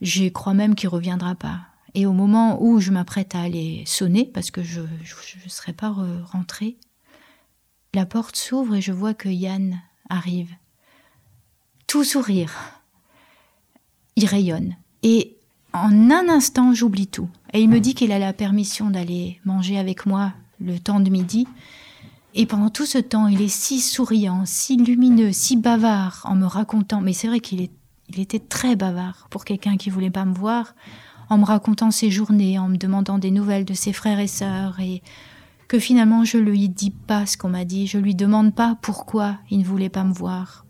Je 0.01 0.29
crois 0.29 0.55
même 0.55 0.75
qu'il 0.75 0.89
reviendra 0.89 1.35
pas. 1.35 1.61
Et 1.95 2.07
au 2.07 2.13
moment 2.13 2.63
où 2.63 2.81
je 2.81 2.91
m'apprête 2.91 3.35
à 3.35 3.41
aller 3.41 3.85
sonner, 3.87 4.25
parce 4.27 4.51
que 4.51 4.63
je 4.63 4.81
ne 4.81 5.49
serais 5.49 5.73
pas 5.73 5.95
rentrée, 6.25 6.77
la 7.95 8.05
porte 8.05 8.37
s'ouvre 8.37 8.75
et 8.75 8.83
je 8.83 8.93
vois 8.93 9.15
que 9.15 9.29
Yann 9.29 9.81
arrive. 10.11 10.53
Tout 11.87 12.05
sourire. 12.05 12.53
Il 14.17 14.27
rayonne. 14.27 14.77
Et 15.03 15.36
en 15.77 16.11
un 16.11 16.29
instant, 16.29 16.73
j'oublie 16.73 17.07
tout. 17.07 17.29
Et 17.53 17.61
il 17.61 17.69
me 17.69 17.81
dit 17.81 17.95
qu'il 17.95 18.13
a 18.13 18.19
la 18.19 18.33
permission 18.33 18.91
d'aller 18.91 19.41
manger 19.45 19.79
avec 19.79 20.07
moi 20.07 20.33
le 20.61 20.79
temps 20.79 21.01
de 21.01 21.11
midi. 21.11 21.47
Et 22.35 22.47
pendant 22.47 22.71
tout 22.71 22.87
ce 22.87 22.99
temps, 22.99 23.29
il 23.29 23.41
est 23.41 23.49
si 23.49 23.81
souriant, 23.81 24.45
si 24.45 24.77
lumineux, 24.77 25.33
si 25.33 25.57
bavard 25.57 26.23
en 26.25 26.35
me 26.35 26.47
racontant. 26.47 27.01
Mais 27.01 27.13
c'est 27.13 27.29
vrai 27.29 27.41
qu'il 27.41 27.69
il 28.09 28.21
était 28.21 28.39
très 28.39 28.77
bavard 28.77 29.27
pour 29.31 29.45
quelqu'un 29.45 29.77
qui 29.77 29.91
voulait 29.91 30.11
pas 30.11 30.25
me 30.25 30.35
voir, 30.35 30.75
en 31.29 31.39
me 31.39 31.45
racontant 31.45 31.91
ses 31.91 32.11
journées, 32.11 32.59
en 32.59 32.69
me 32.69 32.77
demandant 32.77 33.19
des 33.19 33.31
nouvelles 33.31 33.65
de 33.65 33.75
ses 33.75 33.93
frères 33.93 34.21
et 34.21 34.29
sœurs 34.29 34.79
et 34.81 35.03
que 35.69 35.79
finalement 35.79 36.25
je 36.25 36.39
lui 36.39 36.69
dis 36.69 36.91
pas 36.91 37.27
ce 37.27 37.37
qu'on 37.37 37.49
m'a 37.49 37.65
dit, 37.65 37.87
je 37.87 37.99
lui 37.99 38.15
demande 38.15 38.55
pas 38.55 38.77
pourquoi 38.81 39.39
il 39.51 39.59
ne 39.59 39.65
voulait 39.65 39.89
pas 39.89 40.05
me 40.05 40.13
voir. 40.13 40.65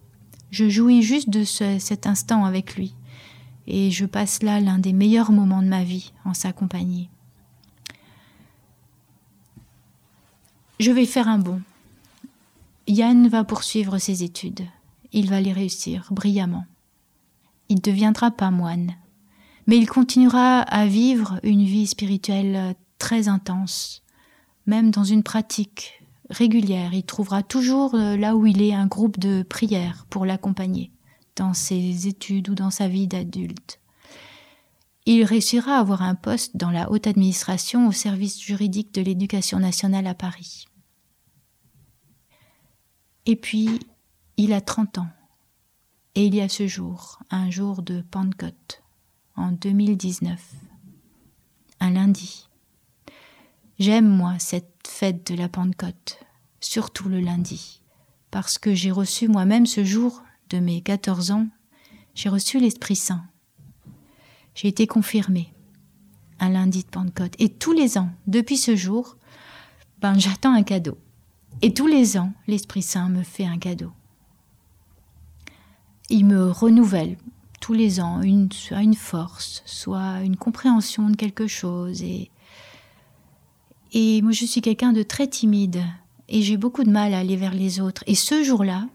Je 0.51 0.69
jouis 0.71 1.03
juste 1.03 1.29
de 1.29 1.45
cet 1.45 2.07
instant 2.07 2.45
avec 2.45 2.77
lui, 2.77 2.95
et 3.67 3.91
je 3.91 4.05
passe 4.05 4.43
là 4.43 4.61
l'un 4.61 4.79
des 4.79 4.93
meilleurs 4.93 5.33
moments 5.33 5.63
de 5.63 5.69
ma 5.69 5.85
vie 5.85 6.13
en 6.25 6.35
sa 6.35 6.53
compagnie. 6.53 7.09
Je 10.79 10.91
vais 10.91 11.07
faire 11.07 11.29
un 11.29 11.39
bond. 11.39 11.63
Yann 12.87 13.29
va 13.29 13.45
poursuivre 13.45 13.99
ses 13.99 14.23
études. 14.23 14.67
Il 15.13 15.31
va 15.31 15.41
les 15.41 15.53
réussir 15.53 16.09
brillamment. 16.11 16.67
Il 17.69 17.77
ne 17.77 17.81
deviendra 17.81 18.31
pas 18.31 18.51
moine, 18.51 18.93
mais 19.67 19.77
il 19.77 19.89
continuera 19.89 20.61
à 20.61 20.87
vivre 20.87 21.41
une 21.43 21.65
vie 21.65 21.87
spirituelle 21.87 22.77
très 22.99 23.27
intense, 23.27 24.03
même 24.67 24.91
dans 24.91 25.05
une 25.05 25.23
pratique 25.23 26.03
régulière. 26.31 26.93
Il 26.93 27.05
trouvera 27.05 27.43
toujours 27.43 27.95
euh, 27.95 28.17
là 28.17 28.37
où 28.37 28.47
il 28.47 28.63
est 28.63 28.75
un 28.75 28.87
groupe 28.87 29.19
de 29.19 29.43
prière 29.43 30.07
pour 30.11 30.27
l'accompagner 30.27 30.91
dans 31.37 31.55
ses 31.55 32.09
études 32.09 32.49
ou 32.49 32.55
dans 32.55 32.71
sa 32.71 32.89
vie 32.89 33.07
d'adulte. 33.07 33.81
Il 35.05 35.23
réussira 35.23 35.77
à 35.77 35.81
avoir 35.81 36.03
un 36.03 36.17
poste 36.17 36.57
dans 36.57 36.71
la 36.71 36.91
haute 36.91 37.07
administration 37.07 37.87
au 37.87 37.93
service 37.93 38.41
juridique 38.41 38.93
de 38.93 39.03
l'éducation 39.03 39.61
nationale 39.61 40.07
à 40.09 40.15
Paris. 40.15 40.67
Et 43.25 43.37
puis, 43.37 43.79
il 44.37 44.53
a 44.53 44.61
30 44.61 44.99
ans. 44.99 45.09
Et 46.17 46.27
il 46.27 46.35
y 46.35 46.41
a 46.41 46.49
ce 46.49 46.67
jour, 46.67 47.21
un 47.31 47.51
jour 47.51 47.83
de 47.83 48.01
Pentecôte, 48.01 48.83
en 49.37 49.53
2019, 49.53 50.41
un 51.81 51.91
lundi. 51.91 52.49
J'aime, 53.79 54.09
moi, 54.09 54.39
cette 54.39 54.89
fête 54.89 55.31
de 55.31 55.37
la 55.37 55.49
Pentecôte, 55.49 56.19
surtout 56.61 57.09
le 57.09 57.21
lundi, 57.21 57.83
parce 58.31 58.59
que 58.59 58.75
j'ai 58.75 58.91
reçu 58.91 59.29
moi-même 59.29 59.67
ce 59.67 59.85
jour 59.85 60.23
de 60.51 60.59
mes 60.59 60.81
14 60.81 61.31
ans, 61.31 61.47
j'ai 62.15 62.29
reçu 62.29 62.59
l'Esprit 62.59 62.97
Saint. 62.97 63.25
J'ai 64.55 64.69
été 64.69 64.87
confirmée 64.87 65.53
un 66.41 66.51
lundi 66.51 66.83
de 66.83 66.89
Pentecôte. 66.89 67.35
Et 67.39 67.49
tous 67.49 67.73
les 67.73 67.99
ans, 67.99 68.11
depuis 68.27 68.57
ce 68.57 68.77
jour, 68.77 69.17
ben, 70.01 70.19
j'attends 70.19 70.55
un 70.55 70.63
cadeau. 70.63 70.99
Et 71.63 71.73
tous 71.73 71.87
les 71.87 72.19
ans, 72.19 72.33
l'Esprit 72.47 72.83
Saint 72.83 73.09
me 73.09 73.23
fait 73.23 73.47
un 73.47 73.59
cadeau. 73.59 73.93
Il 76.09 76.27
me 76.27 76.51
renouvelle 76.51 77.17
tous 77.61 77.73
les 77.73 78.01
ans 78.01 78.21
soit 78.53 78.83
une 78.83 78.95
force, 78.95 79.63
soit 79.67 80.21
une 80.23 80.37
compréhension 80.37 81.11
de 81.11 81.17
quelque 81.17 81.47
chose. 81.47 82.03
Et 82.03 82.31
moi, 84.23 84.33
je 84.33 84.45
suis 84.45 84.61
quelqu'un 84.61 84.93
de 84.93 85.03
très 85.03 85.27
timide 85.27 85.83
et 86.29 86.43
j'ai 86.43 86.57
beaucoup 86.57 86.85
de 86.85 86.91
mal 86.91 87.15
à 87.15 87.19
aller 87.19 87.37
vers 87.37 87.55
les 87.55 87.81
autres. 87.81 88.05
Et 88.07 88.15
ce 88.15 88.45
jour-là, 88.45 88.87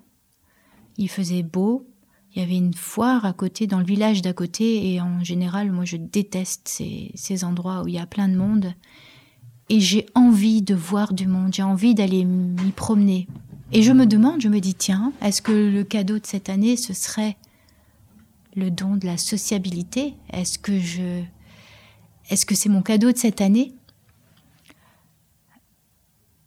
il 1.01 1.09
faisait 1.09 1.43
beau, 1.43 1.87
il 2.33 2.41
y 2.41 2.45
avait 2.45 2.55
une 2.55 2.73
foire 2.73 3.25
à 3.25 3.33
côté, 3.33 3.67
dans 3.67 3.79
le 3.79 3.85
village 3.85 4.21
d'à 4.21 4.33
côté, 4.33 4.93
et 4.93 5.01
en 5.01 5.23
général, 5.23 5.71
moi, 5.71 5.83
je 5.83 5.97
déteste 5.97 6.67
ces, 6.67 7.11
ces 7.15 7.43
endroits 7.43 7.83
où 7.83 7.87
il 7.87 7.95
y 7.95 7.99
a 7.99 8.05
plein 8.05 8.29
de 8.29 8.35
monde. 8.35 8.73
Et 9.67 9.79
j'ai 9.79 10.05
envie 10.15 10.61
de 10.61 10.75
voir 10.75 11.13
du 11.13 11.27
monde, 11.27 11.53
j'ai 11.53 11.63
envie 11.63 11.93
d'aller 11.93 12.23
m'y 12.23 12.71
promener. 12.71 13.27
Et 13.73 13.83
je 13.83 13.91
me 13.91 14.05
demande, 14.05 14.41
je 14.41 14.47
me 14.47 14.59
dis, 14.59 14.75
tiens, 14.75 15.11
est-ce 15.21 15.41
que 15.41 15.51
le 15.51 15.83
cadeau 15.83 16.19
de 16.19 16.25
cette 16.25 16.49
année, 16.49 16.77
ce 16.77 16.93
serait 16.93 17.37
le 18.55 18.69
don 18.69 18.95
de 18.95 19.05
la 19.05 19.17
sociabilité? 19.17 20.13
Est-ce 20.31 20.59
que 20.59 20.79
je, 20.79 21.23
est-ce 22.29 22.45
que 22.45 22.55
c'est 22.55 22.69
mon 22.69 22.81
cadeau 22.81 23.11
de 23.11 23.17
cette 23.17 23.41
année? 23.41 23.73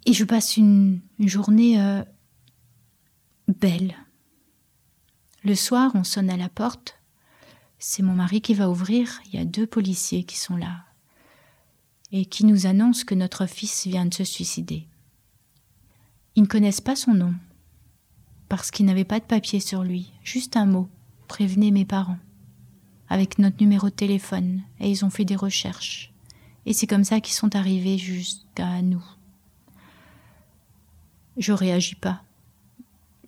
Et 0.07 0.13
je 0.13 0.25
passe 0.25 0.57
une, 0.57 1.01
journée 1.19 1.81
euh, 1.81 2.03
belle. 3.49 3.95
Le 5.45 5.55
soir, 5.55 5.91
on 5.95 6.05
sonne 6.05 6.31
à 6.31 6.39
la 6.39 6.49
porte. 6.49 6.99
C'est 7.79 8.03
mon 8.03 8.15
mari 8.15 8.41
qui 8.41 8.55
va 8.55 8.71
ouvrir. 8.71 9.21
Il 9.27 9.39
y 9.39 9.43
a 9.43 9.45
deux 9.45 9.67
policiers 9.67 10.25
qui 10.25 10.39
sont 10.39 10.57
là 10.57 10.85
et 12.13 12.25
qui 12.25 12.47
nous 12.47 12.67
annoncent 12.67 13.05
que 13.05 13.15
notre 13.15 13.45
fils 13.45 13.87
vient 13.87 14.07
de 14.07 14.15
se 14.15 14.25
suicider. 14.25 14.87
Ils 16.35 16.45
ne 16.45 16.49
connaissent 16.49 16.81
pas 16.81 16.97
son 16.97 17.13
nom 17.13 17.35
parce 18.49 18.71
qu'il 18.71 18.87
n'avait 18.87 19.05
pas 19.05 19.21
de 19.21 19.25
papier 19.25 19.61
sur 19.61 19.83
lui, 19.83 20.13
juste 20.23 20.57
un 20.57 20.67
mot. 20.67 20.89
Prévenez 21.29 21.71
mes 21.71 21.85
parents 21.85 22.19
avec 23.11 23.39
notre 23.39 23.61
numéro 23.61 23.91
de 23.91 23.95
téléphone 23.95 24.63
et 24.81 24.91
ils 24.91 25.05
ont 25.05 25.11
fait 25.11 25.27
des 25.27 25.37
recherches. 25.37 26.13
Et 26.65 26.73
c'est 26.73 26.87
comme 26.87 27.05
ça 27.05 27.21
qu'ils 27.21 27.35
sont 27.35 27.55
arrivés 27.55 27.99
jusqu'à 27.99 28.81
nous. 28.81 29.05
Je 31.37 31.53
réagis 31.53 31.97
pas. 31.97 32.24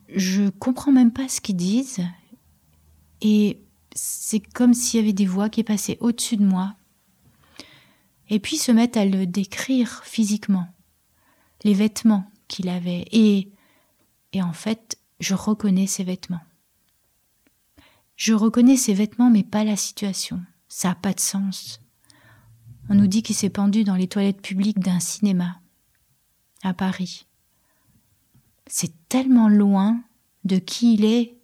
Je 0.09 0.48
comprends 0.48 0.92
même 0.92 1.12
pas 1.12 1.28
ce 1.28 1.40
qu'ils 1.40 1.57
disent. 1.57 2.04
Et 3.20 3.61
c'est 3.94 4.40
comme 4.40 4.74
s'il 4.74 5.00
y 5.00 5.02
avait 5.02 5.12
des 5.12 5.26
voix 5.26 5.48
qui 5.48 5.64
passaient 5.64 5.98
au-dessus 6.00 6.36
de 6.36 6.44
moi. 6.44 6.74
Et 8.28 8.40
puis 8.40 8.57
se 8.57 8.72
mettent 8.72 8.96
à 8.96 9.04
le 9.04 9.26
décrire 9.26 10.02
physiquement. 10.04 10.68
Les 11.64 11.74
vêtements 11.74 12.30
qu'il 12.48 12.68
avait. 12.68 13.07
Et, 13.12 13.50
et 14.32 14.42
en 14.42 14.52
fait, 14.52 14.98
je 15.20 15.34
reconnais 15.34 15.86
ses 15.86 16.04
vêtements. 16.04 16.42
Je 18.16 18.32
reconnais 18.32 18.76
ses 18.76 18.94
vêtements, 18.94 19.30
mais 19.30 19.42
pas 19.42 19.64
la 19.64 19.76
situation. 19.76 20.40
Ça 20.68 20.88
n'a 20.88 20.94
pas 20.94 21.12
de 21.12 21.20
sens. 21.20 21.80
On 22.88 22.94
nous 22.94 23.07
dit 23.07 23.22
qu'il 23.22 23.36
s'est 23.36 23.50
pendu 23.50 23.84
dans 23.84 23.96
les 23.96 24.09
toilettes 24.09 24.40
publiques 24.40 24.78
d'un 24.78 25.00
cinéma 25.00 25.61
à 26.62 26.72
Paris 26.72 27.26
c'est 28.66 29.08
tellement 29.08 29.48
loin 29.48 30.02
de 30.44 30.58
qui 30.58 30.94
il 30.94 31.04
est. 31.04 31.36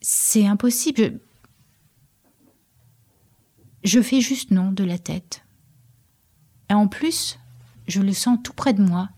C'est 0.00 0.46
impossible. 0.46 1.20
Je... 3.82 4.00
fais 4.00 4.20
juste 4.20 4.50
non 4.50 4.72
de 4.72 4.84
la 4.84 4.98
tête. 4.98 5.44
Et 6.70 6.74
en 6.74 6.88
plus, 6.88 7.38
je 7.86 8.00
le 8.00 8.12
sens 8.12 8.38
tout 8.42 8.52
près 8.52 8.74
de 8.74 8.82
moi. 8.82 9.10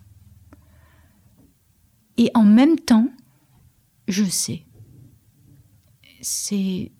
Et 2.16 2.30
en 2.34 2.44
même 2.44 2.78
temps, 2.78 3.08
je 4.08 4.24
sais. 4.24 4.64
C'est. 6.20 6.92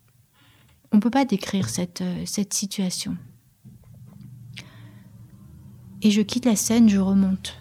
On 0.92 0.96
ne 0.96 1.00
peut 1.00 1.10
pas 1.10 1.24
décrire 1.24 1.68
cette, 1.68 2.00
euh, 2.00 2.24
cette 2.26 2.54
situation. 2.54 3.16
Et 6.02 6.10
je 6.10 6.22
quitte 6.22 6.44
la 6.44 6.56
scène, 6.56 6.88
je 6.88 6.98
remonte 6.98 7.58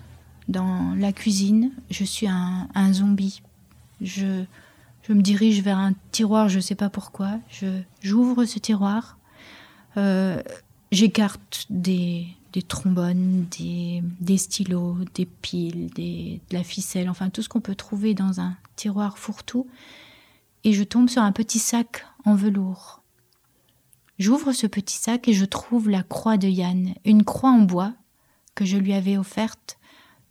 dans 0.48 0.94
la 0.96 1.12
cuisine, 1.12 1.72
je 1.90 2.04
suis 2.04 2.28
un, 2.28 2.94
zombie. 2.94 3.42
Je, 4.02 4.46
me 5.10 5.22
dirige 5.22 5.62
vers 5.62 5.78
un 5.78 5.94
tiroir, 6.12 6.50
je 6.50 6.58
ne 6.58 6.62
sais 6.62 6.76
pas 6.76 6.90
pourquoi. 6.90 7.40
J'ouvre 8.02 8.46
ce 8.46 8.60
tiroir, 8.60 9.18
euh, 9.98 10.42
j'écarte 10.92 11.66
des, 11.70 12.28
trombones, 12.68 13.46
des, 13.58 14.04
des, 14.20 14.38
stylos, 14.38 14.98
des 15.14 15.26
piles, 15.26 15.90
des, 15.94 16.42
de 16.50 16.56
la 16.56 16.64
ficelle, 16.64 17.10
enfin 17.10 17.30
tout 17.30 17.42
ce 17.42 17.50
qu'on 17.50 17.62
peut 17.62 17.76
trouver 17.76 18.14
dans 18.14 18.40
un 18.40 18.56
tiroir 18.76 19.18
fourre-tout. 19.18 19.68
Et 20.64 20.74
je 20.74 20.84
tombe 20.84 21.10
sur 21.10 21.22
un 21.22 21.32
petit 21.32 21.60
sac 21.60 22.06
en 22.26 22.36
velours. 22.36 23.02
J'ouvre 24.18 24.54
ce 24.54 24.66
petit 24.66 24.98
sac 24.98 25.28
et 25.28 25.34
je 25.34 25.46
trouve 25.46 25.90
la 25.90 26.02
croix 26.02 26.38
de 26.38 26.48
Yann, 26.48 26.94
une 27.04 27.24
croix 27.24 27.52
en 27.52 27.60
bois 27.60 27.94
que 28.56 28.64
je 28.64 28.78
lui 28.78 28.94
avais 28.94 29.18
offerte 29.18 29.78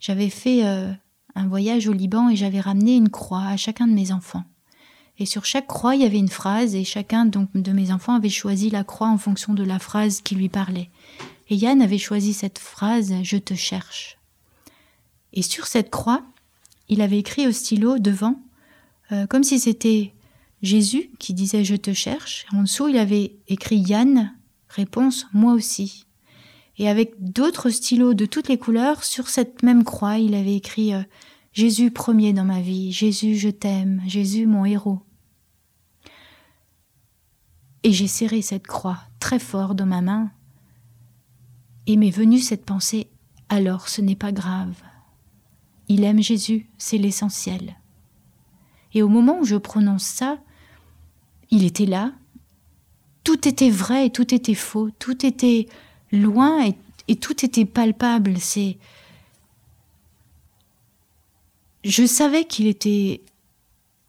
j'avais 0.05 0.29
fait 0.29 0.67
euh, 0.67 0.93
un 1.35 1.49
voyage 1.49 1.89
au 1.89 1.95
Liban 1.95 2.29
et 2.29 2.37
j'avais 2.37 2.61
ramené 2.61 2.95
une 2.95 3.09
croix 3.09 3.47
à 3.47 3.57
chacun 3.57 3.87
de 3.87 3.95
mes 3.95 4.13
enfants. 4.13 4.45
Et 5.19 5.25
sur 5.25 5.47
chaque 5.47 5.67
croix, 5.67 5.97
il 5.97 6.03
y 6.03 6.05
avait 6.05 6.19
une 6.19 6.29
phrase 6.29 6.75
et 6.75 6.85
chacun 6.85 7.25
donc, 7.25 7.49
de 7.55 7.73
mes 7.73 7.91
enfants 7.91 8.15
avait 8.15 8.29
choisi 8.29 8.69
la 8.69 8.85
croix 8.85 9.09
en 9.09 9.17
fonction 9.17 9.55
de 9.55 9.63
la 9.63 9.79
phrase 9.79 10.21
qui 10.21 10.35
lui 10.35 10.51
parlait. 10.51 10.91
Et 11.49 11.57
Yann 11.57 11.81
avait 11.81 11.97
choisi 11.97 12.35
cette 12.35 12.59
phrase 12.59 13.15
Je 13.23 13.39
te 13.39 13.55
cherche. 13.55 14.19
Et 15.33 15.41
sur 15.41 15.67
cette 15.67 15.89
croix, 15.89 16.23
il 16.91 17.01
avait 17.01 17.19
écrit 17.19 17.47
au 17.47 17.53
stylo 17.53 17.99
devant, 17.99 18.39
euh, 19.11 19.27
comme 19.27 19.43
si 19.43 19.59
c'était 19.59 20.13
Jésus 20.61 21.13
qui 21.19 21.33
disait 21.33 21.65
Je 21.65 21.77
te 21.77 21.95
cherche. 21.95 22.45
En 22.53 22.61
dessous, 22.65 22.89
il 22.89 22.99
avait 22.99 23.37
écrit 23.49 23.79
Yann, 23.79 24.35
réponse 24.69 25.27
Moi 25.33 25.55
aussi. 25.55 26.05
Et 26.79 26.89
avec 26.89 27.15
d'autres 27.19 27.71
stylos 27.71 28.15
de 28.15 28.27
toutes 28.27 28.49
les 28.49 28.59
couleurs, 28.59 29.05
sur 29.05 29.29
cette 29.29 29.63
même 29.63 29.85
croix, 29.85 30.19
il 30.19 30.35
avait 30.35 30.57
écrit 30.57 30.95
euh, 30.95 31.03
Jésus 31.53 31.91
premier 31.91 32.33
dans 32.33 32.45
ma 32.45 32.61
vie, 32.61 32.91
Jésus 32.91 33.37
je 33.37 33.49
t'aime, 33.49 34.03
Jésus 34.07 34.47
mon 34.47 34.65
héros. 34.65 35.01
Et 37.85 37.93
j'ai 37.93 38.09
serré 38.09 38.43
cette 38.43 38.67
croix 38.67 38.99
très 39.21 39.39
fort 39.39 39.75
dans 39.75 39.87
ma 39.87 40.01
main, 40.01 40.31
et 41.87 41.97
m'est 41.97 42.11
venue 42.11 42.41
cette 42.41 42.65
pensée 42.65 43.09
alors 43.49 43.89
ce 43.89 44.01
n'est 44.01 44.17
pas 44.17 44.33
grave. 44.33 44.75
Il 45.89 46.03
aime 46.03 46.23
Jésus, 46.23 46.69
c'est 46.79 46.99
l'essentiel. 46.99 47.77
Et 48.95 49.03
au 49.03 49.09
moment 49.09 49.39
où 49.41 49.45
je 49.45 49.57
prononce 49.57 50.05
ça, 50.05 50.39
il 51.51 51.65
était 51.65 51.87
là, 51.87 52.13
tout 53.23 53.47
était 53.47 53.71
vrai 53.71 54.07
et 54.07 54.11
tout 54.11 54.35
était 54.35 54.55
faux, 54.55 54.91
tout 54.99 55.25
était 55.27 55.69
loin 56.15 56.67
et, 57.07 57.17
tout 57.17 57.45
était 57.45 57.65
palpable. 57.65 58.39
C'est, 58.39 58.79
je 61.85 62.07
savais 62.07 62.45
qu'il 62.45 62.67
était, 62.67 63.23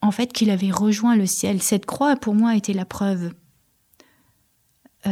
en 0.02 0.12
fait, 0.12 0.32
qu'il 0.32 0.50
avait 0.50 0.72
rejoint 0.72 1.16
le 1.16 1.26
ciel. 1.26 1.62
Cette 1.62 1.86
croix, 1.86 2.16
pour 2.16 2.36
moi, 2.36 2.56
était 2.56 2.74
la 2.74 2.86
preuve. 2.86 3.34
Euh, 5.08 5.12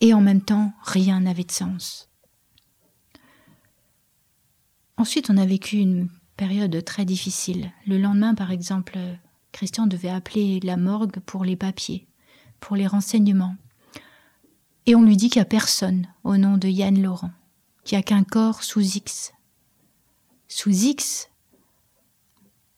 et 0.00 0.14
en 0.14 0.20
même 0.20 0.42
temps, 0.42 0.72
rien 0.82 1.20
n'avait 1.20 1.44
de 1.44 1.52
sens. 1.52 2.08
Ensuite, 4.96 5.30
on 5.30 5.36
a 5.36 5.46
vécu 5.46 5.76
une 5.76 6.08
période 6.36 6.84
très 6.84 7.04
difficile. 7.04 7.72
Le 7.86 7.98
lendemain, 7.98 8.34
par 8.34 8.50
exemple, 8.50 8.98
Christian 9.52 9.86
devait 9.86 10.08
appeler 10.08 10.60
la 10.60 10.76
morgue 10.76 11.20
pour 11.20 11.44
les 11.44 11.56
papiers, 11.56 12.06
pour 12.60 12.76
les 12.76 12.86
renseignements. 12.86 13.56
Et 14.88 14.94
on 14.94 15.02
lui 15.02 15.18
dit 15.18 15.28
qu'il 15.28 15.38
n'y 15.40 15.42
a 15.42 15.50
personne 15.50 16.06
au 16.24 16.38
nom 16.38 16.56
de 16.56 16.66
Yann 16.66 17.02
Laurent. 17.02 17.30
qui 17.84 17.94
a 17.94 18.00
qu'un 18.00 18.24
corps 18.24 18.62
sous 18.62 18.80
X. 18.80 19.34
Sous 20.48 20.70
X. 20.70 21.28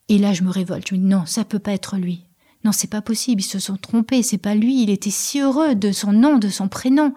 Et 0.09 0.19
là, 0.19 0.33
je 0.33 0.43
me 0.43 0.51
révolte. 0.51 0.89
Je 0.89 0.97
me 0.97 0.99
dis 0.99 1.07
non, 1.07 1.25
ça 1.25 1.45
peut 1.45 1.61
pas 1.61 1.71
être 1.71 1.99
lui. 1.99 2.25
Non, 2.65 2.73
c'est 2.73 2.91
pas 2.91 3.01
possible. 3.01 3.43
Ils 3.43 3.45
se 3.45 3.61
sont 3.61 3.77
trompés. 3.77 4.25
C'est 4.25 4.39
pas 4.39 4.57
lui. 4.57 4.83
Il 4.83 4.91
était 4.91 5.09
si 5.09 5.39
heureux 5.39 5.77
de 5.77 5.93
son 5.93 6.13
nom, 6.13 6.39
de 6.39 6.49
son 6.49 6.67
prénom. 6.67 7.15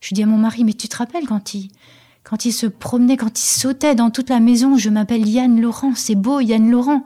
Je 0.00 0.12
dis 0.12 0.24
à 0.24 0.26
mon 0.26 0.38
mari, 0.38 0.64
mais 0.64 0.74
tu 0.74 0.88
te 0.88 0.96
rappelles 0.96 1.28
quand 1.28 1.54
il, 1.54 1.70
quand 2.24 2.44
il 2.44 2.52
se 2.52 2.66
promenait, 2.66 3.16
quand 3.16 3.38
il 3.38 3.44
sautait 3.44 3.94
dans 3.94 4.10
toute 4.10 4.28
la 4.28 4.40
maison, 4.40 4.76
je 4.76 4.90
m'appelle 4.90 5.28
Yann 5.28 5.60
Laurent. 5.60 5.94
C'est 5.94 6.16
beau, 6.16 6.40
Yann 6.40 6.68
Laurent. 6.68 7.04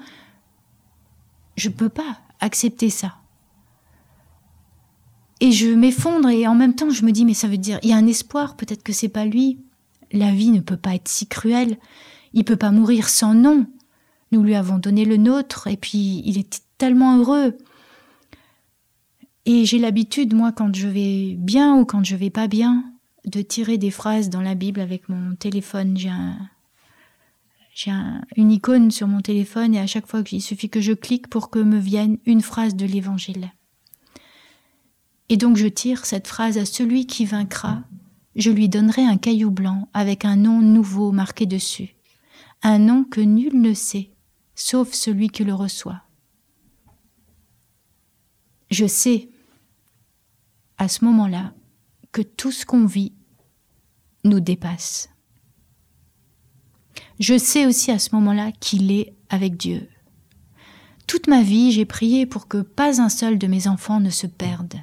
Je 1.57 1.69
peux 1.69 1.91
pas 1.91 2.19
accepter 2.41 2.89
ça. 2.89 3.17
Et 5.41 5.53
je 5.53 5.69
m'effondre 5.69 6.29
et 6.29 6.47
en 6.47 6.55
même 6.55 6.75
temps 6.75 6.91
je 6.91 7.05
me 7.05 7.13
dis 7.13 7.25
mais 7.25 7.35
ça 7.35 7.49
veut 7.49 7.59
dire 7.59 7.79
il 7.83 7.91
y 7.91 7.93
a 7.93 7.97
un 7.97 8.07
espoir, 8.07 8.57
peut-être 8.57 8.83
que 8.83 8.93
c'est 8.93 9.09
pas 9.09 9.25
lui. 9.25 9.59
La 10.13 10.31
vie 10.31 10.51
ne 10.51 10.61
peut 10.61 10.77
pas 10.77 10.95
être 10.95 11.09
si 11.09 11.27
cruelle. 11.27 11.79
Il 12.33 12.45
peut 12.45 12.57
pas 12.57 12.71
mourir 12.71 13.09
sans 13.09 13.35
nom. 13.35 13.67
Nous 14.33 14.43
lui 14.43 14.55
avons 14.55 14.79
donné 14.79 15.05
le 15.05 15.17
nôtre 15.17 15.67
et 15.67 15.77
puis 15.77 16.23
il 16.25 16.39
était 16.39 16.59
tellement 16.79 17.19
heureux. 17.19 17.57
Et 19.47 19.65
j'ai 19.65 19.79
l'habitude, 19.79 20.35
moi, 20.35 20.51
quand 20.51 20.75
je 20.75 20.89
vais 20.89 21.35
bien 21.39 21.77
ou 21.77 21.85
quand 21.85 22.05
je 22.05 22.17
vais 22.17 22.31
pas 22.31 22.49
bien, 22.49 22.85
de 23.27 23.43
tirer 23.43 23.79
des 23.79 23.91
phrases 23.91 24.31
dans 24.31 24.41
la 24.41 24.55
Bible 24.55 24.81
avec 24.81 25.09
mon 25.09 25.35
téléphone. 25.35 25.97
J'ai 25.97 26.09
un, 26.09 26.49
j'ai 27.75 27.93
une 28.37 28.53
icône 28.53 28.91
sur 28.91 29.09
mon 29.09 29.21
téléphone 29.21 29.75
et 29.75 29.81
à 29.81 29.87
chaque 29.87 30.07
fois 30.07 30.23
il 30.31 30.41
suffit 30.41 30.71
que 30.71 30.81
je 30.81 30.93
clique 30.93 31.29
pour 31.29 31.51
que 31.51 31.59
me 31.59 31.79
vienne 31.79 32.19
une 32.25 32.41
phrase 32.41 32.75
de 32.75 32.87
l'évangile. 32.87 33.53
Et 35.29 35.37
donc 35.37 35.57
je 35.57 35.67
tire 35.67 36.07
cette 36.07 36.29
phrase 36.29 36.59
à 36.59 36.65
celui 36.65 37.07
qui 37.07 37.25
vaincra, 37.25 37.83
je 38.37 38.51
lui 38.51 38.69
donnerai 38.69 39.03
un 39.03 39.17
caillou 39.17 39.51
blanc 39.51 39.89
avec 39.95 40.25
un 40.25 40.37
nom 40.37 40.61
nouveau 40.61 41.11
marqué 41.11 41.47
dessus, 41.47 41.97
un 42.63 42.79
nom 42.79 43.03
que 43.05 43.21
nul 43.21 43.61
ne 43.61 43.75
sait, 43.75 44.11
sauf 44.55 44.93
celui 44.93 45.29
qui 45.29 45.45
le 45.45 45.55
reçoit. 45.55 46.03
Je 48.71 48.87
sais, 48.87 49.31
à 50.79 50.89
ce 50.89 51.05
moment-là, 51.05 51.55
que 52.13 52.23
tout 52.23 52.53
ce 52.53 52.67
qu'on 52.67 52.87
vit 52.87 53.13
nous 54.25 54.41
dépasse. 54.41 55.09
Je 57.19 57.39
sais 57.39 57.67
aussi 57.67 57.91
à 57.91 57.99
ce 57.99 58.15
moment-là 58.15 58.53
qu'il 58.53 58.91
est 58.91 59.15
avec 59.29 59.57
Dieu. 59.57 59.89
Toute 61.07 61.29
ma 61.29 61.43
vie, 61.43 61.73
j'ai 61.73 61.85
prié 61.85 62.27
pour 62.27 62.49
que 62.49 62.59
pas 62.59 63.01
un 63.01 63.09
seul 63.09 63.39
de 63.39 63.47
mes 63.47 63.69
enfants 63.69 64.01
ne 64.01 64.11
se 64.11 64.27
perde. 64.27 64.75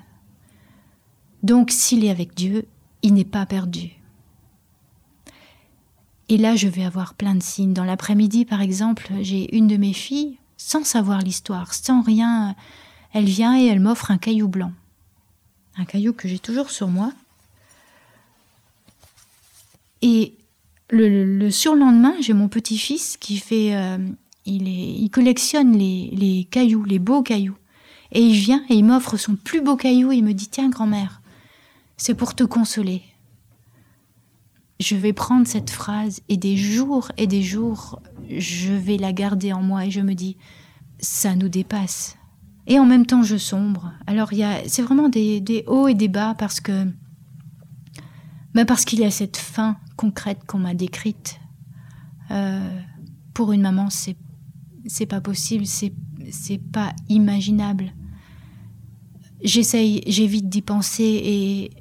Donc 1.43 1.71
s'il 1.71 2.05
est 2.05 2.09
avec 2.09 2.33
Dieu, 2.33 2.65
il 3.01 3.13
n'est 3.13 3.25
pas 3.25 3.45
perdu. 3.45 3.91
Et 6.29 6.37
là, 6.37 6.55
je 6.55 6.69
vais 6.69 6.85
avoir 6.85 7.13
plein 7.13 7.35
de 7.35 7.43
signes. 7.43 7.73
Dans 7.73 7.83
l'après-midi, 7.83 8.45
par 8.45 8.61
exemple, 8.61 9.11
j'ai 9.21 9.55
une 9.55 9.67
de 9.67 9.77
mes 9.77 9.93
filles, 9.93 10.37
sans 10.57 10.85
savoir 10.85 11.19
l'histoire, 11.19 11.73
sans 11.73 12.01
rien, 12.01 12.55
elle 13.11 13.25
vient 13.25 13.59
et 13.59 13.65
elle 13.65 13.81
m'offre 13.81 14.09
un 14.09 14.17
caillou 14.17 14.47
blanc. 14.47 14.71
Un 15.77 15.85
caillou 15.85 16.13
que 16.13 16.27
j'ai 16.27 16.39
toujours 16.39 16.71
sur 16.71 16.87
moi. 16.87 17.11
Et 20.01 20.35
le, 20.89 21.49
surlendemain, 21.49 22.13
j'ai 22.21 22.33
mon 22.33 22.47
petit-fils 22.47 23.17
qui 23.17 23.37
fait... 23.37 23.75
Euh, 23.75 23.97
il, 24.45 25.09
collectionne 25.09 25.77
les, 25.77 26.09
les 26.11 26.47
cailloux, 26.49 26.83
les 26.83 26.99
beaux 26.99 27.21
cailloux. 27.21 27.57
Et 28.11 28.21
il 28.21 28.33
vient 28.33 28.63
et 28.69 28.75
il 28.75 28.83
m'offre 28.83 29.17
son 29.17 29.35
plus 29.35 29.61
beau 29.61 29.75
caillou 29.75 30.11
et 30.11 30.17
il 30.17 30.23
me 30.23 30.33
dit 30.33 30.47
Tiens, 30.47 30.69
grand-mère, 30.69 31.21
c'est 31.97 32.15
pour 32.15 32.35
te 32.35 32.43
consoler. 32.43 33.03
Je 34.79 34.95
vais 34.95 35.13
prendre 35.13 35.47
cette 35.47 35.69
phrase 35.69 36.21
et 36.29 36.37
des 36.37 36.57
jours 36.57 37.11
et 37.17 37.27
des 37.27 37.41
jours, 37.41 38.01
je 38.29 38.73
vais 38.73 38.97
la 38.97 39.13
garder 39.13 39.53
en 39.53 39.61
moi 39.61 39.85
et 39.85 39.91
je 39.91 40.01
me 40.01 40.13
dis, 40.13 40.37
ça 40.99 41.35
nous 41.35 41.49
dépasse. 41.49 42.17
Et 42.65 42.79
en 42.79 42.85
même 42.85 43.05
temps, 43.05 43.23
je 43.23 43.37
sombre. 43.37 43.91
Alors, 44.07 44.31
c'est 44.67 44.81
vraiment 44.81 45.09
des, 45.09 45.63
hauts 45.67 45.87
et 45.87 45.93
des 45.93 46.07
bas 46.07 46.33
parce 46.37 46.59
que, 46.59 46.87
mais 48.53 48.65
parce 48.65 48.85
qu'il 48.85 48.99
y 48.99 49.05
a 49.05 49.11
cette 49.11 49.37
fin 49.37 49.77
concrète 49.97 50.39
qu'on 50.45 50.59
m'a 50.59 50.73
décrite. 50.73 51.39
Euh, 52.31 52.79
pour 53.33 53.51
une 53.51 53.61
maman, 53.61 53.89
c'est, 53.89 54.15
c'est 54.85 55.05
pas 55.05 55.21
possible, 55.21 55.65
c'est, 55.65 55.93
c'est 56.31 56.57
pas 56.57 56.93
imaginable. 57.09 57.93
J'essaye, 59.43 60.01
j'évite 60.07 60.47
d'y 60.47 60.61
penser 60.61 61.03
et, 61.03 61.71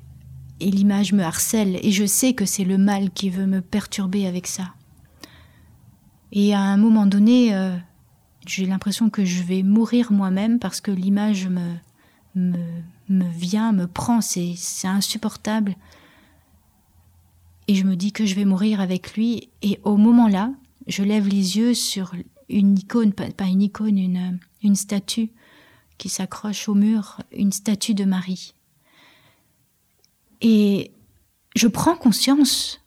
et 0.62 0.70
l'image 0.70 1.12
me 1.12 1.24
harcèle 1.24 1.78
et 1.82 1.90
je 1.90 2.06
sais 2.06 2.34
que 2.34 2.46
c'est 2.46 2.64
le 2.64 2.78
mal 2.78 3.10
qui 3.10 3.30
veut 3.30 3.46
me 3.46 3.60
perturber 3.60 4.26
avec 4.26 4.46
ça. 4.46 4.74
Et 6.30 6.54
à 6.54 6.60
un 6.60 6.76
moment 6.76 7.06
donné, 7.06 7.54
euh, 7.54 7.76
j'ai 8.46 8.64
l'impression 8.64 9.10
que 9.10 9.24
je 9.24 9.42
vais 9.42 9.62
mourir 9.62 10.12
moi-même 10.12 10.58
parce 10.58 10.80
que 10.80 10.92
l'image 10.92 11.48
me, 11.48 11.74
me, 12.36 12.64
me 13.08 13.28
vient, 13.30 13.72
me 13.72 13.86
prend, 13.86 14.20
c'est, 14.20 14.54
insupportable. 14.84 15.74
Et 17.68 17.74
je 17.74 17.84
me 17.84 17.96
dis 17.96 18.12
que 18.12 18.24
je 18.24 18.34
vais 18.34 18.44
mourir 18.44 18.80
avec 18.80 19.14
lui. 19.14 19.50
Et 19.62 19.80
au 19.82 19.96
moment-là, 19.96 20.52
je 20.86 21.02
lève 21.02 21.28
les 21.28 21.58
yeux 21.58 21.74
sur 21.74 22.14
une 22.48 22.78
icône, 22.78 23.12
pas 23.12 23.46
une 23.46 23.62
icône, 23.62 23.98
une, 23.98 24.38
une 24.62 24.76
statue 24.76 25.30
qui 25.98 26.08
s'accroche 26.08 26.68
au 26.68 26.74
mur, 26.74 27.18
une 27.32 27.52
statue 27.52 27.94
de 27.94 28.04
Marie. 28.04 28.54
Et 30.42 30.90
je 31.56 31.68
prends 31.68 31.96
conscience 31.96 32.80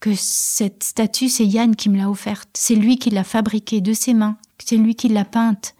que 0.00 0.14
cette 0.16 0.82
statue, 0.82 1.28
c'est 1.28 1.46
Yann 1.46 1.76
qui 1.76 1.88
me 1.88 1.96
l'a 1.96 2.10
offerte. 2.10 2.48
C'est 2.54 2.74
lui 2.74 2.98
qui 2.98 3.10
l'a 3.10 3.22
fabriquée 3.22 3.80
de 3.80 3.92
ses 3.92 4.14
mains. 4.14 4.36
C'est 4.58 4.76
lui 4.76 4.96
qui 4.96 5.08
l'a 5.08 5.24
peinte. 5.24 5.74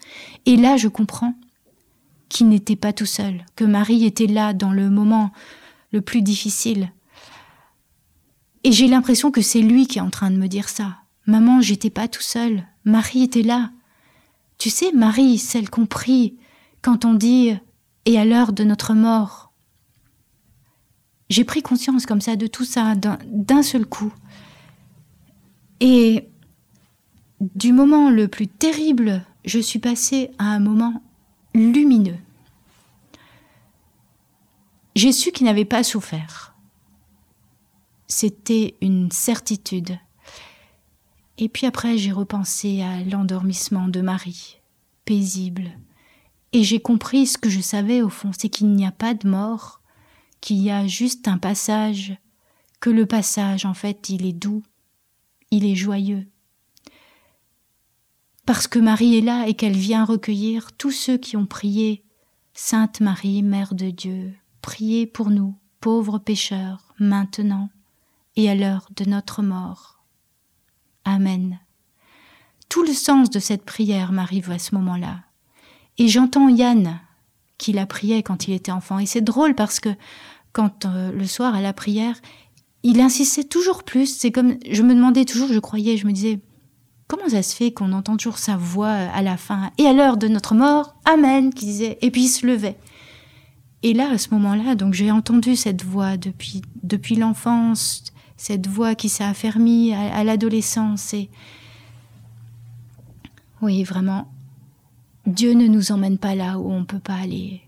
Et 0.46 0.56
là, 0.56 0.76
je 0.76 0.88
comprends 0.88 1.34
qu'il 2.28 2.48
n'était 2.48 2.76
pas 2.76 2.92
tout 2.92 3.06
seul, 3.06 3.44
que 3.56 3.64
Marie 3.64 4.04
était 4.04 4.26
là 4.26 4.54
dans 4.54 4.72
le 4.72 4.90
moment 4.90 5.32
le 5.92 6.00
plus 6.00 6.22
difficile. 6.22 6.92
Et 8.64 8.72
j'ai 8.72 8.86
l'impression 8.86 9.30
que 9.30 9.42
c'est 9.42 9.60
lui 9.60 9.86
qui 9.86 9.98
est 9.98 10.02
en 10.02 10.10
train 10.10 10.30
de 10.30 10.36
me 10.36 10.46
dire 10.46 10.68
ça. 10.68 10.96
Maman, 11.26 11.60
j'étais 11.60 11.90
pas 11.90 12.08
tout 12.08 12.22
seul. 12.22 12.64
Marie 12.84 13.24
était 13.24 13.42
là. 13.42 13.70
Tu 14.58 14.70
sais, 14.70 14.92
Marie, 14.92 15.38
celle 15.38 15.68
qu'on 15.68 15.86
prie 15.86 16.36
quand 16.80 17.04
on 17.04 17.14
dit 17.14 17.56
et 18.04 18.18
à 18.18 18.24
l'heure 18.24 18.52
de 18.52 18.64
notre 18.64 18.94
mort, 18.94 19.41
j'ai 21.32 21.44
pris 21.44 21.62
conscience 21.62 22.04
comme 22.04 22.20
ça 22.20 22.36
de 22.36 22.46
tout 22.46 22.66
ça 22.66 22.94
d'un 22.94 23.62
seul 23.62 23.86
coup. 23.86 24.12
Et 25.80 26.28
du 27.40 27.72
moment 27.72 28.10
le 28.10 28.28
plus 28.28 28.48
terrible, 28.48 29.24
je 29.46 29.58
suis 29.58 29.78
passée 29.78 30.30
à 30.38 30.44
un 30.44 30.60
moment 30.60 31.02
lumineux. 31.54 32.18
J'ai 34.94 35.12
su 35.12 35.32
qu'il 35.32 35.46
n'avait 35.46 35.64
pas 35.64 35.82
souffert. 35.82 36.54
C'était 38.08 38.76
une 38.82 39.10
certitude. 39.10 39.98
Et 41.38 41.48
puis 41.48 41.66
après, 41.66 41.96
j'ai 41.96 42.12
repensé 42.12 42.82
à 42.82 43.00
l'endormissement 43.04 43.88
de 43.88 44.02
Marie, 44.02 44.60
paisible. 45.06 45.70
Et 46.52 46.62
j'ai 46.62 46.80
compris 46.80 47.26
ce 47.26 47.38
que 47.38 47.48
je 47.48 47.62
savais 47.62 48.02
au 48.02 48.10
fond, 48.10 48.32
c'est 48.38 48.50
qu'il 48.50 48.68
n'y 48.68 48.86
a 48.86 48.92
pas 48.92 49.14
de 49.14 49.26
mort, 49.26 49.81
qu'il 50.42 50.58
y 50.58 50.70
a 50.70 50.86
juste 50.86 51.28
un 51.28 51.38
passage, 51.38 52.14
que 52.80 52.90
le 52.90 53.06
passage, 53.06 53.64
en 53.64 53.72
fait, 53.72 54.10
il 54.10 54.26
est 54.26 54.34
doux, 54.34 54.62
il 55.50 55.64
est 55.64 55.76
joyeux. 55.76 56.26
Parce 58.44 58.66
que 58.66 58.80
Marie 58.80 59.16
est 59.16 59.22
là 59.22 59.46
et 59.46 59.54
qu'elle 59.54 59.76
vient 59.76 60.04
recueillir 60.04 60.72
tous 60.72 60.90
ceux 60.90 61.16
qui 61.16 61.38
ont 61.38 61.46
prié. 61.46 62.04
Sainte 62.54 63.00
Marie, 63.00 63.42
Mère 63.42 63.74
de 63.74 63.88
Dieu, 63.88 64.34
priez 64.60 65.06
pour 65.06 65.30
nous, 65.30 65.56
pauvres 65.80 66.18
pécheurs, 66.18 66.92
maintenant 66.98 67.70
et 68.36 68.50
à 68.50 68.54
l'heure 68.54 68.88
de 68.96 69.08
notre 69.08 69.42
mort. 69.42 70.02
Amen. 71.04 71.60
Tout 72.68 72.82
le 72.82 72.92
sens 72.92 73.30
de 73.30 73.38
cette 73.38 73.64
prière 73.64 74.12
m'arrive 74.12 74.50
à 74.50 74.58
ce 74.58 74.74
moment-là. 74.74 75.20
Et 75.98 76.08
j'entends 76.08 76.48
Yann, 76.48 77.00
qui 77.58 77.72
la 77.72 77.86
priait 77.86 78.22
quand 78.22 78.48
il 78.48 78.54
était 78.54 78.72
enfant. 78.72 78.98
Et 78.98 79.06
c'est 79.06 79.20
drôle 79.20 79.54
parce 79.54 79.78
que 79.78 79.94
quand 80.52 80.86
euh, 80.86 81.12
le 81.12 81.26
soir 81.26 81.54
à 81.54 81.60
la 81.60 81.72
prière, 81.72 82.16
il 82.82 83.00
insistait 83.00 83.44
toujours 83.44 83.84
plus. 83.84 84.06
C'est 84.06 84.30
comme, 84.30 84.56
je 84.70 84.82
me 84.82 84.94
demandais 84.94 85.24
toujours, 85.24 85.48
je 85.48 85.58
croyais, 85.58 85.96
je 85.96 86.06
me 86.06 86.12
disais, 86.12 86.40
comment 87.08 87.28
ça 87.28 87.42
se 87.42 87.54
fait 87.54 87.72
qu'on 87.72 87.92
entend 87.92 88.16
toujours 88.16 88.38
sa 88.38 88.56
voix 88.56 88.90
à 88.90 89.22
la 89.22 89.36
fin 89.36 89.70
Et 89.78 89.86
à 89.86 89.92
l'heure 89.92 90.16
de 90.16 90.28
notre 90.28 90.54
mort, 90.54 90.94
Amen, 91.04 91.52
qui 91.52 91.66
disait, 91.66 91.98
et 92.00 92.10
puis 92.10 92.24
il 92.24 92.28
se 92.28 92.46
levait. 92.46 92.76
Et 93.82 93.94
là, 93.94 94.10
à 94.10 94.18
ce 94.18 94.30
moment-là, 94.30 94.74
donc 94.74 94.94
j'ai 94.94 95.10
entendu 95.10 95.56
cette 95.56 95.84
voix 95.84 96.16
depuis, 96.16 96.62
depuis 96.82 97.16
l'enfance, 97.16 98.04
cette 98.36 98.66
voix 98.66 98.94
qui 98.94 99.08
s'est 99.08 99.24
affermie 99.24 99.92
à, 99.92 100.14
à 100.14 100.24
l'adolescence. 100.24 101.14
Et 101.14 101.30
oui, 103.60 103.82
vraiment, 103.84 104.28
Dieu 105.26 105.52
ne 105.54 105.66
nous 105.66 105.92
emmène 105.92 106.18
pas 106.18 106.34
là 106.34 106.58
où 106.58 106.70
on 106.70 106.80
ne 106.80 106.84
peut 106.84 106.98
pas 106.98 107.14
aller. 107.14 107.62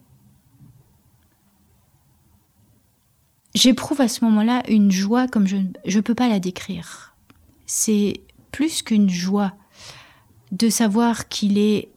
J'éprouve 3.55 4.01
à 4.01 4.09
ce 4.09 4.25
moment-là 4.25 4.63
une 4.69 4.91
joie 4.91 5.29
comme 5.29 5.47
je 5.47 5.57
ne 5.57 6.01
peux 6.01 6.15
pas 6.15 6.29
la 6.29 6.41
décrire. 6.41 7.15
C'est 7.67 8.21
plus 8.53 8.83
qu'une 8.83 9.11
joie 9.11 9.55
de 10.53 10.69
savoir 10.69 11.29
qu'il 11.29 11.59
est 11.59 11.91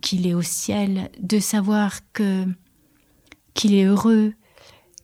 qu'il 0.00 0.26
est 0.26 0.34
au 0.34 0.42
ciel, 0.42 1.10
de 1.20 1.38
savoir 1.38 2.00
que 2.12 2.44
qu'il 3.54 3.74
est 3.74 3.84
heureux, 3.84 4.34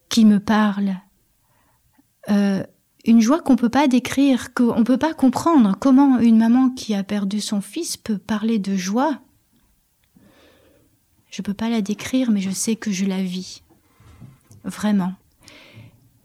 qu'il 0.08 0.26
me 0.26 0.38
parle. 0.38 0.96
Euh, 2.30 2.62
une 3.04 3.20
joie 3.20 3.40
qu'on 3.40 3.56
peut 3.56 3.68
pas 3.68 3.88
décrire, 3.88 4.54
qu'on 4.54 4.84
peut 4.84 4.98
pas 4.98 5.12
comprendre. 5.12 5.76
Comment 5.78 6.18
une 6.20 6.38
maman 6.38 6.70
qui 6.70 6.94
a 6.94 7.02
perdu 7.02 7.40
son 7.40 7.60
fils 7.60 7.96
peut 7.96 8.18
parler 8.18 8.58
de 8.58 8.76
joie? 8.76 9.20
Je 11.30 11.42
peux 11.42 11.52
pas 11.52 11.68
la 11.68 11.82
décrire, 11.82 12.30
mais 12.30 12.40
je 12.40 12.50
sais 12.50 12.76
que 12.76 12.92
je 12.92 13.04
la 13.04 13.22
vis. 13.22 13.62
Vraiment. 14.62 15.14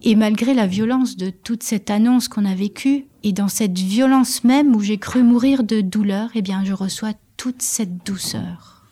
Et 0.02 0.16
malgré 0.16 0.54
la 0.54 0.68
violence 0.68 1.18
de 1.18 1.30
toute 1.30 1.64
cette 1.64 1.90
annonce 1.90 2.28
qu'on 2.28 2.46
a 2.46 2.56
vécue, 2.56 3.06
et 3.24 3.34
dans 3.34 3.50
cette 3.50 3.78
violence 3.78 4.44
même 4.44 4.76
où 4.76 4.80
j'ai 4.80 4.98
cru 4.98 5.24
mourir 5.24 5.64
de 5.64 5.82
douleur, 5.82 6.30
eh 6.36 6.42
bien, 6.42 6.64
je 6.64 6.74
reçois 6.74 7.14
toute 7.36 7.62
cette 7.62 8.06
douceur. 8.06 8.86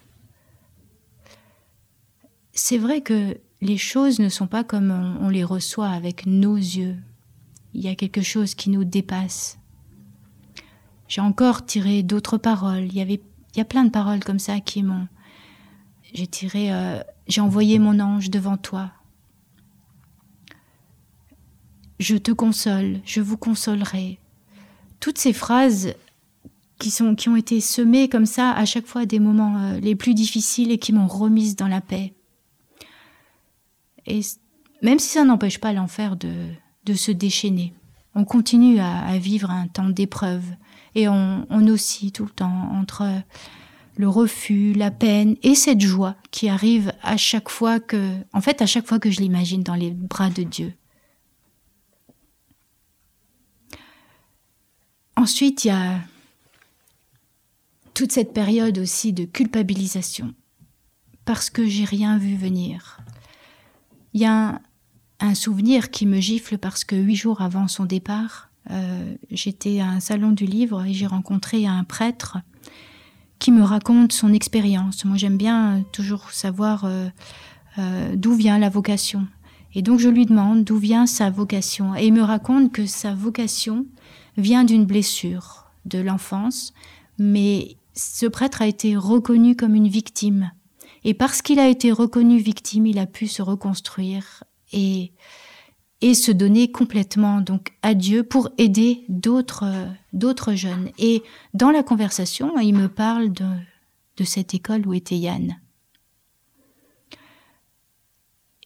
C'est 2.52 2.78
vrai 2.78 3.02
que 3.02 3.38
les 3.62 3.78
choses 3.78 4.20
ne 4.20 4.30
sont 4.30 4.48
pas 4.48 4.64
comme 4.64 5.18
on, 5.22 5.30
les 5.30 5.44
reçoit 5.44 5.90
avec 5.90 6.26
nos 6.26 6.56
yeux. 6.56 6.98
Il 7.74 7.82
y 7.82 7.88
a 7.88 7.96
quelque 7.96 8.22
chose 8.22 8.56
qui 8.56 8.70
nous 8.70 8.84
dépasse. 8.84 9.60
J'ai 11.08 11.22
encore 11.22 11.66
tiré 11.66 12.04
d'autres 12.04 12.38
paroles. 12.38 12.86
Il 12.86 12.96
y 12.96 13.02
avait, 13.02 13.22
il 13.54 13.58
y 13.58 13.62
a 13.62 13.66
plein 13.66 13.86
de 13.86 13.90
paroles 13.90 14.24
comme 14.24 14.40
ça 14.40 14.60
qui 14.60 14.84
m'ont. 14.84 15.08
J'ai 16.14 16.28
tiré, 16.28 16.74
euh, 16.74 17.00
j'ai 17.28 17.42
envoyé 17.42 17.80
mon 17.80 18.00
ange 18.00 18.30
devant 18.30 18.58
toi. 18.58 18.92
Je 22.00 22.16
te 22.16 22.32
console, 22.32 23.00
je 23.06 23.22
vous 23.22 23.38
consolerai. 23.38 24.20
Toutes 25.00 25.18
ces 25.18 25.34
phrases 25.34 25.94
qui, 26.80 26.92
sont, 26.92 27.16
qui 27.16 27.30
ont 27.30 27.36
été 27.36 27.60
semées 27.60 28.10
comme 28.10 28.26
ça 28.26 28.52
à 28.52 28.66
chaque 28.66 28.86
fois 28.86 29.06
des 29.06 29.20
moments 29.20 29.58
euh, 29.58 29.80
les 29.80 29.96
plus 29.96 30.14
difficiles 30.14 30.72
et 30.72 30.78
qui 30.78 30.94
m'ont 30.94 31.08
remise 31.08 31.56
dans 31.56 31.68
la 31.68 31.82
paix. 31.82 32.14
Et 34.06 34.22
même 34.82 35.00
si 35.00 35.10
ça 35.10 35.24
n'empêche 35.24 35.60
pas 35.60 35.74
l'enfer 35.74 36.16
de, 36.16 36.32
de 36.86 36.94
se 36.94 37.12
déchaîner, 37.12 37.74
on 38.16 38.26
continue 38.26 38.80
à, 38.80 39.18
vivre 39.18 39.52
un 39.52 39.68
temps 39.68 39.90
d'épreuve 39.90 40.44
et 40.96 41.08
on, 41.08 41.46
on 41.50 41.68
oscille 41.68 42.12
tout 42.12 42.24
le 42.24 42.32
temps 42.32 42.70
entre 42.72 43.06
le 43.96 44.10
refus, 44.10 44.74
la 44.74 44.92
peine 44.92 45.36
et 45.44 45.56
cette 45.56 45.82
joie 45.82 46.16
qui 46.32 46.50
arrive 46.50 46.94
à 47.04 47.18
chaque 47.18 47.50
fois 47.50 47.80
que, 47.80 48.12
en 48.34 48.42
fait, 48.42 48.62
à 48.62 48.66
chaque 48.66 48.88
fois 48.88 49.00
que 49.00 49.12
je 49.12 49.20
l'imagine 49.20 49.64
dans 49.64 49.76
les 49.76 49.92
bras 49.92 50.30
de 50.30 50.44
Dieu. 50.44 50.74
Ensuite, 55.18 55.66
il 55.66 55.70
y 55.70 55.72
a 55.72 56.00
toute 57.96 58.12
cette 58.12 58.34
période 58.34 58.78
aussi 58.78 59.14
de 59.14 59.26
culpabilisation, 59.26 60.36
parce 61.26 61.50
que 61.50 61.66
j'ai 61.66 61.86
rien 61.86 62.20
vu 62.20 62.36
venir. 62.36 63.00
Il 64.14 64.22
y 64.22 64.26
a 64.26 64.62
un, 65.20 65.34
souvenir 65.34 65.90
qui 65.90 66.06
me 66.06 66.20
gifle 66.20 66.60
parce 66.60 66.84
que 66.84 66.96
huit 66.96 67.16
jours 67.16 67.42
avant 67.42 67.68
son 67.68 67.86
départ, 67.86 68.52
euh, 68.70 69.16
j'étais 69.32 69.80
à 69.80 69.88
un 69.88 70.00
salon 70.00 70.32
du 70.32 70.46
livre 70.46 70.86
et 70.86 70.94
j'ai 70.94 71.08
rencontré 71.08 71.66
un 71.66 71.84
prêtre 71.84 72.38
qui 73.40 73.52
me 73.52 73.64
raconte 73.64 74.14
son 74.14 74.32
expérience. 74.34 75.04
Moi, 75.04 75.18
j'aime 75.18 75.38
bien 75.38 75.84
toujours 75.94 76.30
savoir 76.30 76.86
euh, 76.86 77.08
euh, 77.80 78.16
d'où 78.16 78.36
vient 78.36 78.60
la 78.60 78.70
vocation. 78.70 79.28
Et 79.74 79.82
donc, 79.82 80.00
je 80.00 80.10
lui 80.10 80.28
demande 80.28 80.64
d'où 80.64 80.78
vient 80.78 81.08
sa 81.08 81.32
vocation. 81.32 81.96
Et 81.96 82.06
il 82.06 82.14
me 82.14 82.22
raconte 82.22 82.72
que 82.72 82.86
sa 82.86 83.16
vocation 83.16 83.88
vient 84.38 84.64
d'une 84.64 84.86
blessure 84.86 85.66
de 85.86 86.00
l'enfance, 86.00 86.74
mais 87.18 87.78
ce 87.94 88.26
prêtre 88.28 88.62
a 88.62 88.68
été 88.68 88.96
reconnu 88.96 89.56
comme 89.56 89.76
une 89.76 89.88
victime. 89.88 90.52
Et 91.04 91.14
parce 91.14 91.42
qu'il 91.42 91.60
a 91.60 91.68
été 91.68 91.92
reconnu 91.92 92.38
victime, 92.38 92.86
il 92.86 93.00
a 93.00 93.08
pu 93.08 93.28
se 93.28 93.42
reconstruire 93.42 94.44
et, 94.74 95.12
et 96.02 96.14
se 96.14 96.32
donner 96.32 96.72
complètement 96.72 97.42
donc 97.42 97.74
à 97.82 97.94
Dieu 97.94 98.24
pour 98.24 98.50
aider 98.58 99.04
d'autres 99.10 99.88
d'autres 100.14 100.54
jeunes. 100.54 100.90
Et 100.98 101.24
dans 101.54 101.72
la 101.72 101.84
conversation, 101.84 102.60
il 102.60 102.76
me 102.76 102.90
parle 102.90 103.32
de, 103.32 103.48
de 104.18 104.24
cette 104.24 104.54
école 104.54 104.86
où 104.88 104.94
était 104.94 105.18
Yann. 105.18 105.58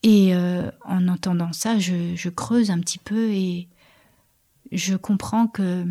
Et 0.03 0.33
euh, 0.33 0.71
en 0.83 1.07
entendant 1.07 1.53
ça, 1.53 1.77
je, 1.77 2.15
je, 2.15 2.29
creuse 2.29 2.71
un 2.71 2.79
petit 2.79 2.97
peu 2.97 3.29
et 3.29 3.67
je 4.71 4.95
comprends 4.95 5.47
que 5.47 5.85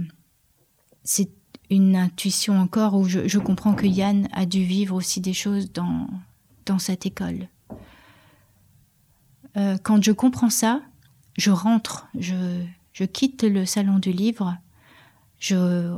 c'est 1.04 1.30
une 1.70 1.96
intuition 1.96 2.58
encore 2.58 2.94
où 2.94 3.04
je, 3.04 3.38
comprends 3.38 3.74
que 3.74 3.86
Yann 3.86 4.28
a 4.32 4.44
dû 4.44 4.64
vivre 4.64 4.96
aussi 4.96 5.20
des 5.20 5.32
choses 5.32 5.72
dans, 5.72 6.08
dans 6.66 6.78
cette 6.78 7.06
école. 7.06 7.48
Euh, 9.56 9.76
quand 9.82 10.02
je 10.02 10.12
comprends 10.12 10.50
ça, 10.50 10.82
je 11.38 11.50
rentre, 11.50 12.08
je, 12.18 12.64
je 12.92 13.04
quitte 13.04 13.44
le 13.44 13.64
salon 13.66 13.98
du 13.98 14.12
livre, 14.12 14.56
je 15.38 15.96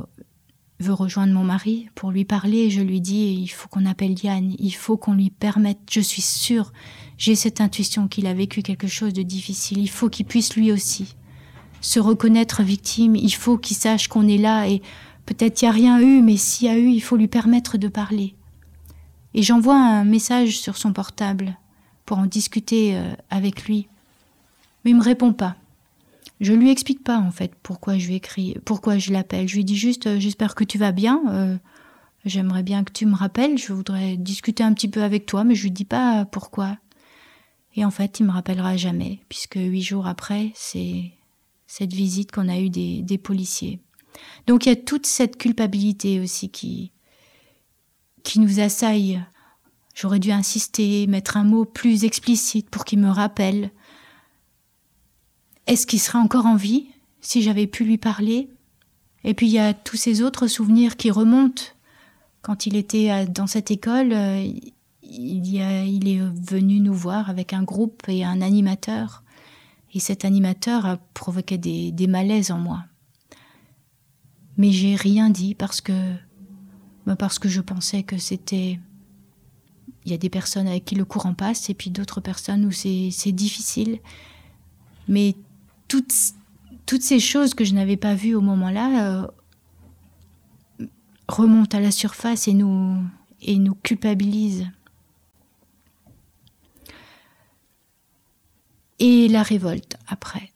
veux 0.79 0.93
rejoindre 0.93 1.33
mon 1.33 1.43
mari 1.43 1.87
pour 1.95 2.11
lui 2.11 2.25
parler 2.25 2.69
je 2.69 2.81
lui 2.81 2.99
dis 2.99 3.37
il 3.41 3.47
faut 3.47 3.67
qu'on 3.67 3.85
appelle 3.85 4.15
Yann, 4.23 4.53
il 4.59 4.71
faut 4.71 4.97
qu'on 4.97 5.13
lui 5.13 5.29
permette, 5.29 5.79
je 5.89 6.01
suis 6.01 6.21
sûre, 6.21 6.71
j'ai 7.17 7.35
cette 7.35 7.61
intuition 7.61 8.07
qu'il 8.07 8.27
a 8.27 8.33
vécu 8.33 8.61
quelque 8.61 8.87
chose 8.87 9.13
de 9.13 9.23
difficile, 9.23 9.79
il 9.79 9.89
faut 9.89 10.09
qu'il 10.09 10.25
puisse 10.25 10.55
lui 10.55 10.71
aussi 10.71 11.15
se 11.83 11.99
reconnaître 11.99 12.63
victime, 12.63 13.15
il 13.15 13.33
faut 13.33 13.57
qu'il 13.57 13.75
sache 13.75 14.07
qu'on 14.07 14.27
est 14.27 14.37
là 14.37 14.67
et 14.67 14.81
peut-être 15.25 15.61
il 15.61 15.65
n'y 15.65 15.69
a 15.69 15.73
rien 15.73 15.99
eu, 15.99 16.21
mais 16.21 16.37
s'il 16.37 16.67
y 16.67 16.71
a 16.71 16.77
eu, 16.77 16.87
il 16.87 17.01
faut 17.01 17.17
lui 17.17 17.27
permettre 17.27 17.77
de 17.77 17.89
parler. 17.89 18.35
Et 19.33 19.43
j'envoie 19.43 19.75
un 19.75 20.05
message 20.05 20.57
sur 20.57 20.77
son 20.77 20.93
portable 20.93 21.57
pour 22.05 22.19
en 22.19 22.25
discuter 22.25 22.95
euh, 22.95 23.13
avec 23.29 23.65
lui. 23.65 23.87
Mais 24.83 24.91
il 24.91 24.97
me 24.97 25.03
répond 25.03 25.33
pas. 25.33 25.57
Je 26.39 26.53
lui 26.53 26.71
explique 26.71 27.03
pas 27.03 27.17
en 27.17 27.31
fait 27.31 27.51
pourquoi 27.61 27.97
je 27.97 28.07
lui 28.07 28.15
écris, 28.15 28.55
pourquoi 28.63 28.97
je 28.97 29.11
l'appelle. 29.11 29.49
Je 29.49 29.55
lui 29.55 29.65
dis 29.65 29.77
juste 29.77 30.07
euh, 30.07 30.19
j'espère 30.19 30.55
que 30.55 30.63
tu 30.63 30.77
vas 30.77 30.93
bien. 30.93 31.21
Euh, 31.29 31.57
j'aimerais 32.23 32.63
bien 32.63 32.85
que 32.85 32.93
tu 32.93 33.05
me 33.05 33.15
rappelles. 33.15 33.57
Je 33.57 33.73
voudrais 33.73 34.15
discuter 34.15 34.63
un 34.63 34.73
petit 34.73 34.87
peu 34.87 35.03
avec 35.03 35.25
toi, 35.25 35.43
mais 35.43 35.55
je 35.55 35.63
lui 35.63 35.71
dis 35.71 35.85
pas 35.85 36.23
pourquoi. 36.23 36.77
Et 37.75 37.83
en 37.83 37.91
fait, 37.91 38.21
il 38.21 38.27
me 38.27 38.31
rappellera 38.31 38.77
jamais, 38.77 39.19
puisque 39.27 39.55
huit 39.55 39.81
jours 39.81 40.07
après, 40.07 40.51
c'est 40.53 41.11
cette 41.75 41.93
visite 41.93 42.31
qu'on 42.31 42.49
a 42.49 42.59
eue 42.59 42.69
des, 42.69 43.17
policiers. 43.17 43.79
Donc 44.45 44.67
il 44.67 44.69
y 44.69 44.71
a 44.73 44.75
toute 44.75 45.07
cette 45.07 45.37
culpabilité 45.37 46.19
aussi 46.19 46.49
qui, 46.49 46.91
qui 48.21 48.39
nous 48.39 48.59
assaille. 48.59 49.25
J'aurais 49.95 50.19
dû 50.19 50.31
insister, 50.31 51.07
mettre 51.07 51.35
un 51.35 51.43
mot 51.43 51.65
plus 51.65 52.03
explicite 52.03 52.69
pour 52.69 52.85
qu'il 52.85 52.99
me 52.99 53.09
rappelle. 53.09 53.71
Est-ce 55.65 55.87
qu'il 55.87 55.99
serait 55.99 56.19
encore 56.19 56.45
en 56.45 56.57
vie 56.57 56.89
si 57.21 57.41
j'avais 57.41 57.65
pu 57.65 57.85
lui 57.85 57.97
parler? 57.97 58.49
Et 59.23 59.33
puis 59.33 59.47
il 59.47 59.53
y 59.53 59.57
a 59.57 59.73
tous 59.73 59.97
ces 59.97 60.21
autres 60.21 60.45
souvenirs 60.45 60.95
qui 60.95 61.09
remontent. 61.09 61.63
Quand 62.43 62.67
il 62.67 62.75
était 62.75 63.25
dans 63.25 63.47
cette 63.47 63.71
école, 63.71 64.13
euh, 64.13 64.47
il, 65.01 65.55
il 65.55 66.07
est 66.07 66.21
venu 66.21 66.81
nous 66.81 66.93
voir 66.93 67.31
avec 67.31 67.51
un 67.51 67.63
groupe 67.63 68.03
et 68.09 68.23
un 68.23 68.41
animateur. 68.41 69.22
Et 69.93 69.99
cet 69.99 70.25
animateur 70.25 70.85
a 70.85 70.97
provoqué 71.13 71.57
des, 71.57 72.07
malaises 72.07 72.51
en 72.51 72.57
moi. 72.57 72.83
Mais 74.57 74.71
j'ai 74.71 74.95
rien 74.95 75.29
dit 75.29 75.55
parce 75.55 75.81
que, 75.81 75.93
bah, 77.05 77.15
parce 77.15 77.39
que 77.39 77.49
je 77.49 77.61
pensais 77.61 78.03
que 78.03 78.17
c'était. 78.17 78.79
Il 80.05 80.11
y 80.11 80.15
a 80.15 80.17
des 80.17 80.29
personnes 80.29 80.67
avec 80.67 80.83
qui 80.83 80.95
le 80.95 81.05
courant 81.05 81.33
passe 81.33 81.69
et 81.69 81.73
puis 81.73 81.89
d'autres 81.89 82.19
personnes 82.19 82.65
où 82.65 82.71
c'est 82.71 83.31
difficile. 83.31 83.99
Mais 85.07 85.35
toutes, 85.87 86.13
toutes 86.85 87.03
ces 87.03 87.19
choses 87.19 87.53
que 87.53 87.63
je 87.63 87.73
n'avais 87.73 87.95
pas 87.95 88.13
vues 88.13 88.35
au 88.35 88.41
moment-là 88.41 89.21
euh, 90.81 90.87
remontent 91.29 91.77
à 91.77 91.79
la 91.79 91.91
surface 91.91 92.49
et 92.49 92.53
nous, 92.53 92.97
et 93.41 93.57
nous 93.57 93.75
culpabilisent. 93.75 94.67
Et 99.05 99.27
la 99.27 99.43
révolte 99.43 99.97
après. 100.07 100.53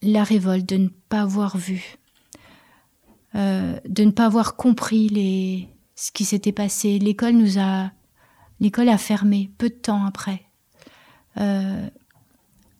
La 0.00 0.24
révolte 0.24 0.66
de 0.66 0.78
ne 0.78 0.88
pas 0.88 1.20
avoir 1.20 1.58
vu, 1.58 1.98
euh, 3.34 3.78
de 3.86 4.04
ne 4.04 4.10
pas 4.10 4.24
avoir 4.24 4.56
compris 4.56 5.68
ce 5.94 6.10
qui 6.10 6.24
s'était 6.24 6.52
passé. 6.52 6.98
L'école 6.98 7.34
nous 7.34 7.58
a, 7.58 7.90
l'école 8.60 8.88
a 8.88 8.96
fermé 8.96 9.50
peu 9.58 9.68
de 9.68 9.74
temps 9.74 10.06
après. 10.06 10.40
Euh, 11.36 11.86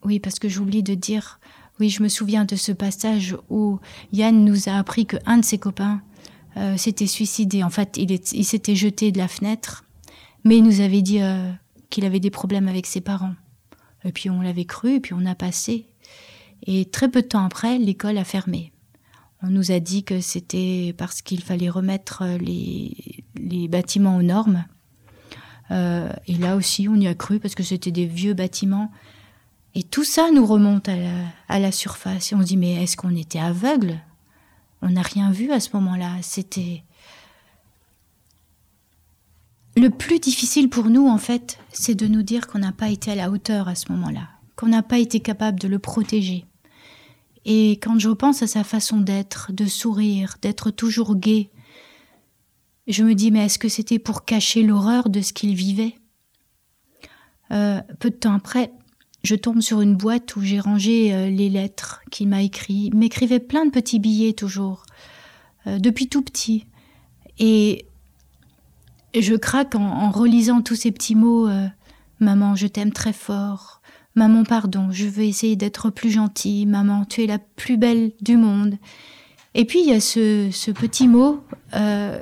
oui, 0.02 0.18
parce 0.18 0.38
que 0.38 0.48
j'oublie 0.48 0.82
de 0.82 0.94
dire, 0.94 1.38
oui, 1.78 1.90
je 1.90 2.02
me 2.02 2.08
souviens 2.08 2.46
de 2.46 2.56
ce 2.56 2.72
passage 2.72 3.36
où 3.50 3.80
Yann 4.14 4.46
nous 4.46 4.70
a 4.70 4.78
appris 4.78 5.04
que 5.04 5.18
un 5.26 5.36
de 5.36 5.44
ses 5.44 5.58
copains 5.58 6.00
euh, 6.56 6.78
s'était 6.78 7.06
suicidé. 7.06 7.62
En 7.62 7.70
fait, 7.70 7.98
il, 7.98 8.10
il 8.10 8.44
s'était 8.46 8.76
jeté 8.76 9.12
de 9.12 9.18
la 9.18 9.28
fenêtre, 9.28 9.84
mais 10.42 10.56
il 10.56 10.64
nous 10.64 10.80
avait 10.80 11.02
dit 11.02 11.20
qu'il 11.90 12.06
avait 12.06 12.18
des 12.18 12.30
problèmes 12.30 12.68
avec 12.68 12.86
ses 12.86 13.02
parents. 13.02 13.34
Et 14.04 14.12
puis 14.12 14.30
on 14.30 14.40
l'avait 14.40 14.64
cru, 14.64 14.94
et 14.94 15.00
puis 15.00 15.14
on 15.14 15.24
a 15.26 15.34
passé. 15.34 15.86
Et 16.64 16.86
très 16.86 17.10
peu 17.10 17.22
de 17.22 17.28
temps 17.28 17.44
après, 17.44 17.78
l'école 17.78 18.18
a 18.18 18.24
fermé. 18.24 18.72
On 19.42 19.48
nous 19.48 19.72
a 19.72 19.80
dit 19.80 20.04
que 20.04 20.20
c'était 20.20 20.94
parce 20.96 21.20
qu'il 21.20 21.42
fallait 21.42 21.68
remettre 21.68 22.24
les, 22.40 23.24
les, 23.34 23.66
bâtiments 23.66 24.16
aux 24.16 24.22
normes. 24.22 24.64
Euh, 25.72 26.12
et 26.28 26.34
là 26.34 26.54
aussi, 26.54 26.88
on 26.88 26.94
y 26.94 27.08
a 27.08 27.14
cru 27.14 27.40
parce 27.40 27.56
que 27.56 27.64
c'était 27.64 27.90
des 27.90 28.06
vieux 28.06 28.34
bâtiments. 28.34 28.92
Et 29.74 29.82
tout 29.82 30.04
ça 30.04 30.30
nous 30.30 30.46
remonte 30.46 30.88
à 30.88 30.94
la, 30.94 31.24
à 31.48 31.58
la 31.58 31.72
surface. 31.72 32.30
Et 32.30 32.34
on 32.36 32.42
se 32.42 32.46
dit, 32.46 32.56
mais 32.56 32.82
est-ce 32.82 32.96
qu'on 32.96 33.16
était 33.16 33.40
aveugle? 33.40 33.98
On 34.80 34.90
n'a 34.90 35.02
rien 35.02 35.32
vu 35.32 35.50
à 35.50 35.58
ce 35.58 35.70
moment-là. 35.74 36.16
C'était. 36.22 36.84
Le 39.74 39.88
plus 39.88 40.20
difficile 40.20 40.68
pour 40.68 40.84
nous, 40.84 41.08
en 41.08 41.18
fait, 41.18 41.58
c'est 41.72 41.94
de 41.94 42.06
nous 42.06 42.22
dire 42.22 42.46
qu'on 42.46 42.58
n'a 42.58 42.72
pas 42.72 42.88
été 42.88 43.10
à 43.10 43.14
la 43.14 43.30
hauteur 43.30 43.68
à 43.68 43.74
ce 43.74 43.90
moment-là, 43.92 44.28
qu'on 44.56 44.68
n'a 44.68 44.82
pas 44.82 44.98
été 44.98 45.20
capable 45.20 45.58
de 45.58 45.68
le 45.68 45.78
protéger. 45.78 46.46
Et 47.44 47.72
quand 47.72 47.98
je 47.98 48.10
pense 48.10 48.42
à 48.42 48.46
sa 48.46 48.62
façon 48.62 49.00
d'être, 49.00 49.52
de 49.52 49.66
sourire, 49.66 50.36
d'être 50.42 50.70
toujours 50.70 51.16
gai, 51.16 51.50
je 52.86 53.04
me 53.04 53.14
dis 53.14 53.30
mais 53.30 53.46
est-ce 53.46 53.58
que 53.58 53.68
c'était 53.68 53.98
pour 53.98 54.24
cacher 54.24 54.62
l'horreur 54.62 55.08
de 55.08 55.20
ce 55.20 55.32
qu'il 55.32 55.54
vivait? 55.54 55.96
Euh, 57.50 57.80
Peu 57.98 58.10
de 58.10 58.16
temps 58.16 58.34
après, 58.34 58.72
je 59.24 59.34
tombe 59.34 59.60
sur 59.60 59.80
une 59.80 59.96
boîte 59.96 60.34
où 60.36 60.40
j'ai 60.40 60.60
rangé 60.60 61.14
euh, 61.14 61.30
les 61.30 61.48
lettres 61.48 62.00
qu'il 62.10 62.28
m'a 62.28 62.42
écrites. 62.42 62.88
Il 62.92 62.96
m'écrivait 62.96 63.40
plein 63.40 63.64
de 63.64 63.70
petits 63.70 63.98
billets 63.98 64.32
toujours, 64.32 64.84
euh, 65.66 65.78
depuis 65.78 66.08
tout 66.08 66.22
petit. 66.22 66.66
Et 67.38 67.86
je 69.20 69.34
craque 69.34 69.74
en, 69.74 70.10
relisant 70.10 70.62
tous 70.62 70.76
ces 70.76 70.92
petits 70.92 71.14
mots. 71.14 71.48
Maman, 72.20 72.54
je 72.54 72.66
t'aime 72.66 72.92
très 72.92 73.12
fort. 73.12 73.82
Maman, 74.14 74.44
pardon, 74.44 74.88
je 74.90 75.06
veux 75.06 75.24
essayer 75.24 75.56
d'être 75.56 75.90
plus 75.90 76.10
gentille. 76.10 76.66
Maman, 76.66 77.04
tu 77.04 77.22
es 77.22 77.26
la 77.26 77.38
plus 77.38 77.76
belle 77.76 78.12
du 78.20 78.36
monde. 78.36 78.76
Et 79.54 79.64
puis 79.64 79.80
il 79.80 79.88
y 79.88 79.92
a 79.92 80.00
ce, 80.00 80.70
petit 80.72 81.08
mot 81.08 81.42
euh, 81.74 82.18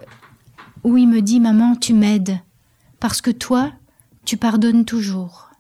où 0.84 0.96
il 0.96 1.08
me 1.08 1.20
dit 1.20 1.40
Maman, 1.40 1.76
tu 1.76 1.94
m'aides, 1.94 2.38
parce 2.98 3.20
que 3.20 3.30
toi, 3.30 3.72
tu 4.24 4.36
pardonnes 4.36 4.84
toujours. 4.84 5.50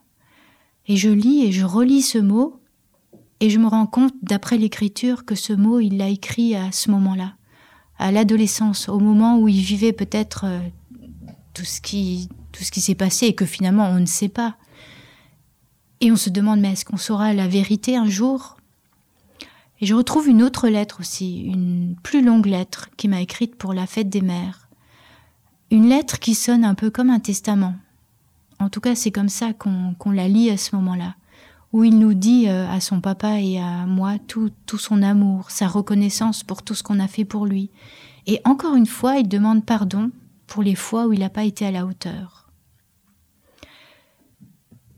Et 0.86 0.96
je 0.96 1.10
lis 1.10 1.44
et 1.44 1.52
je 1.52 1.64
relis 1.64 2.02
ce 2.02 2.18
mot, 2.18 2.60
et 3.40 3.50
je 3.50 3.58
me 3.58 3.68
rends 3.68 3.86
compte, 3.86 4.14
d'après 4.22 4.58
l'écriture, 4.58 5.24
que 5.24 5.34
ce 5.34 5.52
mot, 5.52 5.80
il 5.80 5.96
l'a 5.96 6.08
écrit 6.08 6.56
à 6.56 6.72
ce 6.72 6.90
moment-là, 6.90 7.34
à 7.98 8.10
l'adolescence, 8.12 8.88
au 8.88 8.98
moment 8.98 9.38
où 9.38 9.48
il 9.48 9.60
vivait 9.60 9.92
peut-être 9.92 10.44
euh, 10.44 10.58
tout 11.54 11.64
ce 11.64 11.80
qui, 11.80 12.28
tout 12.52 12.64
ce 12.64 12.70
qui 12.70 12.80
s'est 12.80 12.94
passé 12.94 13.26
et 13.26 13.34
que 13.34 13.46
finalement 13.46 13.88
on 13.88 14.00
ne 14.00 14.06
sait 14.06 14.28
pas. 14.28 14.56
Et 16.00 16.10
on 16.10 16.16
se 16.16 16.30
demande, 16.30 16.60
mais 16.60 16.72
est-ce 16.72 16.84
qu'on 16.84 16.96
saura 16.96 17.34
la 17.34 17.46
vérité 17.46 17.96
un 17.96 18.08
jour? 18.08 18.56
Et 19.80 19.86
je 19.86 19.94
retrouve 19.94 20.28
une 20.28 20.42
autre 20.42 20.68
lettre 20.68 21.00
aussi, 21.00 21.42
une 21.42 21.96
plus 22.02 22.22
longue 22.22 22.46
lettre 22.46 22.88
qui 22.96 23.08
m'a 23.08 23.20
écrite 23.20 23.56
pour 23.56 23.72
la 23.72 23.86
fête 23.86 24.08
des 24.08 24.20
mères. 24.20 24.68
Une 25.70 25.88
lettre 25.88 26.18
qui 26.18 26.34
sonne 26.34 26.64
un 26.64 26.74
peu 26.74 26.90
comme 26.90 27.10
un 27.10 27.20
testament. 27.20 27.74
En 28.58 28.68
tout 28.68 28.80
cas, 28.80 28.94
c'est 28.94 29.10
comme 29.10 29.30
ça 29.30 29.52
qu'on 29.54 30.10
la 30.10 30.28
lit 30.28 30.50
à 30.50 30.58
ce 30.58 30.76
moment-là, 30.76 31.14
où 31.72 31.84
il 31.84 31.98
nous 31.98 32.12
dit 32.12 32.48
euh, 32.48 32.68
à 32.68 32.80
son 32.80 33.00
papa 33.00 33.40
et 33.40 33.58
à 33.58 33.86
moi 33.86 34.18
tout, 34.26 34.50
tout 34.66 34.78
son 34.78 35.02
amour, 35.02 35.50
sa 35.50 35.66
reconnaissance 35.66 36.44
pour 36.44 36.62
tout 36.62 36.74
ce 36.74 36.82
qu'on 36.82 37.00
a 37.00 37.08
fait 37.08 37.24
pour 37.24 37.46
lui. 37.46 37.70
Et 38.26 38.40
encore 38.44 38.74
une 38.74 38.86
fois, 38.86 39.16
il 39.16 39.28
demande 39.28 39.64
pardon 39.64 40.10
pour 40.50 40.62
les 40.62 40.74
fois 40.74 41.06
où 41.06 41.14
il 41.14 41.20
n'a 41.20 41.30
pas 41.30 41.44
été 41.44 41.64
à 41.64 41.70
la 41.70 41.86
hauteur. 41.86 42.50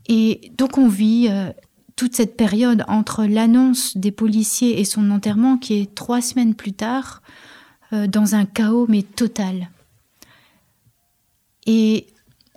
Et 0.07 0.51
donc 0.57 0.77
on 0.77 0.89
vit 0.89 1.27
euh, 1.29 1.53
toute 1.95 2.15
cette 2.15 2.35
période 2.35 2.83
entre 2.87 3.23
l'annonce 3.23 3.95
des 3.95 4.11
policiers 4.11 4.81
et 4.81 4.83
son 4.83 5.11
enterrement 5.11 5.57
qui 5.57 5.75
est 5.75 5.95
trois 5.95 6.21
semaines 6.21 6.55
plus 6.55 6.73
tard 6.73 7.21
euh, 7.93 8.07
dans 8.07 8.35
un 8.35 8.45
chaos 8.45 8.87
mais 8.89 9.03
total. 9.03 9.69
Et 11.65 12.07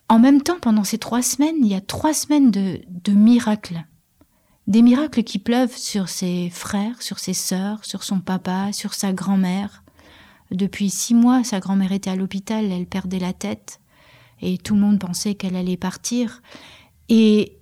en 0.09 0.19
même 0.19 0.43
temps, 0.43 0.59
pendant 0.61 0.85
ces 0.85 0.99
trois 0.99 1.23
semaines, 1.23 1.57
il 1.61 1.69
y 1.69 1.75
a 1.75 1.81
trois 1.81 2.15
semaines 2.15 2.51
de, 2.51 2.81
de 2.89 3.13
miracles. 3.13 3.85
Des 4.67 4.83
miracles 4.83 5.23
qui 5.23 5.39
pleuvent 5.39 5.77
sur 5.77 6.09
ses 6.09 6.51
frères, 6.51 7.03
sur 7.03 7.19
ses 7.19 7.35
sœurs, 7.35 7.85
sur 7.85 8.03
son 8.03 8.21
papa, 8.21 8.73
sur 8.73 8.95
sa 8.95 9.13
grand-mère. 9.13 9.85
Depuis 10.51 10.91
six 10.91 11.15
mois, 11.15 11.45
sa 11.45 11.61
grand-mère 11.61 11.93
était 11.93 12.11
à 12.11 12.17
l'hôpital, 12.17 12.71
elle 12.71 12.87
perdait 12.87 13.19
la 13.19 13.33
tête, 13.33 13.81
et 14.41 14.59
tout 14.59 14.75
le 14.75 14.81
monde 14.81 14.99
pensait 14.99 15.35
qu'elle 15.35 15.57
allait 15.57 15.77
partir. 15.77 16.43
Et, 17.09 17.57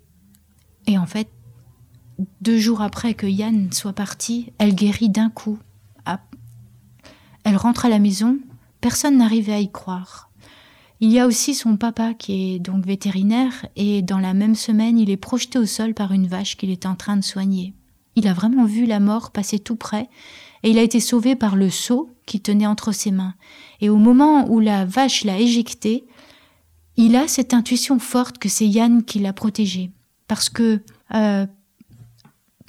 et 0.87 0.99
en 0.99 1.07
fait, 1.07 1.29
deux 2.41 2.59
jours 2.59 2.83
après 2.83 3.15
que 3.15 3.27
Yann 3.27 3.73
soit 3.73 3.93
parti, 3.93 4.53
elle 4.59 4.75
guérit 4.75 5.09
d'un 5.09 5.31
coup. 5.31 5.59
Ah. 6.05 6.21
Elle 7.45 7.57
rentre 7.57 7.87
à 7.87 7.89
la 7.89 7.99
maison, 7.99 8.39
personne 8.81 9.19
n'arrivait 9.19 9.55
à 9.55 9.61
y 9.61 9.71
croire. 9.71 10.31
Il 11.01 11.11
y 11.11 11.19
a 11.19 11.27
aussi 11.27 11.55
son 11.55 11.77
papa 11.77 12.15
qui 12.15 12.55
est 12.55 12.59
donc 12.59 12.87
vétérinaire 12.87 13.67
et 13.77 14.01
dans 14.01 14.21
la 14.21 14.33
même 14.33 14.55
semaine 14.55 14.99
il 14.99 15.11
est 15.11 15.17
projeté 15.17 15.59
au 15.59 15.67
sol 15.67 15.93
par 15.93 16.13
une 16.13 16.29
vache 16.29 16.57
qu'il 16.57 16.71
est 16.71 16.87
en 16.87 16.95
train 16.95 17.17
de 17.17 17.25
soigner. 17.25 17.75
Il 18.17 18.29
a 18.29 18.33
vraiment 18.33 18.65
vu 18.65 18.87
la 18.87 19.01
mort 19.01 19.33
passer 19.33 19.59
tout 19.59 19.77
près 19.77 20.09
et 20.63 20.71
il 20.71 20.79
a 20.79 20.83
été 20.83 21.01
sauvé 21.01 21.35
par 21.35 21.57
le 21.57 21.69
seau 21.69 22.14
qui 22.27 22.41
tenait 22.41 22.67
entre 22.67 22.93
ses 22.93 23.11
mains. 23.11 23.35
Et 23.81 23.89
au 23.89 23.97
moment 23.97 24.49
où 24.49 24.61
la 24.61 24.85
vache 24.85 25.25
l'a 25.25 25.39
éjecté, 25.39 26.05
il 26.97 27.17
a 27.17 27.29
cette 27.29 27.55
intuition 27.55 27.99
forte 27.99 28.39
que 28.39 28.49
c'est 28.49 28.67
Yann 28.67 29.03
qui 29.03 29.19
l'a 29.19 29.33
protégé. 29.33 29.91
Parce 30.29 30.49
que, 30.49 30.81
euh, 31.15 31.47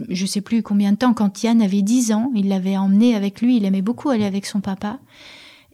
je 0.10 0.26
sais 0.26 0.42
plus 0.42 0.64
combien 0.64 0.92
de 0.92 0.98
temps, 0.98 1.14
quand 1.14 1.44
Yann 1.44 1.62
avait 1.62 1.82
10 1.82 2.12
ans, 2.12 2.32
il 2.36 2.50
l'avait 2.50 2.78
emmené 2.78 3.16
avec 3.16 3.42
lui, 3.42 3.58
il 3.58 3.66
aimait 3.66 3.82
beaucoup 3.82 4.10
aller 4.10 4.26
avec 4.26 4.46
son 4.46 4.62
papa. 4.62 5.00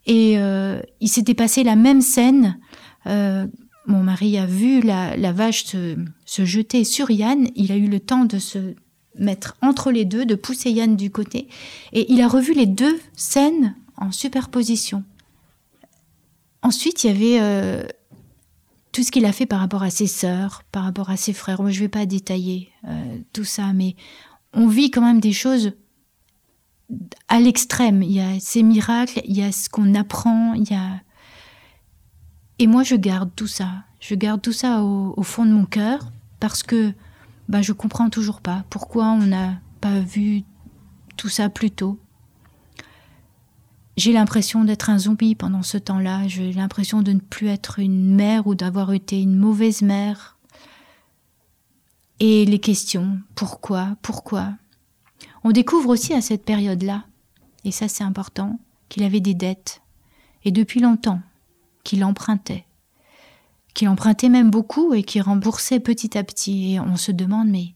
Et 0.05 0.37
euh, 0.37 0.81
il 0.99 1.07
s'était 1.07 1.33
passé 1.33 1.63
la 1.63 1.75
même 1.75 2.01
scène. 2.01 2.59
Euh, 3.07 3.47
mon 3.87 4.03
mari 4.03 4.37
a 4.37 4.45
vu 4.45 4.81
la, 4.81 5.31
vache 5.31 5.65
se, 5.65 6.45
jeter 6.45 6.83
sur 6.83 7.09
Yann. 7.09 7.47
Il 7.55 7.71
a 7.71 7.77
eu 7.77 7.87
le 7.87 7.99
temps 7.99 8.25
de 8.25 8.37
se 8.37 8.75
mettre 9.17 9.57
entre 9.61 9.91
les 9.91 10.05
deux, 10.05 10.25
de 10.25 10.35
pousser 10.35 10.71
Yann 10.71 10.95
du 10.95 11.11
côté. 11.11 11.47
Et 11.93 12.11
il 12.11 12.21
a 12.21 12.27
revu 12.27 12.53
les 12.53 12.65
deux 12.65 12.99
scènes 13.15 13.75
en 13.97 14.11
superposition. 14.11 15.03
Ensuite, 16.63 17.03
il 17.03 17.07
y 17.07 17.09
avait 17.09 17.41
euh, 17.41 17.83
tout 18.91 19.03
ce 19.03 19.11
qu'il 19.11 19.25
a 19.25 19.31
fait 19.31 19.45
par 19.45 19.59
rapport 19.59 19.83
à 19.83 19.89
ses 19.89 20.07
sœurs, 20.07 20.63
par 20.71 20.83
rapport 20.83 21.09
à 21.09 21.17
ses 21.17 21.33
frères. 21.33 21.61
Moi, 21.61 21.71
je 21.71 21.77
ne 21.77 21.85
vais 21.85 21.89
pas 21.89 22.05
détailler 22.05 22.69
euh, 22.87 23.17
tout 23.33 23.43
ça, 23.43 23.73
mais 23.73 23.95
on 24.53 24.67
vit 24.67 24.91
quand 24.91 25.01
même 25.01 25.19
des 25.19 25.33
choses 25.33 25.73
à 27.27 27.39
l'extrême. 27.39 28.03
Il 28.03 28.11
y 28.11 28.19
a 28.19 28.39
ces 28.39 28.63
miracles, 28.63 29.21
il 29.25 29.37
y 29.37 29.43
a 29.43 29.51
ce 29.51 29.69
qu'on 29.69 29.95
apprend, 29.95 30.53
il 30.53 30.69
y 30.69 30.75
a... 30.75 31.01
Et 32.59 32.67
moi, 32.67 32.83
je 32.83 32.95
garde 32.95 33.31
tout 33.35 33.47
ça. 33.47 33.69
Je 33.99 34.13
garde 34.13 34.41
tout 34.41 34.51
ça 34.51 34.83
au, 34.83 35.23
fond 35.23 35.45
de 35.45 35.51
mon 35.51 35.65
cœur 35.65 36.11
parce 36.39 36.63
que 36.63 36.93
bah, 37.51 37.61
je 37.61 37.73
comprends 37.73 38.09
toujours 38.09 38.39
pas 38.39 38.63
pourquoi 38.69 39.07
on 39.07 39.27
n'a 39.27 39.59
pas 39.81 39.99
vu 39.99 40.43
tout 41.17 41.27
ça 41.27 41.49
plus 41.49 41.69
tôt. 41.69 41.99
J'ai 43.97 44.13
l'impression 44.13 44.63
d'être 44.63 44.89
un 44.89 44.97
zombie 44.97 45.35
pendant 45.35 45.61
ce 45.61 45.77
temps-là. 45.77 46.29
J'ai 46.29 46.53
l'impression 46.53 47.01
de 47.01 47.11
ne 47.11 47.19
plus 47.19 47.49
être 47.49 47.79
une 47.79 48.15
mère 48.15 48.47
ou 48.47 48.55
d'avoir 48.55 48.93
été 48.93 49.21
une 49.21 49.35
mauvaise 49.35 49.81
mère. 49.81 50.37
Et 52.21 52.45
les 52.45 52.59
questions, 52.59 53.19
pourquoi, 53.35 53.97
pourquoi? 54.01 54.53
On 55.43 55.51
découvre 55.51 55.89
aussi 55.89 56.13
à 56.13 56.21
cette 56.21 56.45
période-là, 56.45 57.03
et 57.65 57.71
ça 57.71 57.89
c'est 57.89 58.03
important, 58.03 58.59
qu'il 58.87 59.03
avait 59.03 59.19
des 59.19 59.33
dettes, 59.33 59.81
et 60.45 60.51
depuis 60.51 60.79
longtemps, 60.79 61.19
qu'il 61.83 62.05
empruntait, 62.05 62.65
qu'il 63.73 63.89
empruntait 63.89 64.29
même 64.29 64.51
beaucoup 64.51 64.93
et 64.93 65.03
qu'il 65.03 65.21
remboursait 65.21 65.79
petit 65.79 66.17
à 66.17 66.23
petit, 66.23 66.73
et 66.73 66.79
on 66.79 66.97
se 66.97 67.11
demande 67.11 67.47
mais, 67.49 67.73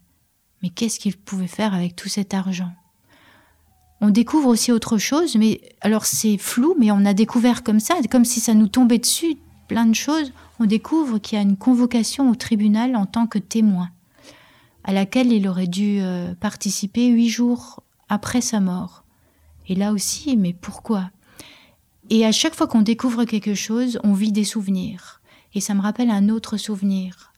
mais 0.62 0.70
qu'est-ce 0.70 1.00
qu'il 1.00 1.18
pouvait 1.18 1.48
faire 1.48 1.74
avec 1.74 1.96
tout 1.96 2.10
cet 2.10 2.34
argent? 2.34 2.72
On 4.02 4.10
découvre 4.10 4.50
aussi 4.50 4.72
autre 4.72 4.98
chose, 4.98 5.36
mais 5.36 5.62
alors 5.82 6.06
c'est 6.06 6.38
flou, 6.38 6.76
mais 6.78 6.92
on 6.92 7.06
a 7.06 7.14
découvert 7.14 7.64
comme 7.64 7.80
ça, 7.80 7.96
comme 8.12 8.26
si 8.26 8.40
ça 8.40 8.54
nous 8.54 8.68
tombait 8.68 9.00
dessus, 9.00 9.38
plein 9.68 9.86
de 9.86 9.96
choses. 9.96 10.32
On 10.60 10.66
découvre 10.66 11.18
qu'il 11.18 11.38
y 11.38 11.40
a 11.40 11.44
une 11.44 11.58
convocation 11.58 12.30
au 12.30 12.36
tribunal 12.36 12.96
en 12.96 13.06
tant 13.06 13.26
que 13.26 13.40
témoin, 13.40 13.90
à 14.84 14.94
laquelle 14.94 15.32
il 15.32 15.48
aurait 15.48 15.68
dû 15.68 16.00
euh, 16.02 16.36
participer 16.36 17.08
huit 17.08 17.30
jours 17.30 17.84
après 18.10 18.42
sa 18.42 18.60
mort. 18.60 19.04
Et 19.68 19.76
là 19.76 19.92
aussi, 19.92 20.38
mais 20.38 20.54
pourquoi? 20.54 21.10
Et 22.10 22.26
à 22.26 22.32
chaque 22.32 22.54
fois 22.54 22.68
qu'on 22.68 22.84
découvre 22.84 23.24
quelque 23.24 23.56
chose, 23.56 24.00
on 24.04 24.14
vit 24.14 24.32
des 24.32 24.44
souvenirs. 24.44 25.15
Et 25.56 25.62
ça 25.62 25.74
me 25.74 25.82
rappelle 25.82 26.10
un 26.10 26.30
autre 26.30 26.58
souvenir. 26.58 27.34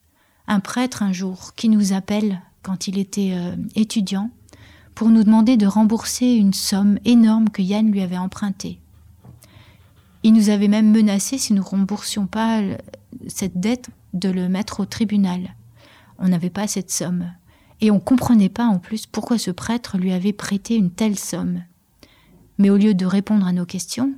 Un 0.48 0.60
prêtre 0.60 1.04
un 1.04 1.14
jour 1.14 1.54
qui 1.56 1.70
nous 1.70 1.94
appelle 1.94 2.42
quand 2.64 2.88
il 2.88 2.98
était 2.98 3.34
euh, 3.36 3.56
étudiant 3.76 4.32
pour 4.96 5.10
nous 5.10 5.24
demander 5.24 5.56
de 5.58 5.68
rembourser 5.68 6.34
une 6.34 6.54
somme 6.54 6.98
énorme 7.06 7.50
que 7.50 7.62
Yann 7.62 7.92
lui 7.92 8.02
avait 8.02 8.18
empruntée. 8.18 8.80
Il 10.24 10.34
nous 10.34 10.50
avait 10.50 10.68
même 10.68 10.92
menacé, 10.92 11.38
si 11.38 11.54
nous 11.54 11.64
remboursions 11.64 12.26
pas 12.26 12.62
cette 13.28 13.60
dette, 13.60 13.90
de 14.14 14.30
le 14.30 14.50
mettre 14.50 14.80
au 14.80 14.86
tribunal. 14.86 15.56
On 16.18 16.28
n'avait 16.28 16.50
pas 16.50 16.68
cette 16.68 16.90
somme. 16.90 17.32
Et 17.80 17.92
on 17.92 18.00
comprenait 18.00 18.50
pas 18.50 18.66
en 18.66 18.80
plus 18.80 19.06
pourquoi 19.06 19.38
ce 19.38 19.52
prêtre 19.52 20.00
lui 20.00 20.12
avait 20.12 20.34
prêté 20.34 20.76
une 20.76 20.90
telle 20.90 21.20
somme. 21.20 21.62
Mais 22.58 22.72
au 22.72 22.78
lieu 22.78 22.96
de 22.96 23.06
répondre 23.06 23.46
à 23.46 23.52
nos 23.52 23.66
questions, 23.66 24.16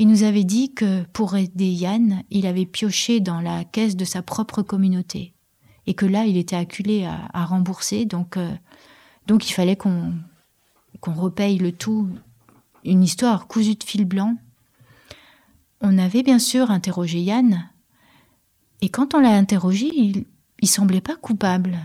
il 0.00 0.08
nous 0.08 0.22
avait 0.22 0.44
dit 0.44 0.72
que 0.72 1.02
pour 1.12 1.36
aider 1.36 1.68
Yann, 1.68 2.22
il 2.30 2.46
avait 2.46 2.64
pioché 2.64 3.20
dans 3.20 3.42
la 3.42 3.64
caisse 3.64 3.96
de 3.96 4.06
sa 4.06 4.22
propre 4.22 4.62
communauté. 4.62 5.34
Et 5.86 5.92
que 5.92 6.06
là, 6.06 6.24
il 6.24 6.38
était 6.38 6.56
acculé 6.56 7.04
à, 7.04 7.44
rembourser, 7.44 8.06
donc, 8.06 8.38
euh, 8.38 8.50
donc 9.26 9.50
il 9.50 9.52
fallait 9.52 9.76
qu'on 9.76 10.14
qu'on 11.00 11.12
repaye 11.12 11.58
le 11.58 11.72
tout. 11.72 12.08
Une 12.82 13.02
histoire 13.02 13.46
cousue 13.46 13.74
de 13.74 13.84
fil 13.84 14.06
blanc. 14.06 14.36
On 15.82 15.98
avait 15.98 16.22
bien 16.22 16.38
sûr 16.38 16.70
interrogé 16.70 17.20
Yann, 17.20 17.68
et 18.80 18.88
quand 18.88 19.12
on 19.12 19.20
l'a 19.20 19.36
interrogé, 19.36 19.90
il, 19.94 20.24
il 20.60 20.68
semblait 20.68 21.02
pas 21.02 21.16
coupable. 21.16 21.76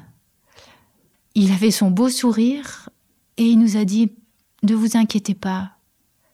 Il 1.33 1.51
avait 1.51 1.69
son 1.69 1.91
beau 1.91 2.07
sourire 2.07 2.89
et 3.35 3.43
il 3.43 3.59
nous 3.59 3.75
a 3.75 3.83
dit 3.83 4.13
Ne 4.63 4.73
vous 4.73 4.95
inquiétez 4.95 5.35
pas, 5.35 5.73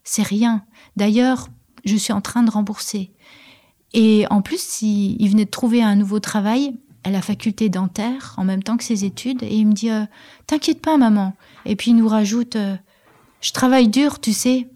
c'est 0.03 0.21
rien. 0.21 0.63
D'ailleurs, 0.95 1.47
je 1.85 1.95
suis 1.95 2.13
en 2.13 2.21
train 2.21 2.43
de 2.43 2.51
rembourser. 2.51 3.11
Et 3.93 4.25
en 4.29 4.41
plus, 4.41 4.81
il, 4.81 5.27
venait 5.29 5.45
de 5.45 5.49
trouver 5.49 5.83
un 5.83 5.95
nouveau 5.95 6.19
travail 6.19 6.75
à 7.03 7.09
la 7.09 7.21
faculté 7.21 7.69
dentaire 7.69 8.35
en 8.37 8.43
même 8.43 8.63
temps 8.63 8.77
que 8.77 8.83
ses 8.83 9.05
études 9.05 9.43
et 9.43 9.55
il 9.55 9.67
me 9.67 9.73
dit 9.73 9.89
euh, 9.89 10.05
T'inquiète 10.47 10.81
pas, 10.81 10.97
maman. 10.97 11.35
Et 11.65 11.75
puis 11.75 11.91
il 11.91 11.97
nous 11.97 12.07
rajoute 12.07 12.55
euh, 12.55 12.75
Je 13.41 13.51
travaille 13.51 13.89
dur, 13.89 14.19
tu 14.19 14.33
sais, 14.33 14.67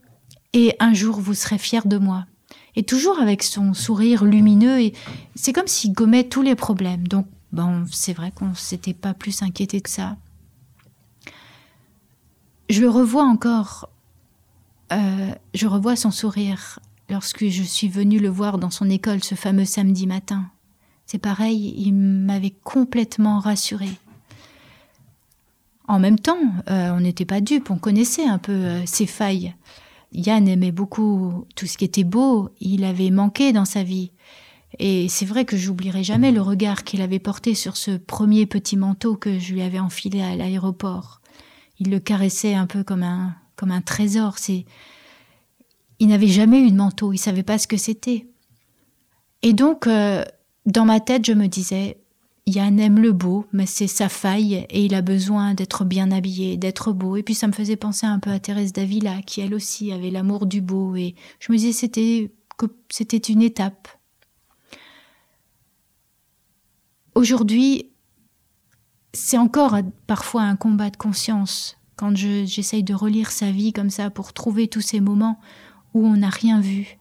et 0.54 0.76
un 0.80 0.94
jour 0.94 1.20
vous 1.20 1.34
serez 1.34 1.58
fiers 1.58 1.86
de 1.86 1.98
moi. 1.98 2.26
Et 2.76 2.84
toujours 2.84 3.20
avec 3.20 3.44
son 3.44 3.74
sourire 3.74 4.26
lumineux, 4.26 4.82
et 4.82 4.94
c'est 5.36 5.54
comme 5.54 5.68
s'il 5.68 5.94
gommait 5.94 6.26
tous 6.26 6.42
les 6.42 6.56
problèmes. 6.56 7.08
Donc, 7.08 7.26
bon, 7.54 7.86
c'est 7.90 8.12
vrai 8.12 8.32
qu'on 8.36 8.54
s'était 8.54 8.94
pas 8.94 9.14
plus 9.14 9.44
inquiété 9.44 9.80
que 9.80 9.90
ça. 9.90 10.18
Je 12.70 12.82
le 12.82 12.90
revois 12.90 13.24
encore. 13.24 13.90
Euh, 14.92 15.32
je 15.54 15.68
revois 15.68 15.96
son 15.96 16.12
sourire 16.12 16.80
lorsque 17.10 17.48
je 17.48 17.64
suis 17.64 17.88
venue 17.88 18.20
le 18.20 18.30
voir 18.30 18.58
dans 18.58 18.70
son 18.70 18.90
école 18.90 19.24
ce 19.24 19.36
fameux 19.36 19.66
samedi 19.66 20.08
matin. 20.08 20.50
C'est 21.06 21.20
pareil, 21.20 21.74
il 21.78 21.94
m'avait 21.94 22.56
complètement 22.64 23.40
rassurée. 23.40 24.00
En 25.88 26.00
même 26.00 26.20
temps, 26.20 26.40
euh, 26.70 26.90
on 26.92 27.02
n'était 27.02 27.26
pas 27.26 27.42
dupes, 27.42 27.70
on 27.70 27.78
connaissait 27.78 28.26
un 28.26 28.40
peu 28.40 28.52
euh, 28.52 28.86
ses 28.86 29.06
failles. 29.06 29.54
Yann 30.14 30.48
aimait 30.48 30.72
beaucoup 30.72 31.46
tout 31.56 31.68
ce 31.68 31.78
qui 31.78 31.86
était 31.86 32.04
beau, 32.04 32.50
il 32.60 32.84
avait 32.84 33.12
manqué 33.12 33.54
dans 33.54 33.66
sa 33.66 33.84
vie. 33.84 34.12
Et 34.80 35.08
c'est 35.10 35.26
vrai 35.26 35.46
que 35.46 35.58
j'oublierai 35.58 36.04
jamais 36.04 36.32
le 36.32 36.42
regard 36.42 36.84
qu'il 36.84 37.02
avait 37.02 37.20
porté 37.20 37.54
sur 37.54 37.78
ce 37.78 37.92
premier 37.92 38.46
petit 38.46 38.78
manteau 38.78 39.16
que 39.16 39.40
je 39.40 39.54
lui 39.54 39.62
avais 39.62 39.80
enfilé 39.80 40.22
à 40.22 40.36
l'aéroport. 40.36 41.22
Il 41.80 41.92
le 41.92 42.00
caressait 42.00 42.56
un 42.56 42.66
peu 42.66 42.84
comme 42.84 43.04
un, 43.04 43.36
comme 43.56 43.72
un 43.72 43.82
trésor. 43.82 44.38
C'est, 44.38 44.66
il 46.00 46.08
n'avait 46.08 46.28
jamais 46.28 46.62
eu 46.62 46.72
de 46.72 46.76
manteau, 46.76 47.14
il 47.14 47.18
savait 47.18 47.44
pas 47.44 47.58
ce 47.58 47.68
que 47.68 47.78
c'était. 47.78 48.28
Et 49.42 49.54
donc, 49.54 49.88
euh, 49.88 50.24
dans 50.66 50.86
ma 50.86 51.00
tête, 51.00 51.26
je 51.26 51.34
me 51.34 51.48
disais, 51.48 51.98
Yann 52.48 52.80
aime 52.80 53.00
le 53.00 53.12
beau, 53.12 53.46
mais 53.54 53.66
c'est 53.66 53.88
sa 53.88 54.08
faille 54.08 54.66
et 54.70 54.86
il 54.86 54.94
a 54.94 55.02
besoin 55.02 55.56
d'être 55.56 55.84
bien 55.84 56.12
habillé, 56.12 56.58
d'être 56.58 56.92
beau. 56.92 57.16
Et 57.16 57.24
puis 57.24 57.34
ça 57.34 57.48
me 57.48 57.54
faisait 57.54 57.76
penser 57.76 58.06
un 58.06 58.20
peu 58.20 58.30
à 58.30 58.40
Thérèse 58.40 58.74
Davila, 58.74 59.22
qui 59.24 59.42
elle 59.42 59.56
aussi 59.56 59.92
avait 59.92 60.12
l'amour 60.12 60.46
du 60.46 60.62
beau. 60.62 60.96
Et 60.96 61.16
je 61.40 61.52
me 61.52 61.58
disais 61.58 61.72
c'était 61.72 62.32
que 62.58 62.68
c'était 62.90 63.18
une 63.18 63.42
étape. 63.42 63.88
Aujourd'hui, 67.16 67.90
c'est 69.14 69.38
encore 69.38 69.78
parfois 70.06 70.44
un 70.44 70.56
combat 70.56 70.90
de 70.90 70.98
conscience 70.98 71.78
quand 71.96 72.16
j'essaye 72.16 72.84
de 72.84 72.94
relire 72.94 73.32
sa 73.32 73.52
vie 73.52 73.74
comme 73.74 73.90
ça 73.90 74.10
pour 74.10 74.34
trouver 74.34 74.68
tous 74.68 74.82
ces 74.82 75.00
moments 75.00 75.40
où 75.96 76.06
on 76.06 76.18
n'a 76.18 76.30
rien 76.30 76.60
vu. 76.60 76.98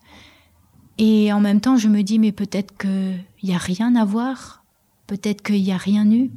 Et 0.96 1.32
en 1.32 1.40
même 1.40 1.60
temps, 1.60 1.76
je 1.76 1.88
me 1.88 2.02
dis, 2.02 2.18
mais 2.18 2.32
peut-être 2.32 2.78
qu'il 2.78 3.24
n'y 3.42 3.54
a 3.54 3.58
rien 3.58 3.96
à 3.96 4.04
voir, 4.04 4.64
peut-être 5.08 5.42
qu'il 5.42 5.62
n'y 5.62 5.72
a 5.72 5.76
rien 5.76 6.10
eu, 6.10 6.30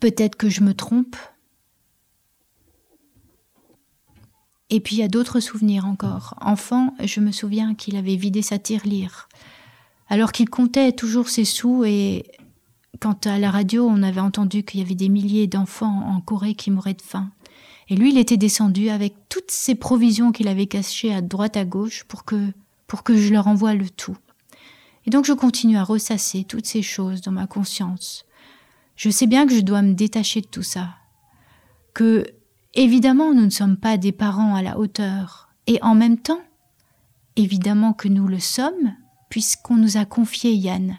peut-être 0.00 0.34
que 0.36 0.48
je 0.48 0.62
me 0.62 0.74
trompe. 0.74 1.16
Et 4.68 4.80
puis 4.80 4.96
il 4.96 4.98
y 4.98 5.04
a 5.04 5.08
d'autres 5.08 5.38
souvenirs 5.38 5.86
encore. 5.86 6.34
Enfant, 6.40 6.92
je 7.04 7.20
me 7.20 7.30
souviens 7.30 7.76
qu'il 7.76 7.94
avait 7.94 8.16
vidé 8.16 8.42
sa 8.42 8.58
tirelire, 8.58 9.28
alors 10.08 10.32
qu'il 10.32 10.50
comptait 10.50 10.90
toujours 10.90 11.28
ses 11.28 11.44
sous 11.44 11.84
et 11.84 12.24
quand 13.00 13.28
à 13.28 13.38
la 13.38 13.52
radio 13.52 13.86
on 13.86 14.02
avait 14.02 14.20
entendu 14.20 14.64
qu'il 14.64 14.80
y 14.80 14.82
avait 14.82 14.96
des 14.96 15.08
milliers 15.08 15.46
d'enfants 15.46 16.02
en 16.08 16.20
Corée 16.20 16.56
qui 16.56 16.72
mouraient 16.72 16.94
de 16.94 17.02
faim. 17.02 17.30
Et 17.88 17.96
lui, 17.96 18.10
il 18.10 18.18
était 18.18 18.36
descendu 18.36 18.88
avec 18.88 19.14
toutes 19.28 19.50
ces 19.50 19.74
provisions 19.74 20.32
qu'il 20.32 20.48
avait 20.48 20.66
cachées 20.66 21.14
à 21.14 21.22
droite 21.22 21.56
à 21.56 21.64
gauche 21.64 22.04
pour 22.04 22.24
que, 22.24 22.52
pour 22.86 23.02
que 23.02 23.16
je 23.16 23.32
leur 23.32 23.46
envoie 23.46 23.74
le 23.74 23.88
tout. 23.88 24.16
Et 25.06 25.10
donc 25.10 25.24
je 25.24 25.32
continue 25.32 25.76
à 25.76 25.84
ressasser 25.84 26.44
toutes 26.44 26.66
ces 26.66 26.82
choses 26.82 27.20
dans 27.20 27.32
ma 27.32 27.46
conscience. 27.46 28.24
Je 28.96 29.10
sais 29.10 29.26
bien 29.26 29.46
que 29.46 29.54
je 29.54 29.60
dois 29.60 29.82
me 29.82 29.94
détacher 29.94 30.40
de 30.40 30.46
tout 30.46 30.62
ça. 30.64 30.96
Que, 31.94 32.26
évidemment, 32.74 33.32
nous 33.32 33.44
ne 33.44 33.50
sommes 33.50 33.76
pas 33.76 33.98
des 33.98 34.12
parents 34.12 34.54
à 34.54 34.62
la 34.62 34.78
hauteur. 34.78 35.50
Et 35.66 35.80
en 35.82 35.94
même 35.94 36.18
temps, 36.18 36.40
évidemment 37.36 37.92
que 37.92 38.08
nous 38.08 38.26
le 38.26 38.40
sommes, 38.40 38.96
puisqu'on 39.28 39.76
nous 39.76 39.96
a 39.96 40.04
confié 40.04 40.52
Yann. 40.52 40.98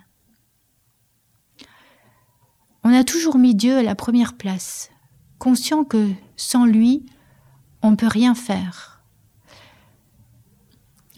On 2.83 2.93
a 2.93 3.03
toujours 3.03 3.37
mis 3.37 3.55
Dieu 3.55 3.77
à 3.77 3.83
la 3.83 3.95
première 3.95 4.37
place, 4.37 4.91
conscient 5.47 5.85
que 5.85 6.09
sans 6.35 6.65
lui, 6.65 7.05
on 7.81 7.91
ne 7.91 7.95
peut 7.95 8.05
rien 8.05 8.35
faire. 8.35 9.01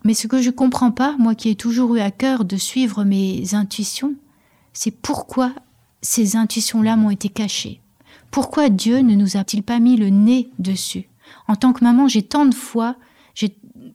Mais 0.04 0.14
ce 0.14 0.28
que 0.28 0.40
je 0.40 0.52
ne 0.52 0.56
comprends 0.56 0.92
pas, 0.92 1.16
moi 1.18 1.34
qui 1.34 1.50
ai 1.50 1.56
toujours 1.56 1.96
eu 1.96 2.00
à 2.00 2.12
cœur 2.12 2.46
de 2.46 2.56
suivre 2.56 3.04
mes 3.04 3.56
intuitions, 3.56 4.14
c'est 4.72 4.92
pourquoi 4.92 5.52
ces 6.04 6.36
intuitions-là 6.36 6.96
m'ont 6.96 7.10
été 7.10 7.28
cachées. 7.28 7.82
Pourquoi 8.30 8.70
Dieu 8.70 9.00
ne 9.00 9.16
nous 9.16 9.36
a-t-il 9.36 9.64
pas 9.64 9.80
mis 9.80 9.98
le 9.98 10.10
nez 10.12 10.52
dessus? 10.60 11.10
En 11.48 11.56
tant 11.56 11.74
que 11.74 11.84
maman, 11.84 12.08
j'ai 12.08 12.22
tant 12.22 12.46
de 12.46 12.54
fois, 12.54 12.98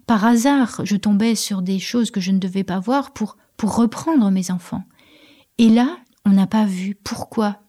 par 0.06 0.24
hasard, 0.24 0.80
je 0.82 0.96
tombais 0.96 1.36
sur 1.36 1.62
des 1.62 1.78
choses 1.78 2.10
que 2.10 2.20
je 2.20 2.32
ne 2.32 2.40
devais 2.40 2.64
pas 2.64 2.80
voir 2.80 3.12
pour, 3.12 3.36
pour 3.56 3.76
reprendre 3.76 4.32
mes 4.32 4.50
enfants. 4.50 4.82
Et 5.58 5.68
là, 5.68 5.96
on 6.24 6.30
n'a 6.30 6.48
pas 6.48 6.64
vu. 6.64 6.96
Pourquoi 7.04 7.60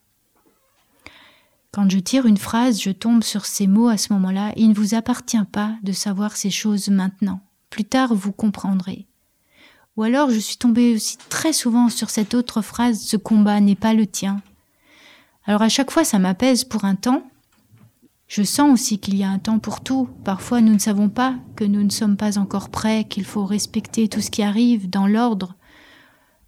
quand 1.76 1.92
je 1.92 2.00
tire 2.00 2.26
une 2.26 2.38
phrase, 2.38 2.82
je 2.82 2.92
tombe 2.92 3.22
sur 3.22 3.46
ces 3.46 3.68
mots 3.68 3.90
à 3.90 3.98
ce 3.98 4.14
moment-là. 4.14 4.54
Il 4.56 4.70
ne 4.70 4.74
vous 4.74 4.96
appartient 4.96 5.44
pas 5.52 5.76
de 5.84 5.92
savoir 5.92 6.38
ces 6.38 6.50
choses 6.50 6.88
maintenant. 6.88 7.42
Plus 7.70 7.84
tard, 7.84 8.16
vous 8.16 8.32
comprendrez. 8.32 9.08
Ou 9.98 10.04
alors, 10.04 10.30
je 10.30 10.40
suis 10.40 10.56
tombée 10.56 10.96
aussi 10.96 11.18
très 11.28 11.52
souvent 11.52 11.90
sur 11.90 12.10
cette 12.10 12.34
autre 12.34 12.62
phrase, 12.62 13.02
ce 13.02 13.18
combat 13.18 13.60
n'est 13.60 13.76
pas 13.76 13.94
le 13.94 14.08
tien. 14.08 14.42
Alors 15.44 15.62
à 15.62 15.68
chaque 15.68 15.92
fois, 15.92 16.06
ça 16.06 16.18
m'apaise 16.18 16.64
pour 16.64 16.86
un 16.86 16.96
temps. 16.96 17.30
Je 18.30 18.44
sens 18.44 18.72
aussi 18.72 19.00
qu'il 19.00 19.18
y 19.18 19.26
a 19.26 19.30
un 19.30 19.40
temps 19.40 19.60
pour 19.60 19.82
tout. 19.82 20.08
Parfois, 20.24 20.62
nous 20.62 20.74
ne 20.74 20.80
savons 20.80 21.10
pas 21.10 21.36
que 21.58 21.66
nous 21.66 21.84
ne 21.84 21.90
sommes 21.90 22.16
pas 22.16 22.38
encore 22.38 22.70
prêts, 22.70 23.04
qu'il 23.04 23.26
faut 23.26 23.44
respecter 23.44 24.08
tout 24.08 24.22
ce 24.22 24.32
qui 24.32 24.44
arrive 24.44 24.90
dans 24.90 25.08
l'ordre. 25.08 25.56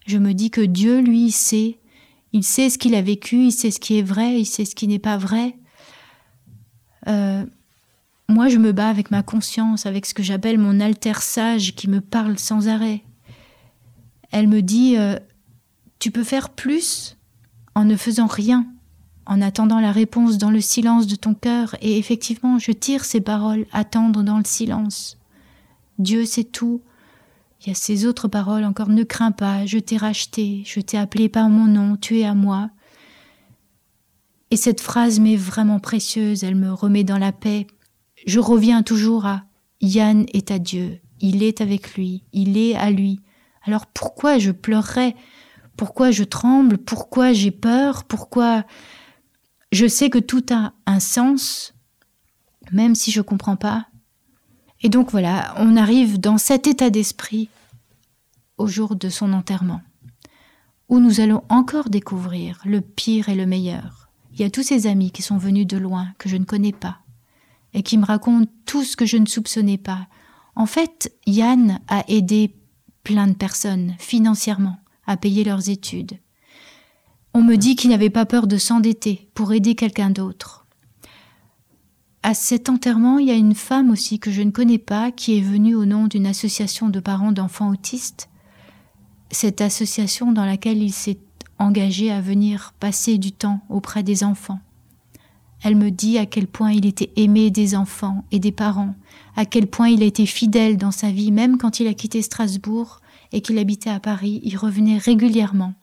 Je 0.06 0.20
me 0.20 0.34
dis 0.34 0.52
que 0.52 0.62
Dieu, 0.62 1.02
lui, 1.02 1.32
sait 1.32 1.80
il 2.38 2.44
sait 2.44 2.70
ce 2.70 2.78
qu'il 2.78 2.94
a 2.94 3.02
vécu, 3.02 3.46
il 3.46 3.52
sait 3.52 3.72
ce 3.72 3.80
qui 3.80 3.98
est 3.98 4.04
vrai, 4.04 4.40
il 4.40 4.46
sait 4.46 4.64
ce 4.64 4.76
qui 4.76 4.88
n'est 4.88 5.00
pas 5.00 5.18
vrai. 5.18 5.58
Euh, 7.08 7.44
moi, 8.30 8.48
je 8.48 8.60
me 8.60 8.74
bats 8.74 8.90
avec 8.90 9.10
ma 9.10 9.24
conscience, 9.24 9.88
avec 9.88 10.06
ce 10.06 10.14
que 10.14 10.22
j'appelle 10.22 10.60
mon 10.60 10.80
alter 10.80 11.20
sage 11.20 11.74
qui 11.74 11.90
me 11.90 12.00
parle 12.00 12.38
sans 12.38 12.68
arrêt. 12.68 13.04
Elle 14.32 14.48
me 14.48 14.62
dit 14.62 14.98
euh, 14.98 15.18
Tu 15.98 16.12
peux 16.12 16.24
faire 16.24 16.50
plus 16.50 17.18
en 17.74 17.86
ne 17.86 17.96
faisant 17.96 18.28
rien, 18.28 18.68
en 19.26 19.42
attendant 19.42 19.80
la 19.80 19.92
réponse 19.92 20.38
dans 20.38 20.52
le 20.52 20.62
silence 20.62 21.08
de 21.08 21.16
ton 21.16 21.34
cœur. 21.34 21.76
Et 21.82 21.98
effectivement, 21.98 22.60
je 22.60 22.72
tire 22.72 23.04
ces 23.04 23.22
paroles 23.22 23.66
attendre 23.72 24.22
dans 24.22 24.38
le 24.38 24.46
silence. 24.46 25.18
Dieu 25.98 26.24
sait 26.26 26.44
tout, 26.44 26.82
il 27.68 27.72
y 27.72 27.74
a 27.74 27.76
ces 27.76 28.06
autres 28.06 28.30
paroles 28.30 28.64
encore 28.64 28.88
ne 28.88 29.04
crains 29.04 29.34
pas, 29.34 29.66
je 29.66 29.78
t'ai 29.78 29.98
racheté, 29.98 30.64
je 30.66 30.80
t'ai 30.80 30.98
appelé 30.98 31.28
par 31.28 31.50
mon 31.50 31.66
nom, 31.66 31.98
tu 31.98 32.20
es 32.20 32.24
à 32.24 32.34
moi. 32.34 32.70
Et 34.52 34.56
cette 34.56 34.80
phrase 34.80 35.20
m'est 35.20 35.36
vraiment 35.36 35.82
précieuse, 35.82 36.46
elle 36.46 36.56
me 36.56 36.72
remet 36.72 37.04
dans 37.04 37.18
la 37.18 37.34
paix. 37.34 37.68
Je 38.26 38.40
reviens 38.40 38.84
toujours 38.84 39.26
à 39.26 39.44
Yann 39.82 40.26
est 40.32 40.50
à 40.50 40.60
Dieu, 40.60 41.02
il 41.20 41.44
est 41.44 41.60
avec 41.60 41.96
lui, 41.96 42.24
il 42.32 42.58
est 42.58 42.74
à 42.74 42.90
lui. 42.90 43.20
Alors 43.64 43.86
pourquoi 43.86 44.38
je 44.38 44.52
pleurerais? 44.52 45.14
Pourquoi 45.76 46.12
je 46.12 46.24
tremble? 46.24 46.78
Pourquoi 46.78 47.34
j'ai 47.34 47.52
peur? 47.52 48.06
Pourquoi 48.06 48.64
je 49.74 49.88
sais 49.88 50.10
que 50.10 50.20
tout 50.20 50.46
a 50.52 50.72
un 50.86 51.02
sens, 51.02 51.74
même 52.72 52.96
si 52.96 53.12
je 53.12 53.20
comprends 53.20 53.58
pas, 53.58 53.88
et 54.82 54.88
donc 54.88 55.12
voilà, 55.12 55.54
on 55.58 55.76
arrive 55.76 56.18
dans 56.18 56.38
cet 56.38 56.66
état 56.66 56.90
d'esprit 56.90 57.50
au 58.58 58.68
jour 58.68 58.96
de 58.96 59.10
son 59.10 59.34
enterrement. 59.34 59.82
où 60.90 61.00
nous 61.00 61.20
allons 61.20 61.44
encore 61.50 61.90
découvrir 61.90 62.62
le 62.64 62.80
pire 62.80 63.28
et 63.28 63.36
le 63.36 63.46
meilleur. 63.46 64.10
Il 64.34 64.40
y 64.40 64.46
a 64.46 64.50
tous 64.50 64.64
ces 64.64 64.88
amis 64.88 65.12
qui 65.12 65.22
sont 65.22 65.38
venus 65.38 65.68
de 65.68 65.78
loin, 65.78 66.14
que 66.18 66.30
je 66.30 66.38
ne 66.38 66.46
connais 66.46 66.72
pas, 66.72 67.00
et 67.74 67.84
qui 67.84 67.98
me 67.98 68.06
racontent 68.06 68.50
tout 68.66 68.84
ce 68.84 68.96
que 68.96 69.06
je 69.06 69.18
ne 69.18 69.26
soupçonnais 69.26 69.78
pas. 69.78 70.08
En 70.56 70.66
fait, 70.66 71.14
Yann 71.26 71.80
a 71.90 72.04
aidé 72.08 72.56
plein 73.04 73.28
de 73.28 73.34
personnes 73.34 73.96
financièrement 74.00 74.78
à 75.06 75.18
payer 75.18 75.44
leurs 75.44 75.70
études. 75.70 76.20
On 77.34 77.42
me 77.42 77.56
dit 77.58 77.76
qu'il 77.76 77.90
n'avait 77.90 78.10
pas 78.10 78.26
peur 78.26 78.48
de 78.48 78.58
s'endetter 78.58 79.30
pour 79.34 79.52
aider 79.54 79.76
quelqu'un 79.76 80.10
d'autre. 80.10 80.66
À 82.24 82.34
cet 82.34 82.70
enterrement, 82.70 83.20
il 83.20 83.28
y 83.28 83.32
a 83.32 83.36
une 83.36 83.56
femme 83.56 83.90
aussi 83.90 84.20
que 84.20 84.32
je 84.32 84.42
ne 84.42 84.52
connais 84.52 84.80
pas 84.80 85.12
qui 85.12 85.38
est 85.38 85.42
venue 85.42 85.76
au 85.76 85.86
nom 85.86 86.08
d'une 86.08 86.28
association 86.28 86.90
de 86.90 87.00
parents 87.00 87.32
d'enfants 87.32 87.70
autistes. 87.70 88.30
Cette 89.32 89.62
association 89.62 90.32
dans 90.32 90.46
laquelle 90.46 90.82
il 90.82 90.94
s'est 90.94 91.20
engagé 91.60 92.12
à 92.12 92.22
venir 92.22 92.74
passer 92.80 93.18
du 93.18 93.32
temps 93.32 93.62
auprès 93.70 94.04
des 94.04 94.24
enfants. 94.24 94.60
Elle 95.64 95.76
me 95.76 95.90
dit 95.90 96.18
à 96.18 96.26
quel 96.26 96.48
point 96.48 96.72
il 96.72 96.86
était 96.86 97.12
aimé 97.16 97.50
des 97.50 97.76
enfants 97.76 98.24
et 98.32 98.40
des 98.40 98.52
parents, 98.52 98.96
à 99.36 99.46
quel 99.46 99.68
point 99.68 99.90
il 99.90 100.04
a 100.04 100.06
été 100.06 100.26
fidèle 100.26 100.78
dans 100.78 100.92
sa 100.92 101.10
vie, 101.10 101.32
même 101.32 101.58
quand 101.58 101.80
il 101.80 101.88
a 101.88 101.94
quitté 101.94 102.22
Strasbourg 102.22 103.02
et 103.32 103.42
qu'il 103.42 103.58
habitait 103.58 103.90
à 103.90 104.00
Paris, 104.00 104.40
il 104.44 104.56
revenait 104.56 104.98
régulièrement. 104.98 105.74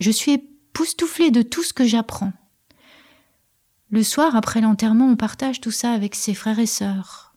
Je 0.00 0.10
suis 0.10 0.32
époustouflée 0.32 1.30
de 1.30 1.42
tout 1.42 1.62
ce 1.62 1.72
que 1.72 1.86
j'apprends. 1.86 2.32
Le 3.90 4.02
soir, 4.02 4.36
après 4.36 4.60
l'enterrement, 4.60 5.06
on 5.06 5.16
partage 5.16 5.60
tout 5.60 5.70
ça 5.70 5.92
avec 5.92 6.14
ses 6.14 6.34
frères 6.34 6.58
et 6.58 6.66
sœurs. 6.66 7.34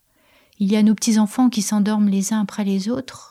Il 0.59 0.69
y 0.69 0.75
a 0.75 0.83
nos 0.83 0.93
petits-enfants 0.93 1.49
qui 1.49 1.61
s'endorment 1.61 2.09
les 2.09 2.33
uns 2.33 2.41
après 2.41 2.65
les 2.65 2.89
autres. 2.89 3.30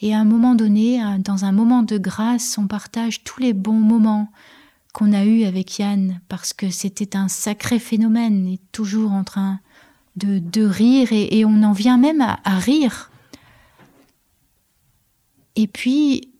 Et 0.00 0.14
à 0.14 0.20
un 0.20 0.24
moment 0.24 0.54
donné, 0.54 1.00
dans 1.20 1.44
un 1.44 1.52
moment 1.52 1.82
de 1.82 1.98
grâce, 1.98 2.58
on 2.58 2.66
partage 2.66 3.24
tous 3.24 3.40
les 3.40 3.52
bons 3.52 3.72
moments 3.72 4.30
qu'on 4.92 5.12
a 5.12 5.24
eus 5.24 5.44
avec 5.44 5.78
Yann, 5.78 6.20
parce 6.28 6.52
que 6.52 6.70
c'était 6.70 7.16
un 7.16 7.28
sacré 7.28 7.78
phénomène, 7.78 8.46
et 8.46 8.58
toujours 8.72 9.12
en 9.12 9.24
train 9.24 9.60
de, 10.16 10.38
de 10.38 10.64
rire, 10.64 11.08
et, 11.12 11.44
on 11.44 11.62
en 11.62 11.72
vient 11.72 11.98
même 11.98 12.20
à 12.20 12.58
rire. 12.58 13.10
Et 15.54 15.66
puis, 15.66 16.32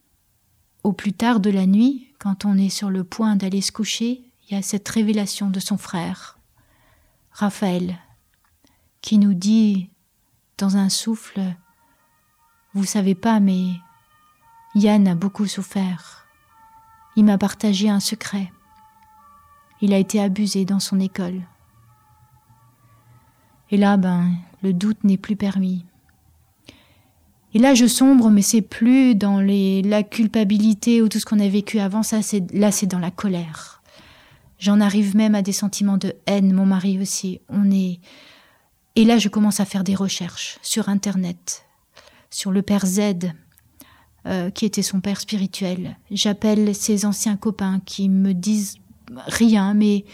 au 0.85 0.93
plus 0.93 1.13
tard 1.13 1.41
de 1.41 1.51
la 1.51 1.67
nuit, 1.67 2.13
quand 2.19 2.45
on 2.45 2.57
est 2.57 2.69
sur 2.69 2.91
le 2.91 3.05
point 3.05 3.37
d'aller 3.37 3.61
se 3.61 3.73
coucher, 3.73 4.23
il 4.49 4.55
y 4.55 4.59
a 4.59 4.63
cette 4.63 4.89
révélation 4.89 5.51
de 5.51 5.59
son 5.59 5.79
frère, 5.79 6.39
Raphaël, 7.33 7.99
qui 9.01 9.19
nous 9.19 9.35
dit 9.35 9.91
dans 10.59 10.77
un 10.77 10.89
souffle 10.89 11.41
Vous 12.77 12.85
savez 12.85 13.15
pas, 13.15 13.41
mais 13.41 13.69
Yann 14.75 15.09
a 15.09 15.15
beaucoup 15.15 15.47
souffert. 15.47 16.27
Il 17.17 17.25
m'a 17.25 17.39
partagé 17.39 17.89
un 17.89 18.01
secret. 18.01 18.53
Il 19.81 19.95
a 19.95 19.99
été 19.99 20.21
abusé 20.21 20.67
dans 20.67 20.79
son 20.79 21.01
école. 21.01 21.41
Et 23.71 23.79
là, 23.79 23.97
ben, 23.97 24.31
le 24.63 24.75
doute 24.75 25.05
n'est 25.05 25.17
plus 25.17 25.37
permis. 25.37 25.87
Et 27.55 27.59
là, 27.59 27.73
je 27.73 27.87
sombre, 27.87 28.29
mais 28.29 28.43
c'est 28.43 28.61
plus 28.61 29.15
dans 29.15 29.41
la 29.41 30.03
culpabilité 30.03 31.01
ou 31.01 31.09
tout 31.09 31.19
ce 31.19 31.25
qu'on 31.25 31.41
a 31.41 31.49
vécu 31.49 31.79
avant. 31.79 32.03
Ça, 32.03 32.21
c'est 32.21 32.45
là, 32.53 32.71
c'est 32.71 32.87
dans 32.87 32.99
la 32.99 33.11
colère. 33.11 33.81
J'en 34.59 34.83
arrive 34.83 35.17
même 35.17 35.35
à 35.35 35.41
des 35.41 35.53
sentiments 35.53 35.97
de 35.97 36.15
haine. 36.27 36.53
Mon 36.53 36.67
mari 36.67 37.01
aussi. 37.01 37.41
On 37.49 37.71
est. 37.71 38.01
Et 38.97 39.07
là, 39.07 39.17
je 39.17 39.31
commence 39.31 39.61
à 39.61 39.65
faire 39.65 39.83
des 39.83 39.95
recherches 39.95 40.59
sur 40.61 40.91
Internet, 40.91 41.66
sur 42.37 42.53
le 42.53 42.61
père 42.61 42.85
Z, 42.85 43.33
euh, 44.27 44.51
qui 44.51 44.67
était 44.67 44.83
son 44.83 45.01
père 45.01 45.19
spirituel. 45.19 45.97
J'appelle 46.11 46.75
ses 46.75 47.07
anciens 47.07 47.39
copains 47.39 47.81
qui 47.87 48.11
me 48.11 48.35
disent 48.35 48.77
rien, 49.27 49.73
mais 49.73 50.05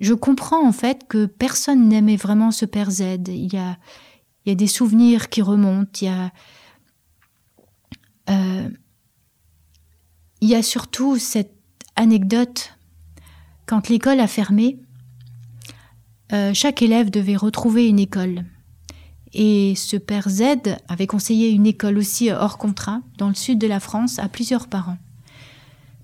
je 0.00 0.14
comprends 0.14 0.66
en 0.66 0.72
fait 0.72 1.06
que 1.06 1.26
personne 1.26 1.88
n'aimait 1.88 2.16
vraiment 2.16 2.50
ce 2.50 2.64
père 2.64 2.90
Z. 2.90 3.28
Il 3.28 3.54
y 3.54 3.58
a, 3.58 3.76
des 4.54 4.66
souvenirs 4.66 5.28
qui 5.28 5.42
remontent. 5.42 6.00
Il 6.00 6.06
y 6.06 6.08
a 6.08 6.32
euh, 8.30 8.68
il 10.40 10.48
y 10.48 10.56
a 10.56 10.62
surtout 10.62 11.18
cette 11.18 11.54
anecdote, 11.94 12.76
quand 13.66 13.88
l'école 13.88 14.18
a 14.18 14.26
fermé, 14.26 14.80
euh, 16.32 16.52
chaque 16.52 16.82
élève 16.82 17.10
devait 17.10 17.36
retrouver 17.36 17.86
une 17.86 18.00
école. 18.00 18.44
Et 19.34 19.74
ce 19.76 19.96
père 19.96 20.28
Z 20.28 20.42
avait 20.88 21.06
conseillé 21.06 21.50
une 21.50 21.66
école 21.66 21.98
aussi 21.98 22.30
hors 22.30 22.56
contrat 22.56 23.00
dans 23.18 23.28
le 23.28 23.34
sud 23.34 23.58
de 23.58 23.66
la 23.66 23.80
France 23.80 24.18
à 24.18 24.28
plusieurs 24.28 24.68
parents. 24.68 24.98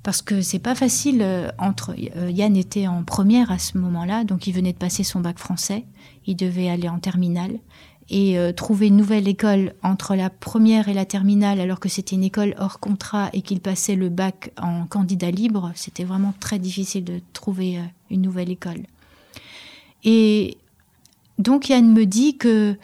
Parce 0.03 0.23
que 0.23 0.41
c'est 0.41 0.59
pas 0.59 0.75
facile 0.75 1.21
euh, 1.21 1.51
entre 1.59 1.95
Yann 1.97 2.57
était 2.57 2.87
en 2.87 3.05
première 3.05 3.51
à 3.51 3.59
ce 3.59 3.77
moment-là, 3.79 4.25
donc 4.25 4.47
il 4.47 4.53
venait 4.53 4.73
de 4.73 4.79
passer 4.79 5.05
son 5.05 5.21
bac 5.21 5.39
français, 5.39 5.85
il 6.27 6.37
devait 6.37 6.71
aller 6.71 6.89
en 6.89 6.99
terminale 6.99 7.59
et 8.11 8.39
euh, 8.39 8.53
trouver 8.53 8.89
une 8.89 8.97
nouvelle 8.97 9.29
école 9.29 9.75
entre 9.83 10.17
la 10.17 10.31
première 10.31 10.89
et 10.89 10.95
la 10.95 11.05
terminale 11.05 11.61
alors 11.61 11.79
que 11.79 11.89
c'était 11.89 12.17
une 12.17 12.25
école 12.25 12.55
hors 12.59 12.81
contrat 12.81 13.31
et 13.33 13.41
qu'il 13.41 13.61
passait 13.61 13.95
le 13.95 14.09
bac 14.09 14.53
en 14.61 14.87
candidat 14.87 15.31
libre, 15.31 15.71
c'était 15.77 16.05
vraiment 16.05 16.35
très 16.41 16.59
difficile 16.59 17.05
de 17.05 17.21
trouver 17.33 17.79
euh, 17.79 17.83
une 18.11 18.23
nouvelle 18.23 18.51
école. 18.51 18.83
Et 20.03 20.57
donc 21.39 21.69
Yann 21.69 21.93
me 21.93 22.05
dit 22.05 22.37
que 22.37 22.77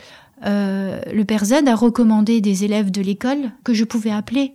euh, 0.45 1.01
le 1.13 1.25
père 1.25 1.45
Z 1.45 1.67
a 1.67 1.75
recommandé 1.75 2.41
des 2.41 2.65
élèves 2.65 2.91
de 2.91 3.01
l'école 3.01 3.53
que 3.65 3.75
je 3.75 3.85
pouvais 3.85 4.11
appeler 4.11 4.55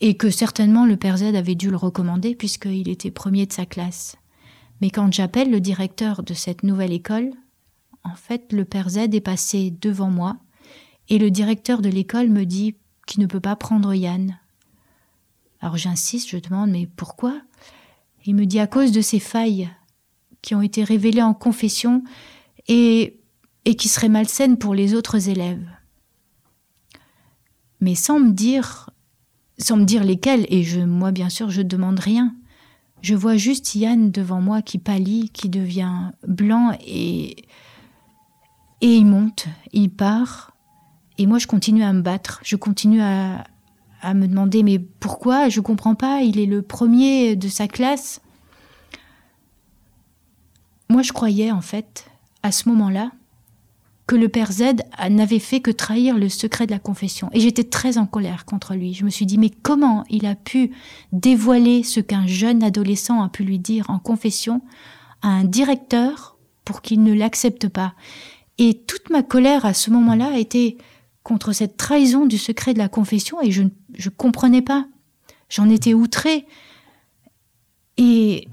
et 0.00 0.16
que 0.16 0.30
certainement 0.30 0.86
le 0.86 0.96
père 0.96 1.18
Z 1.18 1.34
avait 1.34 1.54
dû 1.54 1.70
le 1.70 1.76
recommander 1.76 2.34
puisqu'il 2.34 2.88
était 2.88 3.10
premier 3.10 3.46
de 3.46 3.52
sa 3.52 3.66
classe. 3.66 4.16
Mais 4.80 4.90
quand 4.90 5.12
j'appelle 5.12 5.50
le 5.50 5.60
directeur 5.60 6.22
de 6.22 6.34
cette 6.34 6.62
nouvelle 6.62 6.92
école, 6.92 7.30
en 8.02 8.14
fait, 8.14 8.52
le 8.52 8.64
père 8.64 8.88
Z 8.88 8.98
est 9.12 9.20
passé 9.20 9.74
devant 9.80 10.10
moi 10.10 10.36
et 11.08 11.18
le 11.18 11.30
directeur 11.30 11.82
de 11.82 11.88
l'école 11.88 12.28
me 12.28 12.44
dit 12.44 12.76
qu'il 13.06 13.20
ne 13.20 13.26
peut 13.26 13.40
pas 13.40 13.56
prendre 13.56 13.92
Yann. 13.94 14.38
Alors 15.60 15.76
j'insiste, 15.76 16.30
je 16.30 16.38
demande 16.38 16.70
mais 16.70 16.86
pourquoi? 16.86 17.40
Il 18.24 18.34
me 18.34 18.46
dit 18.46 18.60
à 18.60 18.66
cause 18.66 18.92
de 18.92 19.00
ces 19.00 19.18
failles 19.18 19.70
qui 20.42 20.54
ont 20.54 20.62
été 20.62 20.84
révélées 20.84 21.22
en 21.22 21.34
confession 21.34 22.02
et, 22.68 23.19
et 23.70 23.76
qui 23.76 23.86
seraient 23.88 24.08
malsaines 24.08 24.58
pour 24.58 24.74
les 24.74 24.94
autres 24.94 25.28
élèves. 25.28 25.64
Mais 27.80 27.94
sans 27.94 28.18
me 28.18 28.32
dire 28.32 28.90
sans 29.58 29.76
me 29.76 29.84
dire 29.84 30.02
lesquelles, 30.02 30.46
et 30.48 30.64
je, 30.64 30.80
moi 30.80 31.12
bien 31.12 31.28
sûr 31.28 31.50
je 31.50 31.62
demande 31.62 32.00
rien. 32.00 32.34
Je 33.00 33.14
vois 33.14 33.36
juste 33.36 33.76
Yann 33.76 34.10
devant 34.10 34.40
moi 34.40 34.60
qui 34.60 34.78
pâlit, 34.78 35.30
qui 35.30 35.48
devient 35.48 36.10
blanc 36.26 36.76
et 36.84 37.44
et 38.80 38.96
il 38.96 39.06
monte, 39.06 39.46
il 39.72 39.90
part, 39.90 40.56
et 41.18 41.26
moi 41.26 41.38
je 41.38 41.46
continue 41.46 41.84
à 41.84 41.92
me 41.92 42.00
battre, 42.02 42.40
je 42.42 42.56
continue 42.56 43.02
à, 43.02 43.44
à 44.00 44.14
me 44.14 44.26
demander 44.26 44.64
mais 44.64 44.80
pourquoi? 44.80 45.48
Je 45.48 45.60
comprends 45.60 45.94
pas, 45.94 46.22
il 46.22 46.40
est 46.40 46.46
le 46.46 46.62
premier 46.62 47.36
de 47.36 47.46
sa 47.46 47.68
classe. 47.68 48.20
Moi 50.88 51.02
je 51.02 51.12
croyais 51.12 51.52
en 51.52 51.60
fait, 51.60 52.10
à 52.42 52.50
ce 52.50 52.68
moment-là, 52.68 53.12
que 54.10 54.16
le 54.16 54.28
père 54.28 54.50
Z 54.50 54.82
n'avait 55.08 55.38
fait 55.38 55.60
que 55.60 55.70
trahir 55.70 56.18
le 56.18 56.28
secret 56.28 56.66
de 56.66 56.72
la 56.72 56.80
confession. 56.80 57.30
Et 57.32 57.38
j'étais 57.38 57.62
très 57.62 57.96
en 57.96 58.06
colère 58.06 58.44
contre 58.44 58.74
lui. 58.74 58.92
Je 58.92 59.04
me 59.04 59.08
suis 59.08 59.24
dit, 59.24 59.38
mais 59.38 59.50
comment 59.50 60.02
il 60.10 60.26
a 60.26 60.34
pu 60.34 60.72
dévoiler 61.12 61.84
ce 61.84 62.00
qu'un 62.00 62.26
jeune 62.26 62.64
adolescent 62.64 63.22
a 63.22 63.28
pu 63.28 63.44
lui 63.44 63.60
dire 63.60 63.88
en 63.88 64.00
confession 64.00 64.62
à 65.22 65.28
un 65.28 65.44
directeur 65.44 66.36
pour 66.64 66.82
qu'il 66.82 67.04
ne 67.04 67.14
l'accepte 67.14 67.68
pas? 67.68 67.94
Et 68.58 68.82
toute 68.82 69.10
ma 69.10 69.22
colère 69.22 69.64
à 69.64 69.74
ce 69.74 69.90
moment-là 69.90 70.36
était 70.40 70.76
contre 71.22 71.52
cette 71.52 71.76
trahison 71.76 72.26
du 72.26 72.36
secret 72.36 72.74
de 72.74 72.78
la 72.78 72.88
confession 72.88 73.40
et 73.40 73.52
je 73.52 73.62
ne 73.62 74.10
comprenais 74.16 74.62
pas. 74.62 74.88
J'en 75.48 75.70
étais 75.70 75.94
outrée. 75.94 76.46
Et 77.96 78.48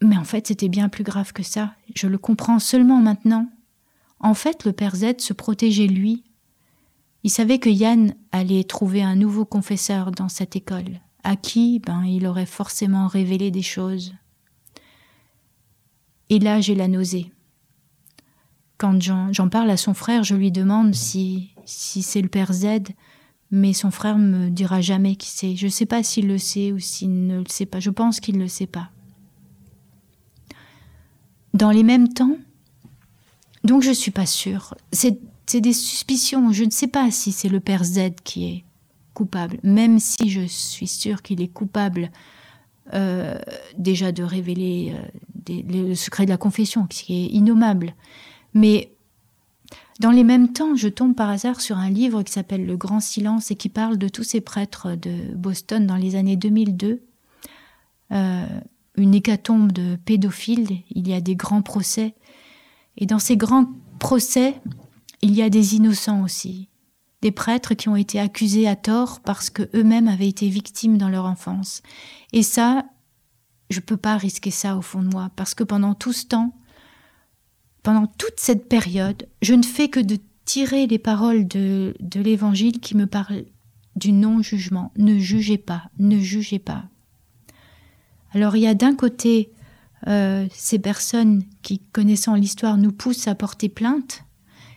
mais 0.00 0.16
en 0.16 0.24
fait, 0.24 0.46
c'était 0.46 0.68
bien 0.68 0.88
plus 0.88 1.02
grave 1.02 1.32
que 1.32 1.42
ça. 1.42 1.74
Je 1.96 2.06
le 2.06 2.18
comprends 2.18 2.60
seulement 2.60 3.00
maintenant. 3.00 3.48
En 4.20 4.34
fait, 4.34 4.64
le 4.64 4.72
père 4.72 4.94
Z 4.94 5.18
se 5.18 5.32
protégeait 5.32 5.86
lui. 5.86 6.24
Il 7.22 7.30
savait 7.30 7.58
que 7.58 7.70
Yann 7.70 8.14
allait 8.32 8.64
trouver 8.64 9.02
un 9.02 9.16
nouveau 9.16 9.44
confesseur 9.44 10.12
dans 10.12 10.28
cette 10.28 10.56
école, 10.56 11.00
à 11.24 11.36
qui 11.36 11.80
ben, 11.80 12.04
il 12.04 12.26
aurait 12.26 12.46
forcément 12.46 13.06
révélé 13.06 13.50
des 13.50 13.62
choses. 13.62 14.14
Et 16.28 16.38
là, 16.38 16.60
j'ai 16.60 16.74
la 16.74 16.88
nausée. 16.88 17.32
Quand 18.78 19.00
j'en 19.02 19.48
parle 19.48 19.70
à 19.70 19.76
son 19.76 19.92
frère, 19.92 20.22
je 20.22 20.34
lui 20.34 20.52
demande 20.52 20.94
si, 20.94 21.54
si 21.66 22.02
c'est 22.02 22.22
le 22.22 22.28
père 22.28 22.52
Z, 22.52 22.66
mais 23.50 23.72
son 23.72 23.90
frère 23.90 24.16
me 24.16 24.48
dira 24.48 24.80
jamais 24.80 25.16
qui 25.16 25.28
c'est. 25.28 25.56
Je 25.56 25.66
ne 25.66 25.70
sais 25.70 25.86
pas 25.86 26.02
s'il 26.02 26.28
le 26.28 26.38
sait 26.38 26.72
ou 26.72 26.78
s'il 26.78 27.26
ne 27.26 27.40
le 27.40 27.48
sait 27.48 27.66
pas. 27.66 27.80
Je 27.80 27.90
pense 27.90 28.20
qu'il 28.20 28.36
ne 28.36 28.42
le 28.42 28.48
sait 28.48 28.66
pas. 28.66 28.90
Dans 31.52 31.70
les 31.72 31.82
mêmes 31.82 32.08
temps, 32.08 32.36
donc 33.64 33.82
je 33.82 33.90
suis 33.90 34.10
pas 34.10 34.26
sûre. 34.26 34.74
C'est 34.92 35.20
des 35.60 35.72
suspicions. 35.72 36.52
Je 36.52 36.64
ne 36.64 36.70
sais 36.70 36.86
pas 36.86 37.10
si 37.10 37.32
c'est 37.32 37.48
le 37.48 37.60
père 37.60 37.84
Z 37.84 38.12
qui 38.24 38.46
est 38.46 38.64
coupable, 39.14 39.58
même 39.62 39.98
si 39.98 40.30
je 40.30 40.46
suis 40.46 40.86
sûre 40.86 41.22
qu'il 41.22 41.42
est 41.42 41.48
coupable 41.48 42.10
euh, 42.94 43.38
déjà 43.76 44.12
de 44.12 44.22
révéler 44.22 44.94
euh, 45.48 45.62
le 45.68 45.94
secret 45.94 46.24
de 46.24 46.30
la 46.30 46.36
confession, 46.36 46.86
qui 46.86 47.24
est 47.24 47.26
innommable. 47.26 47.94
Mais 48.54 48.92
dans 50.00 50.10
les 50.10 50.24
mêmes 50.24 50.52
temps, 50.52 50.74
je 50.74 50.88
tombe 50.88 51.14
par 51.14 51.28
hasard 51.28 51.60
sur 51.60 51.76
un 51.76 51.90
livre 51.90 52.22
qui 52.22 52.32
s'appelle 52.32 52.64
Le 52.64 52.76
Grand 52.76 53.00
Silence 53.00 53.50
et 53.50 53.56
qui 53.56 53.68
parle 53.68 53.98
de 53.98 54.08
tous 54.08 54.24
ces 54.24 54.40
prêtres 54.40 54.96
de 54.96 55.34
Boston 55.36 55.86
dans 55.86 55.96
les 55.96 56.16
années 56.16 56.36
2002. 56.36 57.02
Euh, 58.12 58.46
une 58.96 59.14
hécatombe 59.14 59.72
de 59.72 59.96
pédophiles, 59.96 60.82
il 60.90 61.06
y 61.06 61.12
a 61.12 61.20
des 61.20 61.36
grands 61.36 61.62
procès. 61.62 62.14
Et 62.96 63.06
dans 63.06 63.18
ces 63.18 63.36
grands 63.36 63.66
procès, 63.98 64.60
il 65.22 65.34
y 65.34 65.42
a 65.42 65.50
des 65.50 65.76
innocents 65.76 66.22
aussi. 66.22 66.68
Des 67.22 67.30
prêtres 67.30 67.74
qui 67.74 67.88
ont 67.88 67.96
été 67.96 68.18
accusés 68.18 68.66
à 68.66 68.76
tort 68.76 69.20
parce 69.20 69.50
que 69.50 69.68
eux-mêmes 69.74 70.08
avaient 70.08 70.28
été 70.28 70.48
victimes 70.48 70.98
dans 70.98 71.08
leur 71.08 71.26
enfance. 71.26 71.82
Et 72.32 72.42
ça, 72.42 72.86
je 73.68 73.80
peux 73.80 73.96
pas 73.96 74.16
risquer 74.16 74.50
ça 74.50 74.76
au 74.76 74.82
fond 74.82 75.02
de 75.02 75.08
moi 75.08 75.30
parce 75.36 75.54
que 75.54 75.64
pendant 75.64 75.94
tout 75.94 76.12
ce 76.12 76.26
temps, 76.26 76.54
pendant 77.82 78.06
toute 78.06 78.38
cette 78.38 78.68
période, 78.68 79.28
je 79.42 79.54
ne 79.54 79.62
fais 79.62 79.88
que 79.88 80.00
de 80.00 80.18
tirer 80.44 80.86
les 80.86 80.98
paroles 80.98 81.46
de, 81.46 81.94
de 82.00 82.20
l'évangile 82.20 82.80
qui 82.80 82.96
me 82.96 83.06
parlent 83.06 83.44
du 83.96 84.12
non-jugement. 84.12 84.92
Ne 84.96 85.18
jugez 85.18 85.58
pas, 85.58 85.84
ne 85.98 86.18
jugez 86.18 86.58
pas. 86.58 86.84
Alors 88.32 88.56
il 88.56 88.62
y 88.62 88.66
a 88.66 88.74
d'un 88.74 88.94
côté 88.94 89.52
euh, 90.06 90.46
ces 90.52 90.78
personnes 90.78 91.42
qui, 91.62 91.80
connaissant 91.92 92.34
l'histoire, 92.34 92.76
nous 92.76 92.92
poussent 92.92 93.28
à 93.28 93.34
porter 93.34 93.68
plainte, 93.68 94.24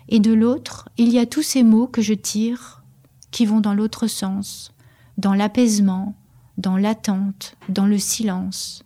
et 0.09 0.19
de 0.19 0.34
l'autre, 0.34 0.89
il 0.97 1.09
y 1.09 1.19
a 1.19 1.26
tous 1.26 1.43
ces 1.43 1.63
mots 1.63 1.88
que 1.88 2.01
je 2.01 2.13
tire 2.13 2.84
qui 3.32 3.45
vont 3.45 3.61
dans 3.61 3.74
l'autre 3.74 4.07
sens, 4.07 4.74
dans 5.17 5.34
l'apaisement, 5.34 6.15
dans 6.57 6.78
l'attente, 6.78 7.55
dans 7.69 7.86
le 7.86 7.97
silence. 7.97 8.84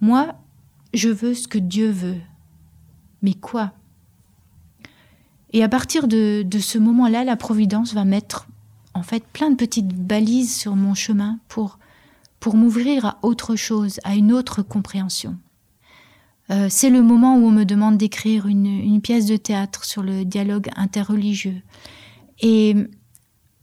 Moi, 0.00 0.34
je 0.92 1.08
veux 1.08 1.34
ce 1.34 1.48
que 1.48 1.58
Dieu 1.58 1.90
veut. 1.90 2.20
Mais 3.22 3.34
quoi? 3.34 3.72
Et 5.52 5.62
à 5.62 5.68
partir 5.68 6.08
de, 6.08 6.42
de 6.44 6.58
ce 6.58 6.78
moment-là, 6.78 7.24
la 7.24 7.36
Providence 7.36 7.94
va 7.94 8.04
mettre 8.04 8.48
en 8.94 9.02
fait 9.02 9.24
plein 9.24 9.50
de 9.50 9.56
petites 9.56 9.94
balises 9.94 10.54
sur 10.54 10.76
mon 10.76 10.94
chemin 10.94 11.38
pour 11.48 11.78
pour 12.42 12.56
m'ouvrir 12.56 13.06
à 13.06 13.18
autre 13.22 13.54
chose, 13.54 14.00
à 14.02 14.16
une 14.16 14.32
autre 14.32 14.62
compréhension. 14.62 15.38
Euh, 16.50 16.66
c'est 16.68 16.90
le 16.90 17.00
moment 17.00 17.36
où 17.36 17.46
on 17.46 17.52
me 17.52 17.62
demande 17.62 17.96
d'écrire 17.96 18.48
une, 18.48 19.00
pièce 19.00 19.26
de 19.26 19.36
théâtre 19.36 19.84
sur 19.84 20.02
le 20.02 20.24
dialogue 20.24 20.68
interreligieux. 20.74 21.62
Et 22.40 22.74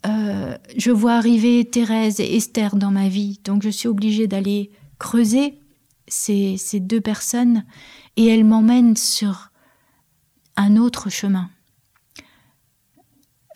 euh, 0.05 0.57
je 0.77 0.91
vois 0.91 1.15
arriver 1.15 1.65
Thérèse 1.65 2.21
et 2.21 2.37
Esther 2.37 2.77
dans 2.77 2.89
ma 2.89 3.09
vie, 3.09 3.41
donc 3.43 3.63
je 3.63 3.69
suis 3.69 3.89
obligée 3.89 4.27
d'aller 4.27 4.71
creuser 4.97 5.59
ces, 6.07 6.57
deux 6.79 7.01
personnes 7.01 7.65
et 8.15 8.27
elles 8.27 8.45
m'emmènent 8.45 8.95
sur 8.95 9.51
un 10.55 10.77
autre 10.77 11.09
chemin. 11.09 11.49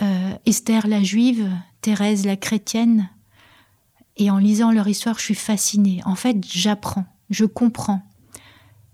Euh, 0.01 0.34
Esther 0.45 0.86
la 0.86 1.01
juive, 1.01 1.49
Thérèse 1.80 2.26
la 2.26 2.36
chrétienne, 2.36 3.09
et 4.18 4.30
en 4.30 4.38
lisant 4.38 4.72
leur 4.72 4.88
histoire, 4.88 5.18
je 5.18 5.24
suis 5.24 5.36
fascinée. 5.36 6.01
En 6.05 6.16
fait, 6.16 6.38
j'apprends, 6.45 7.05
je 7.30 7.45
comprends. 7.45 8.03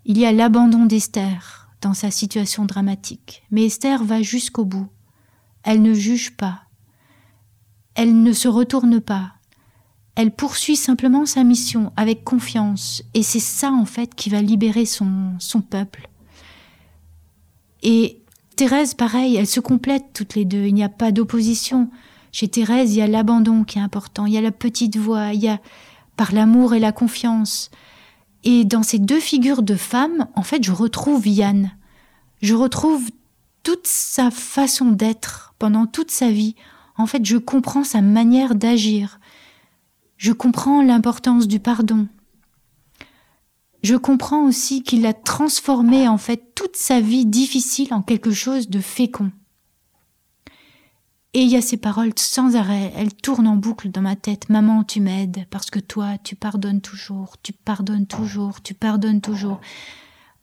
Il 0.06 0.18
y 0.18 0.26
a 0.26 0.32
l'abandon 0.32 0.86
d'Esther 0.86 1.70
dans 1.82 1.94
sa 1.94 2.12
situation 2.12 2.66
dramatique. 2.66 3.44
Mais 3.52 3.66
Esther 3.66 4.04
va 4.04 4.22
jusqu'au 4.22 4.66
bout. 4.66 4.88
Elle 5.64 5.82
ne 5.82 5.94
juge 5.94 6.36
pas. 6.36 6.64
Elle 7.96 8.22
ne 8.24 8.34
se 8.34 8.48
retourne 8.48 9.02
pas. 9.02 9.34
Elle 10.16 10.32
poursuit 10.32 10.76
simplement 10.76 11.26
sa 11.26 11.44
mission 11.44 11.94
avec 11.96 12.24
confiance. 12.24 13.04
Et 13.14 13.24
c'est 13.24 13.40
ça, 13.40 13.72
en 13.72 13.86
fait, 13.86 14.16
qui 14.16 14.30
va 14.30 14.42
libérer 14.42 14.86
son, 14.86 15.38
peuple. 15.70 16.10
Et 17.84 18.22
Thérèse, 18.56 18.94
pareil, 18.94 19.36
elles 19.36 19.48
se 19.48 19.60
complètent 19.60 20.12
toutes 20.14 20.36
les 20.36 20.46
deux. 20.46 20.66
Il 20.66 20.74
n'y 20.74 20.84
a 20.84 20.90
pas 20.90 21.12
d'opposition. 21.12 21.90
Chez 22.32 22.48
Thérèse, 22.48 22.94
il 22.94 23.00
y 23.00 23.02
a 23.02 23.08
l'abandon 23.08 23.64
qui 23.64 23.80
est 23.80 23.82
important, 23.82 24.26
il 24.26 24.34
y 24.34 24.38
a 24.38 24.42
la 24.42 24.52
petite 24.52 24.98
voix, 24.98 25.34
il 25.34 25.42
y 25.42 25.48
a 25.48 25.60
par 26.16 26.34
l'amour 26.34 26.74
et 26.74 26.80
la 26.80 26.92
confiance. 26.92 27.72
Et 28.44 28.66
dans 28.66 28.84
ces 28.84 29.00
deux 29.00 29.20
figures 29.20 29.64
de 29.64 29.76
femmes, 29.76 30.28
en 30.36 30.44
fait, 30.44 30.64
je 30.64 30.72
retrouve 30.72 31.28
Yann. 31.28 31.72
Je 32.42 32.54
retrouve 32.56 33.10
toute 33.64 33.88
sa 33.88 34.32
façon 34.32 34.92
d'être 34.92 35.54
pendant 35.60 35.86
toute 35.86 36.12
sa 36.12 36.32
vie. 36.32 36.56
En 36.98 37.06
fait, 37.06 37.26
je 37.26 37.38
comprends 37.38 37.84
sa 37.84 38.02
manière 38.02 38.56
d'agir. 38.56 39.20
Je 40.18 40.32
comprends 40.32 40.82
l'importance 40.82 41.48
du 41.48 41.60
pardon. 41.60 42.08
Je 43.84 43.96
comprends 43.96 44.44
aussi 44.44 44.84
qu'il 44.84 45.06
a 45.06 45.14
transformé 45.14 46.08
en 46.08 46.18
fait 46.18 46.54
toute 46.56 46.76
sa 46.76 47.00
vie 47.00 47.26
difficile 47.26 47.94
en 47.94 48.02
quelque 48.02 48.32
chose 48.32 48.70
de 48.70 48.82
fécond. 48.82 49.32
Et 51.34 51.42
il 51.44 51.50
y 51.50 51.56
a 51.56 51.62
ces 51.62 51.78
paroles 51.78 52.14
sans 52.16 52.56
arrêt, 52.56 52.92
elles 52.96 53.14
tournent 53.14 53.48
en 53.48 53.56
boucle 53.56 53.92
dans 53.92 54.02
ma 54.02 54.16
tête. 54.16 54.50
Maman, 54.50 54.84
tu 54.84 55.00
m'aides 55.00 55.46
parce 55.52 55.70
que 55.70 55.80
toi, 55.80 56.18
tu 56.24 56.36
pardonnes 56.36 56.82
toujours, 56.82 57.36
tu 57.44 57.54
pardonnes 57.54 58.08
toujours, 58.08 58.62
tu 58.64 58.74
pardonnes 58.74 59.22
toujours. 59.22 59.62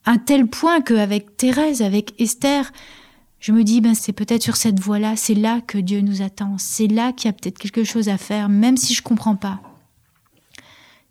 À 0.04 0.18
tel 0.18 0.46
point 0.46 0.80
qu'avec 0.80 1.36
Thérèse, 1.36 1.82
avec 1.82 2.14
Esther, 2.20 2.70
je 3.40 3.50
me 3.50 3.64
dis, 3.64 3.80
ben 3.80 3.96
c'est 3.96 4.12
peut-être 4.12 4.42
sur 4.42 4.56
cette 4.56 4.78
voie-là, 4.78 5.16
c'est 5.16 5.34
là 5.34 5.60
que 5.60 5.78
Dieu 5.78 6.00
nous 6.02 6.22
attend, 6.22 6.56
c'est 6.58 6.86
là 6.86 7.12
qu'il 7.12 7.28
y 7.28 7.30
a 7.30 7.32
peut-être 7.32 7.58
quelque 7.58 7.82
chose 7.82 8.08
à 8.08 8.16
faire, 8.16 8.48
même 8.48 8.76
si 8.76 8.94
je 8.94 9.02
comprends 9.02 9.36
pas. 9.36 9.60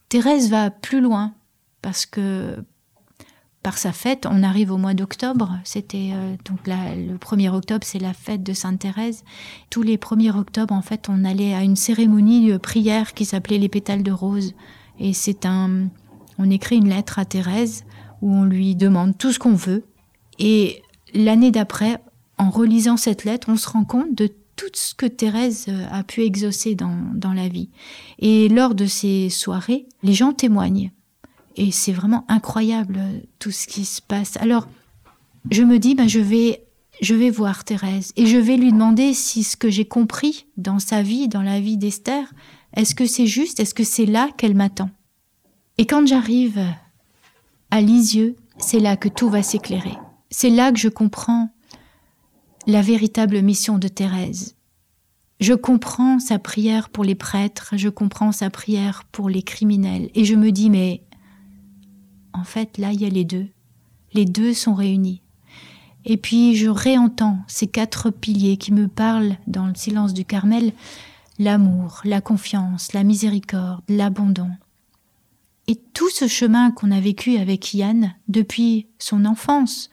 Thérèse 0.07 0.49
va 0.49 0.69
plus 0.69 1.01
loin 1.01 1.33
parce 1.81 2.05
que 2.05 2.63
par 3.65 3.79
sa 3.79 3.91
fête. 3.91 4.27
On 4.29 4.43
arrive 4.43 4.71
au 4.71 4.77
mois 4.77 4.93
d'octobre. 4.93 5.57
C'était 5.63 6.11
euh, 6.13 6.35
donc 6.45 6.59
le 6.67 7.17
1er 7.17 7.49
octobre, 7.49 7.83
c'est 7.83 7.97
la 7.97 8.13
fête 8.13 8.43
de 8.43 8.53
Sainte 8.53 8.77
Thérèse. 8.77 9.23
Tous 9.71 9.81
les 9.81 9.97
1er 9.97 10.37
octobre, 10.37 10.71
en 10.71 10.83
fait, 10.83 11.09
on 11.09 11.25
allait 11.25 11.55
à 11.55 11.63
une 11.63 11.75
cérémonie 11.75 12.47
de 12.47 12.57
prière 12.57 13.15
qui 13.15 13.25
s'appelait 13.25 13.57
les 13.57 13.67
pétales 13.67 14.03
de 14.03 14.11
rose. 14.11 14.53
Et 14.99 15.13
c'est 15.13 15.47
un, 15.47 15.87
on 16.37 16.51
écrit 16.51 16.77
une 16.77 16.89
lettre 16.89 17.17
à 17.17 17.25
Thérèse 17.25 17.85
où 18.21 18.31
on 18.31 18.43
lui 18.43 18.75
demande 18.75 19.17
tout 19.17 19.31
ce 19.31 19.39
qu'on 19.39 19.55
veut. 19.55 19.83
Et 20.37 20.83
l'année 21.15 21.49
d'après, 21.49 21.99
en 22.37 22.51
relisant 22.51 22.97
cette 22.97 23.23
lettre, 23.23 23.47
on 23.49 23.57
se 23.57 23.67
rend 23.67 23.83
compte 23.83 24.13
de 24.13 24.29
tout 24.55 24.69
ce 24.75 24.93
que 24.93 25.07
Thérèse 25.07 25.65
euh, 25.69 25.87
a 25.89 26.03
pu 26.03 26.21
exaucer 26.21 26.75
dans, 26.75 26.99
dans 27.15 27.33
la 27.33 27.47
vie. 27.47 27.69
Et 28.19 28.47
lors 28.47 28.75
de 28.75 28.85
ces 28.85 29.31
soirées, 29.31 29.87
les 30.03 30.13
gens 30.13 30.33
témoignent. 30.33 30.91
Et 31.55 31.71
c'est 31.71 31.93
vraiment 31.93 32.25
incroyable 32.27 32.99
tout 33.39 33.51
ce 33.51 33.67
qui 33.67 33.85
se 33.85 34.01
passe. 34.01 34.37
Alors, 34.37 34.67
je 35.51 35.63
me 35.63 35.79
dis, 35.79 35.95
ben, 35.95 36.07
je 36.07 36.19
vais, 36.19 36.63
je 37.01 37.15
vais 37.15 37.29
voir 37.29 37.63
Thérèse 37.63 38.11
et 38.15 38.25
je 38.25 38.37
vais 38.37 38.57
lui 38.57 38.71
demander 38.71 39.13
si 39.13 39.43
ce 39.43 39.55
que 39.55 39.69
j'ai 39.69 39.85
compris 39.85 40.47
dans 40.57 40.79
sa 40.79 41.01
vie, 41.01 41.27
dans 41.27 41.41
la 41.41 41.59
vie 41.59 41.77
d'Esther, 41.77 42.33
est-ce 42.75 42.93
que 42.93 43.05
c'est 43.05 43.27
juste, 43.27 43.59
est-ce 43.59 43.73
que 43.73 43.83
c'est 43.83 44.05
là 44.05 44.29
qu'elle 44.37 44.55
m'attend? 44.55 44.89
Et 45.77 45.85
quand 45.85 46.05
j'arrive 46.05 46.61
à 47.71 47.81
Lisieux, 47.81 48.35
c'est 48.57 48.79
là 48.79 48.97
que 48.97 49.09
tout 49.09 49.29
va 49.29 49.43
s'éclairer. 49.43 49.97
C'est 50.29 50.49
là 50.49 50.71
que 50.71 50.79
je 50.79 50.89
comprends 50.89 51.49
la 52.67 52.81
véritable 52.81 53.41
mission 53.41 53.77
de 53.77 53.87
Thérèse. 53.87 54.55
Je 55.39 55.53
comprends 55.53 56.19
sa 56.19 56.39
prière 56.39 56.89
pour 56.89 57.03
les 57.03 57.15
prêtres, 57.15 57.73
je 57.75 57.89
comprends 57.89 58.31
sa 58.31 58.49
prière 58.49 59.03
pour 59.11 59.29
les 59.29 59.43
criminels, 59.43 60.09
et 60.15 60.23
je 60.23 60.35
me 60.35 60.51
dis, 60.51 60.69
mais 60.69 61.03
en 62.35 62.43
fait, 62.43 62.77
là, 62.77 62.91
il 62.91 63.01
y 63.01 63.05
a 63.05 63.09
les 63.09 63.25
deux. 63.25 63.47
Les 64.13 64.25
deux 64.25 64.53
sont 64.53 64.73
réunis. 64.73 65.21
Et 66.05 66.17
puis, 66.17 66.55
je 66.55 66.69
réentends 66.69 67.39
ces 67.47 67.67
quatre 67.67 68.11
piliers 68.11 68.57
qui 68.57 68.71
me 68.71 68.87
parlent 68.87 69.37
dans 69.47 69.65
le 69.65 69.75
silence 69.75 70.13
du 70.13 70.25
Carmel, 70.25 70.73
l'amour, 71.39 72.01
la 72.03 72.21
confiance, 72.21 72.93
la 72.93 73.03
miséricorde, 73.03 73.81
l'abandon. 73.89 74.51
Et 75.67 75.75
tout 75.75 76.09
ce 76.09 76.27
chemin 76.27 76.71
qu'on 76.71 76.91
a 76.91 76.99
vécu 76.99 77.37
avec 77.37 77.73
Yann 77.73 78.13
depuis 78.27 78.87
son 78.99 79.25
enfance. 79.25 79.89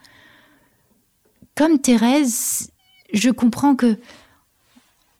Comme 1.54 1.78
Thérèse, 1.78 2.70
je 3.12 3.30
comprends 3.30 3.74
que 3.74 3.98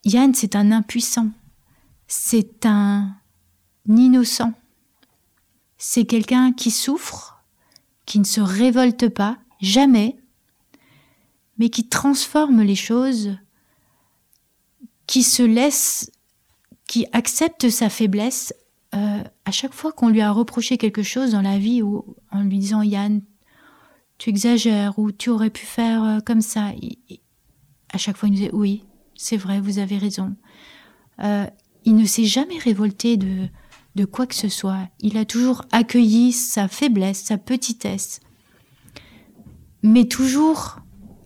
Yann, 0.05 0.33
c'est 0.35 0.55
un 0.55 0.71
impuissant, 0.71 1.29
c'est 2.07 2.65
un 2.65 3.15
innocent, 3.87 4.53
c'est 5.85 6.05
quelqu'un 6.05 6.53
qui 6.53 6.71
souffre, 6.71 7.43
qui 8.05 8.17
ne 8.17 8.23
se 8.23 8.39
révolte 8.39 9.09
pas, 9.09 9.37
jamais, 9.59 10.15
mais 11.57 11.67
qui 11.67 11.89
transforme 11.89 12.61
les 12.61 12.77
choses, 12.77 13.35
qui 15.07 15.23
se 15.23 15.43
laisse, 15.43 16.09
qui 16.87 17.05
accepte 17.11 17.69
sa 17.69 17.89
faiblesse 17.89 18.53
euh, 18.95 19.23
à 19.43 19.51
chaque 19.51 19.73
fois 19.73 19.91
qu'on 19.91 20.07
lui 20.07 20.21
a 20.21 20.31
reproché 20.31 20.77
quelque 20.77 21.03
chose 21.03 21.31
dans 21.31 21.41
la 21.41 21.59
vie 21.59 21.81
ou 21.81 22.15
en 22.31 22.43
lui 22.43 22.59
disant 22.59 22.81
Yann, 22.81 23.21
tu 24.17 24.29
exagères 24.29 24.97
ou 24.97 25.11
tu 25.11 25.31
aurais 25.31 25.49
pu 25.49 25.65
faire 25.65 26.01
euh, 26.01 26.19
comme 26.21 26.41
ça. 26.41 26.71
à 27.91 27.97
chaque 27.97 28.15
fois, 28.15 28.29
il 28.29 28.31
nous 28.31 28.37
disait 28.37 28.53
oui, 28.53 28.85
c'est 29.15 29.35
vrai, 29.35 29.59
vous 29.59 29.79
avez 29.79 29.97
raison. 29.97 30.33
Euh, 31.21 31.45
il 31.83 31.97
ne 31.97 32.05
s'est 32.05 32.23
jamais 32.23 32.57
révolté 32.57 33.17
de, 33.17 33.49
de 33.95 34.05
quoi 34.05 34.27
que 34.27 34.35
ce 34.35 34.49
soit. 34.49 34.87
Il 34.99 35.17
a 35.17 35.25
toujours 35.25 35.63
accueilli 35.71 36.31
sa 36.31 36.67
faiblesse, 36.67 37.23
sa 37.23 37.37
petitesse, 37.37 38.19
mais 39.81 40.05
toujours 40.05 40.77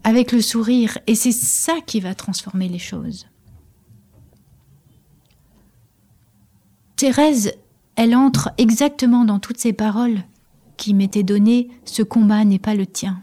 avec 0.03 0.31
le 0.31 0.41
sourire. 0.41 0.98
Et 1.07 1.15
c'est 1.15 1.31
ça 1.31 1.76
qui 1.85 1.99
va 1.99 2.15
transformer 2.15 2.68
les 2.68 2.80
choses. 2.80 3.27
Thérèse, 6.95 7.53
elle 7.95 8.15
entre 8.15 8.49
exactement 8.57 9.23
dans 9.23 9.39
toutes 9.39 9.60
ces 9.60 9.73
paroles 9.73 10.23
qui 10.77 10.94
m'étaient 10.94 11.23
données, 11.23 11.69
ce 11.85 12.03
combat 12.03 12.45
n'est 12.45 12.60
pas 12.60 12.76
le 12.76 12.85
tien. 12.85 13.22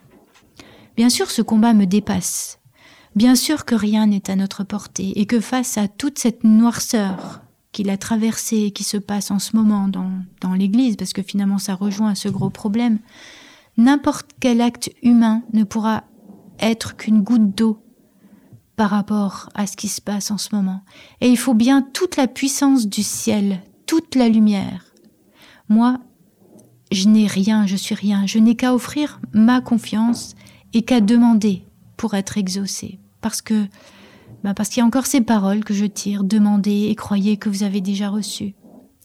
Bien 0.96 1.08
sûr, 1.08 1.30
ce 1.30 1.42
combat 1.42 1.72
me 1.72 1.86
dépasse. 1.86 2.58
Bien 3.16 3.36
sûr 3.36 3.64
que 3.64 3.76
rien 3.76 4.06
n'est 4.06 4.28
à 4.28 4.36
notre 4.36 4.64
portée 4.64 5.18
et 5.20 5.26
que 5.26 5.40
face 5.40 5.78
à 5.78 5.86
toute 5.86 6.18
cette 6.18 6.42
noirceur 6.42 7.43
qu'il 7.74 7.90
a 7.90 7.98
traversée 7.98 8.62
et 8.62 8.70
qui 8.70 8.84
se 8.84 8.96
passe 8.96 9.30
en 9.30 9.38
ce 9.38 9.56
moment 9.56 9.88
dans, 9.88 10.10
dans 10.40 10.54
l'Église, 10.54 10.96
parce 10.96 11.12
que 11.12 11.22
finalement 11.22 11.58
ça 11.58 11.74
rejoint 11.74 12.14
ce 12.14 12.28
gros 12.28 12.48
problème, 12.48 13.00
n'importe 13.76 14.30
quel 14.40 14.62
acte 14.62 14.90
humain 15.02 15.42
ne 15.52 15.64
pourra 15.64 16.04
être 16.60 16.96
qu'une 16.96 17.22
goutte 17.22 17.54
d'eau 17.54 17.82
par 18.76 18.90
rapport 18.90 19.48
à 19.54 19.66
ce 19.66 19.76
qui 19.76 19.88
se 19.88 20.00
passe 20.00 20.30
en 20.30 20.38
ce 20.38 20.54
moment. 20.54 20.82
Et 21.20 21.28
il 21.28 21.36
faut 21.36 21.54
bien 21.54 21.82
toute 21.82 22.16
la 22.16 22.26
puissance 22.26 22.88
du 22.88 23.02
ciel, 23.02 23.60
toute 23.86 24.14
la 24.14 24.28
lumière. 24.28 24.94
Moi, 25.68 25.98
je 26.92 27.08
n'ai 27.08 27.26
rien, 27.26 27.66
je 27.66 27.76
suis 27.76 27.94
rien, 27.94 28.26
je 28.26 28.38
n'ai 28.38 28.54
qu'à 28.54 28.74
offrir 28.74 29.20
ma 29.32 29.60
confiance 29.60 30.34
et 30.72 30.82
qu'à 30.82 31.00
demander 31.00 31.64
pour 31.96 32.14
être 32.14 32.38
exaucé. 32.38 32.98
Parce 33.20 33.42
que, 33.42 33.66
bah 34.44 34.54
parce 34.54 34.68
qu'il 34.68 34.78
y 34.78 34.82
a 34.82 34.86
encore 34.86 35.06
ces 35.06 35.22
paroles 35.22 35.64
que 35.64 35.74
je 35.74 35.86
tire, 35.86 36.22
demandez 36.22 36.88
et 36.90 36.94
croyez 36.94 37.36
que 37.36 37.48
vous 37.48 37.62
avez 37.62 37.80
déjà 37.80 38.10
reçues. 38.10 38.54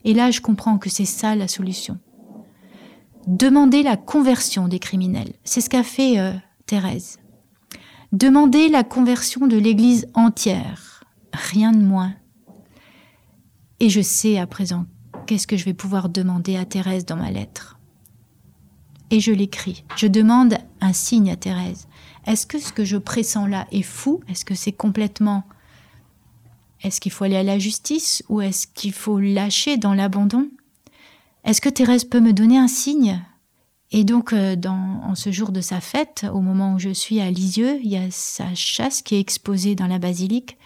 Et 0.03 0.13
là, 0.13 0.31
je 0.31 0.41
comprends 0.41 0.77
que 0.77 0.89
c'est 0.89 1.05
ça 1.05 1.35
la 1.35 1.47
solution. 1.47 1.97
Demander 3.25 3.81
la 3.81 3.97
conversion 3.97 4.67
des 4.67 4.79
criminels. 4.79 5.33
C'est 5.43 5.61
ce 5.61 5.69
qu'a 5.69 5.83
fait 5.83 6.19
euh, 6.19 6.33
Thérèse. 6.65 7.19
Demander 8.11 8.69
la 8.69 8.83
conversion 8.83 9.47
de 9.47 9.57
l'Église 9.57 10.07
entière. 10.13 11.03
Rien 11.33 11.71
de 11.71 11.83
moins. 11.83 12.13
Et 13.79 13.89
je 13.89 14.01
sais 14.01 14.37
à 14.37 14.45
présent 14.45 14.85
qu'est-ce 15.25 15.47
que 15.47 15.57
je 15.57 15.65
vais 15.65 15.73
pouvoir 15.73 16.09
demander 16.09 16.57
à 16.57 16.65
Thérèse 16.65 17.05
dans 17.05 17.15
ma 17.15 17.31
lettre 17.31 17.79
et 19.11 19.19
je 19.19 19.31
l'écris. 19.31 19.83
Je 19.95 20.07
demande 20.07 20.55
un 20.81 20.93
signe 20.93 21.31
à 21.31 21.35
Thérèse. 21.35 21.87
Est-ce 22.29 22.45
que 22.45 22.59
ce 22.59 22.71
que 22.71 22.85
je 22.85 22.97
pressens 22.97 23.47
là 23.47 23.65
est 23.71 23.81
fou? 23.81 24.21
Est-ce 24.29 24.45
que 24.45 24.53
c'est 24.53 24.71
complètement... 24.71 25.43
Est-ce 26.83 27.01
qu'il 27.01 27.11
faut 27.11 27.23
aller 27.23 27.35
à 27.35 27.43
la 27.43 27.57
justice 27.57 28.23
ou 28.29 28.39
est-ce 28.39 28.67
qu'il 28.67 28.93
faut 28.93 29.19
lâcher 29.19 29.77
dans 29.77 29.95
l'abandon? 29.95 30.47
Est-ce 31.43 31.59
que 31.59 31.69
Thérèse 31.69 32.05
peut 32.05 32.19
me 32.19 32.31
donner 32.31 32.59
un 32.59 32.67
signe? 32.67 33.19
Et 33.91 34.03
donc, 34.03 34.31
euh, 34.31 34.55
dans, 34.55 35.01
en 35.03 35.15
ce 35.15 35.31
jour 35.31 35.51
de 35.51 35.59
sa 35.59 35.81
fête, 35.81 36.27
au 36.31 36.41
moment 36.41 36.75
où 36.75 36.79
je 36.79 36.91
suis 36.91 37.19
à 37.19 37.31
Lisieux, 37.31 37.79
il 37.83 37.89
y 37.89 37.97
a 37.97 38.11
sa 38.11 38.53
chasse 38.53 39.01
qui 39.01 39.15
est 39.15 39.19
exposée 39.19 39.73
dans 39.73 39.87
la 39.87 39.97
basilique. 39.97 40.57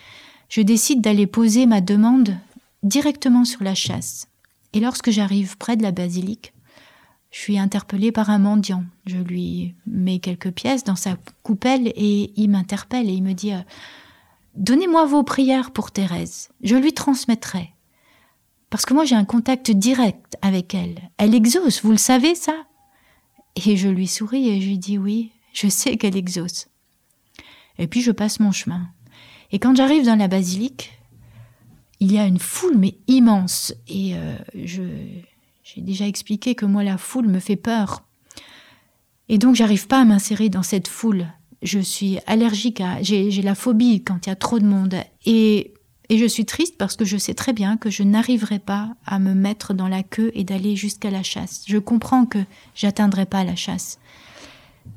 Je 0.50 0.60
décide 0.60 1.00
d'aller 1.00 1.28
poser 1.28 1.66
ma 1.66 1.80
demande 1.80 2.36
directement 2.84 3.46
sur 3.46 3.64
la 3.64 3.74
chasse. 3.74 4.28
Et 4.74 4.82
lorsque 4.82 5.12
j'arrive 5.12 5.58
près 5.58 5.78
de 5.78 5.84
la 5.84 5.94
basilique, 5.94 6.53
je 7.34 7.40
suis 7.40 7.58
interpellée 7.58 8.12
par 8.12 8.30
un 8.30 8.38
mendiant. 8.38 8.86
Je 9.08 9.18
lui 9.18 9.74
mets 9.88 10.20
quelques 10.20 10.52
pièces 10.52 10.84
dans 10.84 10.96
sa 10.96 11.18
coupelle 11.42 11.92
et 11.96 12.32
il 12.36 12.52
m'interpelle 12.52 13.10
et 13.10 13.14
il 13.14 13.24
me 13.24 13.34
dit 13.34 13.54
euh, 13.54 13.62
Donnez-moi 14.56 15.08
vos 15.08 15.24
prières 15.24 15.72
pour 15.72 15.92
Thérèse, 15.92 16.50
je 16.62 16.76
lui 16.76 16.94
transmettrai. 16.94 17.72
Parce 18.70 18.86
que 18.86 18.94
moi 18.94 19.04
j'ai 19.04 19.16
un 19.16 19.26
contact 19.26 19.72
direct 19.72 20.38
avec 20.44 20.76
elle. 20.76 21.10
Elle 21.18 21.34
exauce, 21.34 21.84
vous 21.84 21.92
le 21.92 21.98
savez 21.98 22.36
ça? 22.36 22.54
Et 23.56 23.78
je 23.78 23.90
lui 23.90 24.08
souris 24.08 24.50
et 24.50 24.62
je 24.62 24.68
lui 24.68 24.78
dis 24.78 25.00
Oui, 25.00 25.32
je 25.54 25.68
sais 25.68 25.98
qu'elle 25.98 26.16
exauce. 26.16 26.68
Et 27.80 27.88
puis 27.88 28.02
je 28.02 28.12
passe 28.12 28.40
mon 28.40 28.52
chemin. 28.52 28.90
Et 29.52 29.58
quand 29.58 29.76
j'arrive 29.76 30.06
dans 30.06 30.20
la 30.20 30.28
basilique, 30.28 30.92
il 32.00 32.12
y 32.12 32.20
a 32.20 32.28
une 32.28 32.40
foule 32.40 32.78
mais 32.78 32.96
immense 33.08 33.74
et 33.88 34.16
euh, 34.16 34.38
je 34.54 34.84
j'ai 35.64 35.82
déjà 35.82 36.08
expliqué 36.08 36.56
que 36.56 36.66
moi, 36.66 36.84
la 36.84 36.98
foule 36.98 37.28
me 37.28 37.40
fait 37.40 37.56
peur. 37.56 38.04
Et 39.30 39.38
donc, 39.38 39.56
j'arrive 39.56 39.88
pas 39.88 40.02
à 40.02 40.06
m'insérer 40.06 40.50
dans 40.50 40.64
cette 40.64 40.90
foule. 40.90 41.28
Je 41.62 41.80
suis 41.80 42.20
allergique 42.28 42.82
à. 42.82 43.02
J'ai 43.02 43.32
la 43.42 43.56
phobie 43.56 44.04
quand 44.04 44.26
il 44.26 44.30
y 44.30 44.34
a 44.34 44.36
trop 44.36 44.60
de 44.60 44.66
monde. 44.66 44.96
Et, 45.26 45.74
et 46.10 46.18
je 46.18 46.26
suis 46.26 46.46
triste 46.46 46.78
parce 46.78 46.98
que 46.98 47.06
je 47.06 47.16
sais 47.16 47.34
très 47.34 47.54
bien 47.54 47.78
que 47.78 47.90
je 47.90 48.04
n'arriverai 48.04 48.60
pas 48.60 48.96
à 49.06 49.20
me 49.20 49.34
mettre 49.34 49.74
dans 49.74 49.88
la 49.88 50.04
queue 50.04 50.32
et 50.36 50.44
d'aller 50.44 50.76
jusqu'à 50.76 51.10
la 51.10 51.24
chasse. 51.24 51.64
Je 51.66 51.78
comprends 51.78 52.26
que 52.26 52.40
j'atteindrai 52.76 53.26
pas 53.26 53.46
la 53.46 53.56
chasse 53.56 54.00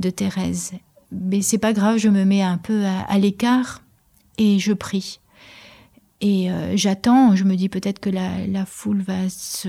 de 0.01 0.11
Thérèse. 0.11 0.73
Mais 1.13 1.43
c'est 1.43 1.59
pas 1.59 1.73
grave, 1.73 1.99
je 1.99 2.09
me 2.09 2.25
mets 2.25 2.43
un 2.43 2.59
peu 2.59 2.85
à, 2.85 3.19
l'écart 3.19 3.85
et 4.39 4.59
je 4.59 4.73
prie. 4.73 5.21
Et 6.21 6.51
euh, 6.51 6.77
j'attends, 6.77 7.37
je 7.37 7.45
me 7.45 7.55
dis 7.55 7.69
peut-être 7.69 8.01
que 8.01 8.11
la, 8.11 8.45
la 8.49 8.67
foule 8.67 9.03
va 9.03 9.29
se 9.29 9.69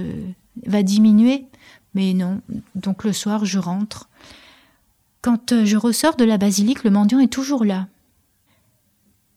va 0.66 0.84
diminuer. 0.84 1.46
Mais 1.94 2.14
non. 2.14 2.42
Donc 2.76 3.04
le 3.04 3.14
soir, 3.14 3.46
je 3.46 3.60
rentre. 3.60 4.10
Quand 5.22 5.52
euh, 5.52 5.66
je 5.66 5.78
ressors 5.78 6.16
de 6.16 6.26
la 6.26 6.38
basilique, 6.38 6.84
le 6.84 6.92
mendiant 6.92 7.20
est 7.20 7.32
toujours 7.32 7.66
là. 7.66 7.88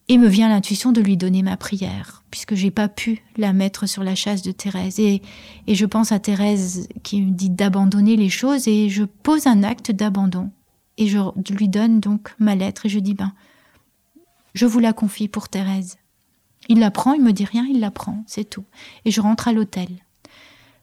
Et 0.09 0.18
me 0.18 0.28
vient 0.28 0.48
l'intuition 0.48 0.92
de 0.92 1.01
lui 1.01 1.16
donner 1.16 1.42
ma 1.42 1.56
prière, 1.56 2.24
puisque 2.30 2.55
j'ai 2.55 2.72
pas 2.72 2.88
pu 2.88 3.22
la 3.36 3.52
mettre 3.52 3.86
sur 3.86 4.02
la 4.02 4.16
chasse 4.16 4.42
de 4.42 4.51
Thérèse. 4.51 4.98
Et, 4.98 5.22
je 5.68 5.86
pense 5.86 6.10
à 6.10 6.18
Thérèse 6.18 6.88
qui 7.05 7.22
me 7.22 7.30
dit 7.30 7.48
d'abandonner 7.48 8.16
les 8.16 8.28
choses, 8.28 8.66
et 8.66 8.88
je 8.88 9.05
pose 9.05 9.47
un 9.47 9.62
acte 9.62 9.92
d'abandon. 9.92 10.51
Et 10.98 11.06
je 11.06 11.20
lui 11.52 11.68
donne 11.68 12.01
donc 12.01 12.34
ma 12.40 12.56
lettre, 12.56 12.86
et 12.86 12.88
je 12.88 12.98
dis, 12.98 13.14
ben, 13.14 13.32
je 14.52 14.66
vous 14.66 14.80
la 14.80 14.92
confie 14.92 15.28
pour 15.28 15.48
Thérèse. 15.48 15.97
Il 16.68 16.80
la 16.80 16.90
prend, 16.90 17.14
il 17.14 17.22
me 17.22 17.32
dit 17.32 17.44
rien, 17.44 17.66
il 17.70 17.80
la 17.80 17.90
prend, 17.90 18.24
c'est 18.26 18.48
tout. 18.48 18.64
Et 19.05 19.10
je 19.10 19.20
rentre 19.20 19.48
à 19.48 19.52
l'hôtel. 19.52 19.88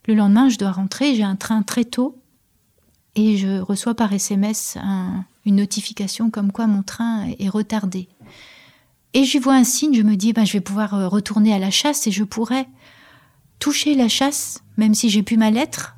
Le 0.07 0.13
lendemain, 0.13 0.49
je 0.49 0.57
dois 0.57 0.71
rentrer, 0.71 1.15
j'ai 1.15 1.23
un 1.23 1.35
train 1.35 1.61
très 1.63 1.83
tôt 1.85 2.17
et 3.15 3.35
je 3.37 3.59
reçois 3.59 3.93
par 3.93 4.13
SMS 4.13 4.77
une 5.45 5.57
notification 5.57 6.29
comme 6.29 6.51
quoi 6.51 6.67
mon 6.67 6.81
train 6.81 7.27
est 7.39 7.49
retardé. 7.49 8.07
Et 9.13 9.23
j'y 9.23 9.39
vois 9.39 9.55
un 9.55 9.63
signe, 9.63 9.95
je 9.95 10.03
me 10.03 10.15
dis, 10.15 10.33
ben, 10.33 10.45
je 10.45 10.53
vais 10.53 10.61
pouvoir 10.61 10.93
euh, 10.93 11.07
retourner 11.07 11.53
à 11.53 11.59
la 11.59 11.71
chasse 11.71 12.05
et 12.07 12.11
je 12.11 12.23
pourrais 12.23 12.67
toucher 13.59 13.95
la 13.95 14.09
chasse, 14.09 14.61
même 14.77 14.93
si 14.93 15.09
j'ai 15.09 15.23
plus 15.23 15.37
ma 15.37 15.49
lettre. 15.49 15.95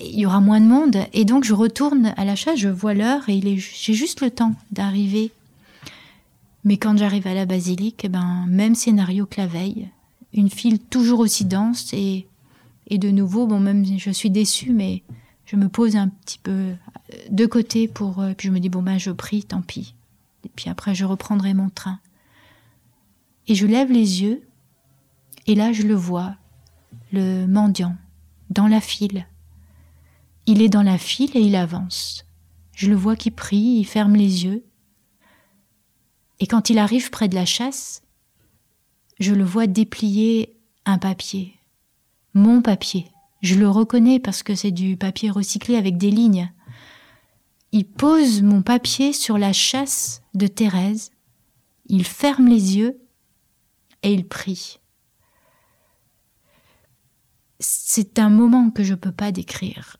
Il 0.00 0.18
y 0.18 0.26
aura 0.26 0.40
moins 0.40 0.60
de 0.60 0.66
monde. 0.66 0.98
Et 1.12 1.24
donc, 1.24 1.44
je 1.44 1.54
retourne 1.54 2.12
à 2.16 2.24
la 2.24 2.36
chasse, 2.36 2.58
je 2.58 2.68
vois 2.68 2.94
l'heure 2.94 3.28
et 3.28 3.40
j'ai 3.58 3.94
juste 3.94 4.20
le 4.20 4.30
temps 4.30 4.54
d'arriver. 4.72 5.30
Mais 6.64 6.76
quand 6.76 6.98
j'arrive 6.98 7.26
à 7.26 7.34
la 7.34 7.46
basilique, 7.46 8.06
ben, 8.10 8.44
même 8.48 8.74
scénario 8.74 9.26
que 9.26 9.40
la 9.40 9.46
veille. 9.46 9.88
Une 10.34 10.50
file 10.50 10.78
toujours 10.78 11.20
aussi 11.20 11.44
dense 11.44 11.92
et 11.92 12.26
et 12.86 12.98
de 12.98 13.10
nouveau, 13.10 13.46
bon, 13.46 13.60
même 13.60 13.84
je 13.84 14.10
suis 14.10 14.30
déçue, 14.30 14.72
mais 14.72 15.02
je 15.44 15.56
me 15.56 15.68
pose 15.68 15.96
un 15.96 16.08
petit 16.08 16.38
peu 16.38 16.50
euh, 16.50 16.74
de 17.30 17.46
côté 17.46 17.88
pour. 17.88 18.20
Euh, 18.20 18.34
puis 18.36 18.48
je 18.48 18.52
me 18.52 18.60
dis, 18.60 18.68
bon, 18.68 18.82
ben, 18.82 18.98
je 18.98 19.10
prie, 19.10 19.44
tant 19.44 19.62
pis. 19.62 19.94
Et 20.44 20.48
puis 20.48 20.68
après, 20.68 20.94
je 20.94 21.04
reprendrai 21.04 21.54
mon 21.54 21.68
train. 21.68 22.00
Et 23.48 23.54
je 23.54 23.66
lève 23.66 23.90
les 23.90 24.22
yeux, 24.22 24.42
et 25.46 25.54
là, 25.54 25.72
je 25.72 25.82
le 25.82 25.94
vois, 25.94 26.36
le 27.12 27.46
mendiant, 27.46 27.96
dans 28.50 28.68
la 28.68 28.80
file. 28.80 29.26
Il 30.46 30.62
est 30.62 30.68
dans 30.68 30.82
la 30.82 30.98
file 30.98 31.36
et 31.36 31.40
il 31.40 31.56
avance. 31.56 32.24
Je 32.74 32.88
le 32.88 32.96
vois 32.96 33.16
qui 33.16 33.30
prie, 33.30 33.78
il 33.78 33.84
ferme 33.84 34.14
les 34.14 34.44
yeux. 34.44 34.64
Et 36.40 36.46
quand 36.46 36.70
il 36.70 36.78
arrive 36.78 37.10
près 37.10 37.28
de 37.28 37.34
la 37.34 37.44
chasse, 37.44 38.02
je 39.20 39.34
le 39.34 39.44
vois 39.44 39.66
déplier 39.66 40.56
un 40.84 40.98
papier 40.98 41.54
mon 42.34 42.62
papier. 42.62 43.10
Je 43.42 43.56
le 43.56 43.68
reconnais 43.68 44.20
parce 44.20 44.42
que 44.42 44.54
c'est 44.54 44.70
du 44.70 44.96
papier 44.96 45.30
recyclé 45.30 45.76
avec 45.76 45.96
des 45.96 46.10
lignes. 46.10 46.52
Il 47.72 47.86
pose 47.86 48.42
mon 48.42 48.62
papier 48.62 49.12
sur 49.12 49.38
la 49.38 49.52
chasse 49.52 50.22
de 50.34 50.46
Thérèse, 50.46 51.10
il 51.86 52.04
ferme 52.04 52.46
les 52.46 52.76
yeux 52.76 53.00
et 54.02 54.12
il 54.12 54.26
prie. 54.26 54.78
C'est 57.58 58.18
un 58.18 58.28
moment 58.28 58.70
que 58.70 58.84
je 58.84 58.92
ne 58.92 58.98
peux 58.98 59.12
pas 59.12 59.32
décrire. 59.32 59.96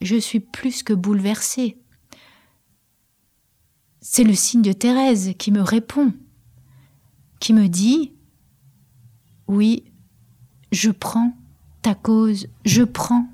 Je 0.00 0.16
suis 0.16 0.40
plus 0.40 0.82
que 0.82 0.92
bouleversée. 0.92 1.78
C'est 4.00 4.24
le 4.24 4.34
signe 4.34 4.62
de 4.62 4.72
Thérèse 4.72 5.34
qui 5.38 5.52
me 5.52 5.60
répond, 5.60 6.14
qui 7.38 7.52
me 7.52 7.68
dit 7.68 8.14
Oui, 9.46 9.84
je 10.72 10.90
prends 10.90 11.36
ta 11.82 11.94
cause, 11.94 12.48
je 12.64 12.82
prends 12.82 13.26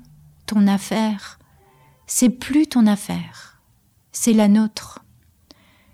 ton 0.45 0.67
affaire. 0.67 1.39
C'est 2.05 2.29
plus 2.29 2.67
ton 2.67 2.87
affaire, 2.87 3.61
c'est 4.11 4.33
la 4.33 4.47
nôtre. 4.47 5.03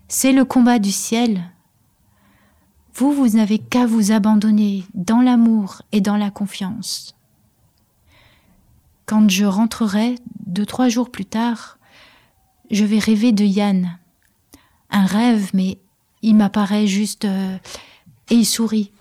C'est 0.08 0.32
le 0.32 0.46
combat 0.46 0.78
du 0.78 0.92
ciel. 0.92 1.42
Vous, 2.94 3.12
vous 3.12 3.30
n'avez 3.30 3.58
qu'à 3.58 3.88
vous 3.88 4.12
abandonner 4.12 4.84
dans 4.94 5.22
l'amour 5.22 5.82
et 5.92 6.02
dans 6.02 6.18
la 6.18 6.30
confiance. 6.30 7.16
Quand 9.08 9.30
je 9.30 9.46
rentrerai, 9.46 10.16
deux, 10.46 10.66
trois 10.66 10.90
jours 10.90 11.10
plus 11.10 11.26
tard, 11.26 11.80
je 12.70 12.86
vais 12.86 13.00
rêver 13.00 13.32
de 13.32 13.44
Yann. 13.44 13.98
Un 14.92 15.06
rêve, 15.06 15.50
mais 15.54 15.80
il 16.22 16.36
m'apparaît 16.36 16.86
juste... 16.86 17.26
Euh, 17.26 17.58
et 18.30 18.36
il 18.36 18.46
sourit. 18.46 18.92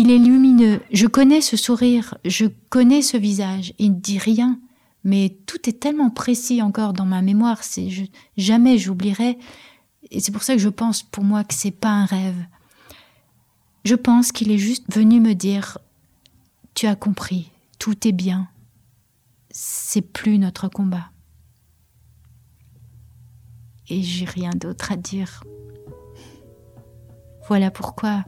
Il 0.00 0.12
est 0.12 0.18
lumineux. 0.18 0.80
Je 0.92 1.08
connais 1.08 1.40
ce 1.40 1.56
sourire, 1.56 2.16
je 2.24 2.46
connais 2.68 3.02
ce 3.02 3.16
visage. 3.16 3.74
Il 3.80 3.94
ne 3.94 3.98
dit 3.98 4.18
rien, 4.18 4.60
mais 5.02 5.36
tout 5.46 5.68
est 5.68 5.80
tellement 5.80 6.08
précis 6.08 6.62
encore 6.62 6.92
dans 6.92 7.04
ma 7.04 7.20
mémoire. 7.20 7.62
Jamais 8.36 8.78
j'oublierai. 8.78 9.38
Et 10.12 10.20
c'est 10.20 10.30
pour 10.30 10.44
ça 10.44 10.54
que 10.54 10.60
je 10.60 10.68
pense 10.68 11.02
pour 11.02 11.24
moi 11.24 11.42
que 11.42 11.52
c'est 11.52 11.72
pas 11.72 11.90
un 11.90 12.04
rêve. 12.04 12.40
Je 13.84 13.96
pense 13.96 14.30
qu'il 14.30 14.52
est 14.52 14.58
juste 14.58 14.84
venu 14.94 15.18
me 15.18 15.34
dire 15.34 15.78
Tu 16.74 16.86
as 16.86 16.94
compris, 16.94 17.50
tout 17.80 18.06
est 18.06 18.12
bien. 18.12 18.46
C'est 19.50 20.12
plus 20.12 20.38
notre 20.38 20.68
combat. 20.68 21.10
Et 23.88 24.04
j'ai 24.04 24.26
rien 24.26 24.50
d'autre 24.50 24.92
à 24.92 24.96
dire. 24.96 25.42
Voilà 27.48 27.72
pourquoi 27.72 28.24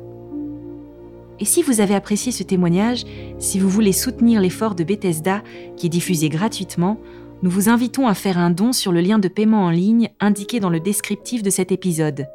Et 1.38 1.44
si 1.44 1.62
vous 1.62 1.80
avez 1.80 1.94
apprécié 1.94 2.32
ce 2.32 2.44
témoignage, 2.44 3.04
si 3.38 3.58
vous 3.58 3.68
voulez 3.68 3.92
soutenir 3.92 4.40
l'effort 4.40 4.74
de 4.74 4.84
Bethesda 4.84 5.42
qui 5.76 5.84
est 5.86 5.90
diffusé 5.90 6.30
gratuitement, 6.30 6.98
nous 7.42 7.50
vous 7.50 7.68
invitons 7.68 8.06
à 8.06 8.14
faire 8.14 8.38
un 8.38 8.50
don 8.50 8.72
sur 8.72 8.92
le 8.92 9.00
lien 9.00 9.18
de 9.18 9.26
paiement 9.26 9.64
en 9.64 9.70
ligne 9.70 10.10
indiqué 10.20 10.60
dans 10.60 10.70
le 10.70 10.78
descriptif 10.78 11.42
de 11.42 11.50
cet 11.50 11.72
épisode. 11.72 12.28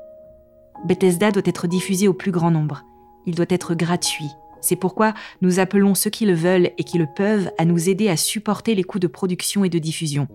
Bethesda 0.85 1.31
doit 1.31 1.43
être 1.45 1.65
diffusé 1.65 2.09
au 2.09 2.13
plus 2.13 2.31
grand 2.31 2.51
nombre. 2.51 2.84
Il 3.25 3.34
doit 3.34 3.45
être 3.49 3.73
gratuit. 3.73 4.29
C'est 4.59 4.75
pourquoi 4.75 5.13
nous 5.41 5.59
appelons 5.59 5.95
ceux 5.95 6.09
qui 6.09 6.25
le 6.25 6.34
veulent 6.34 6.71
et 6.77 6.84
qui 6.84 6.97
le 6.97 7.07
peuvent 7.15 7.49
à 7.57 7.63
nous 7.63 7.88
aider 7.88 8.09
à 8.09 8.17
supporter 8.17 8.75
les 8.75 8.84
coûts 8.84 8.99
de 8.99 9.07
production 9.07 9.63
et 9.63 9.69
de 9.69 9.79
diffusion. 9.79 10.27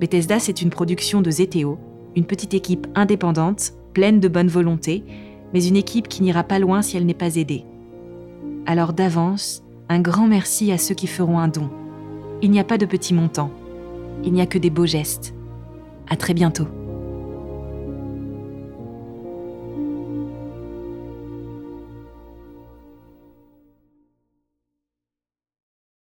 Bethesda, 0.00 0.40
c'est 0.40 0.62
une 0.62 0.70
production 0.70 1.20
de 1.20 1.30
Zeteo, 1.30 1.78
une 2.16 2.26
petite 2.26 2.54
équipe 2.54 2.88
indépendante, 2.96 3.72
pleine 3.94 4.18
de 4.18 4.28
bonne 4.28 4.48
volonté, 4.48 5.04
mais 5.54 5.64
une 5.64 5.76
équipe 5.76 6.08
qui 6.08 6.24
n'ira 6.24 6.42
pas 6.42 6.58
loin 6.58 6.82
si 6.82 6.96
elle 6.96 7.06
n'est 7.06 7.14
pas 7.14 7.36
aidée. 7.36 7.64
Alors 8.66 8.94
d'avance, 8.94 9.62
un 9.88 10.00
grand 10.00 10.26
merci 10.26 10.72
à 10.72 10.78
ceux 10.78 10.94
qui 10.94 11.06
feront 11.06 11.38
un 11.38 11.48
don. 11.48 11.70
Il 12.42 12.50
n'y 12.50 12.60
a 12.60 12.64
pas 12.64 12.78
de 12.78 12.86
petits 12.86 13.14
montants 13.14 13.52
il 14.24 14.32
n'y 14.32 14.40
a 14.40 14.46
que 14.46 14.58
des 14.58 14.70
beaux 14.70 14.86
gestes. 14.86 15.34
À 16.08 16.16
très 16.16 16.34
bientôt. 16.34 16.66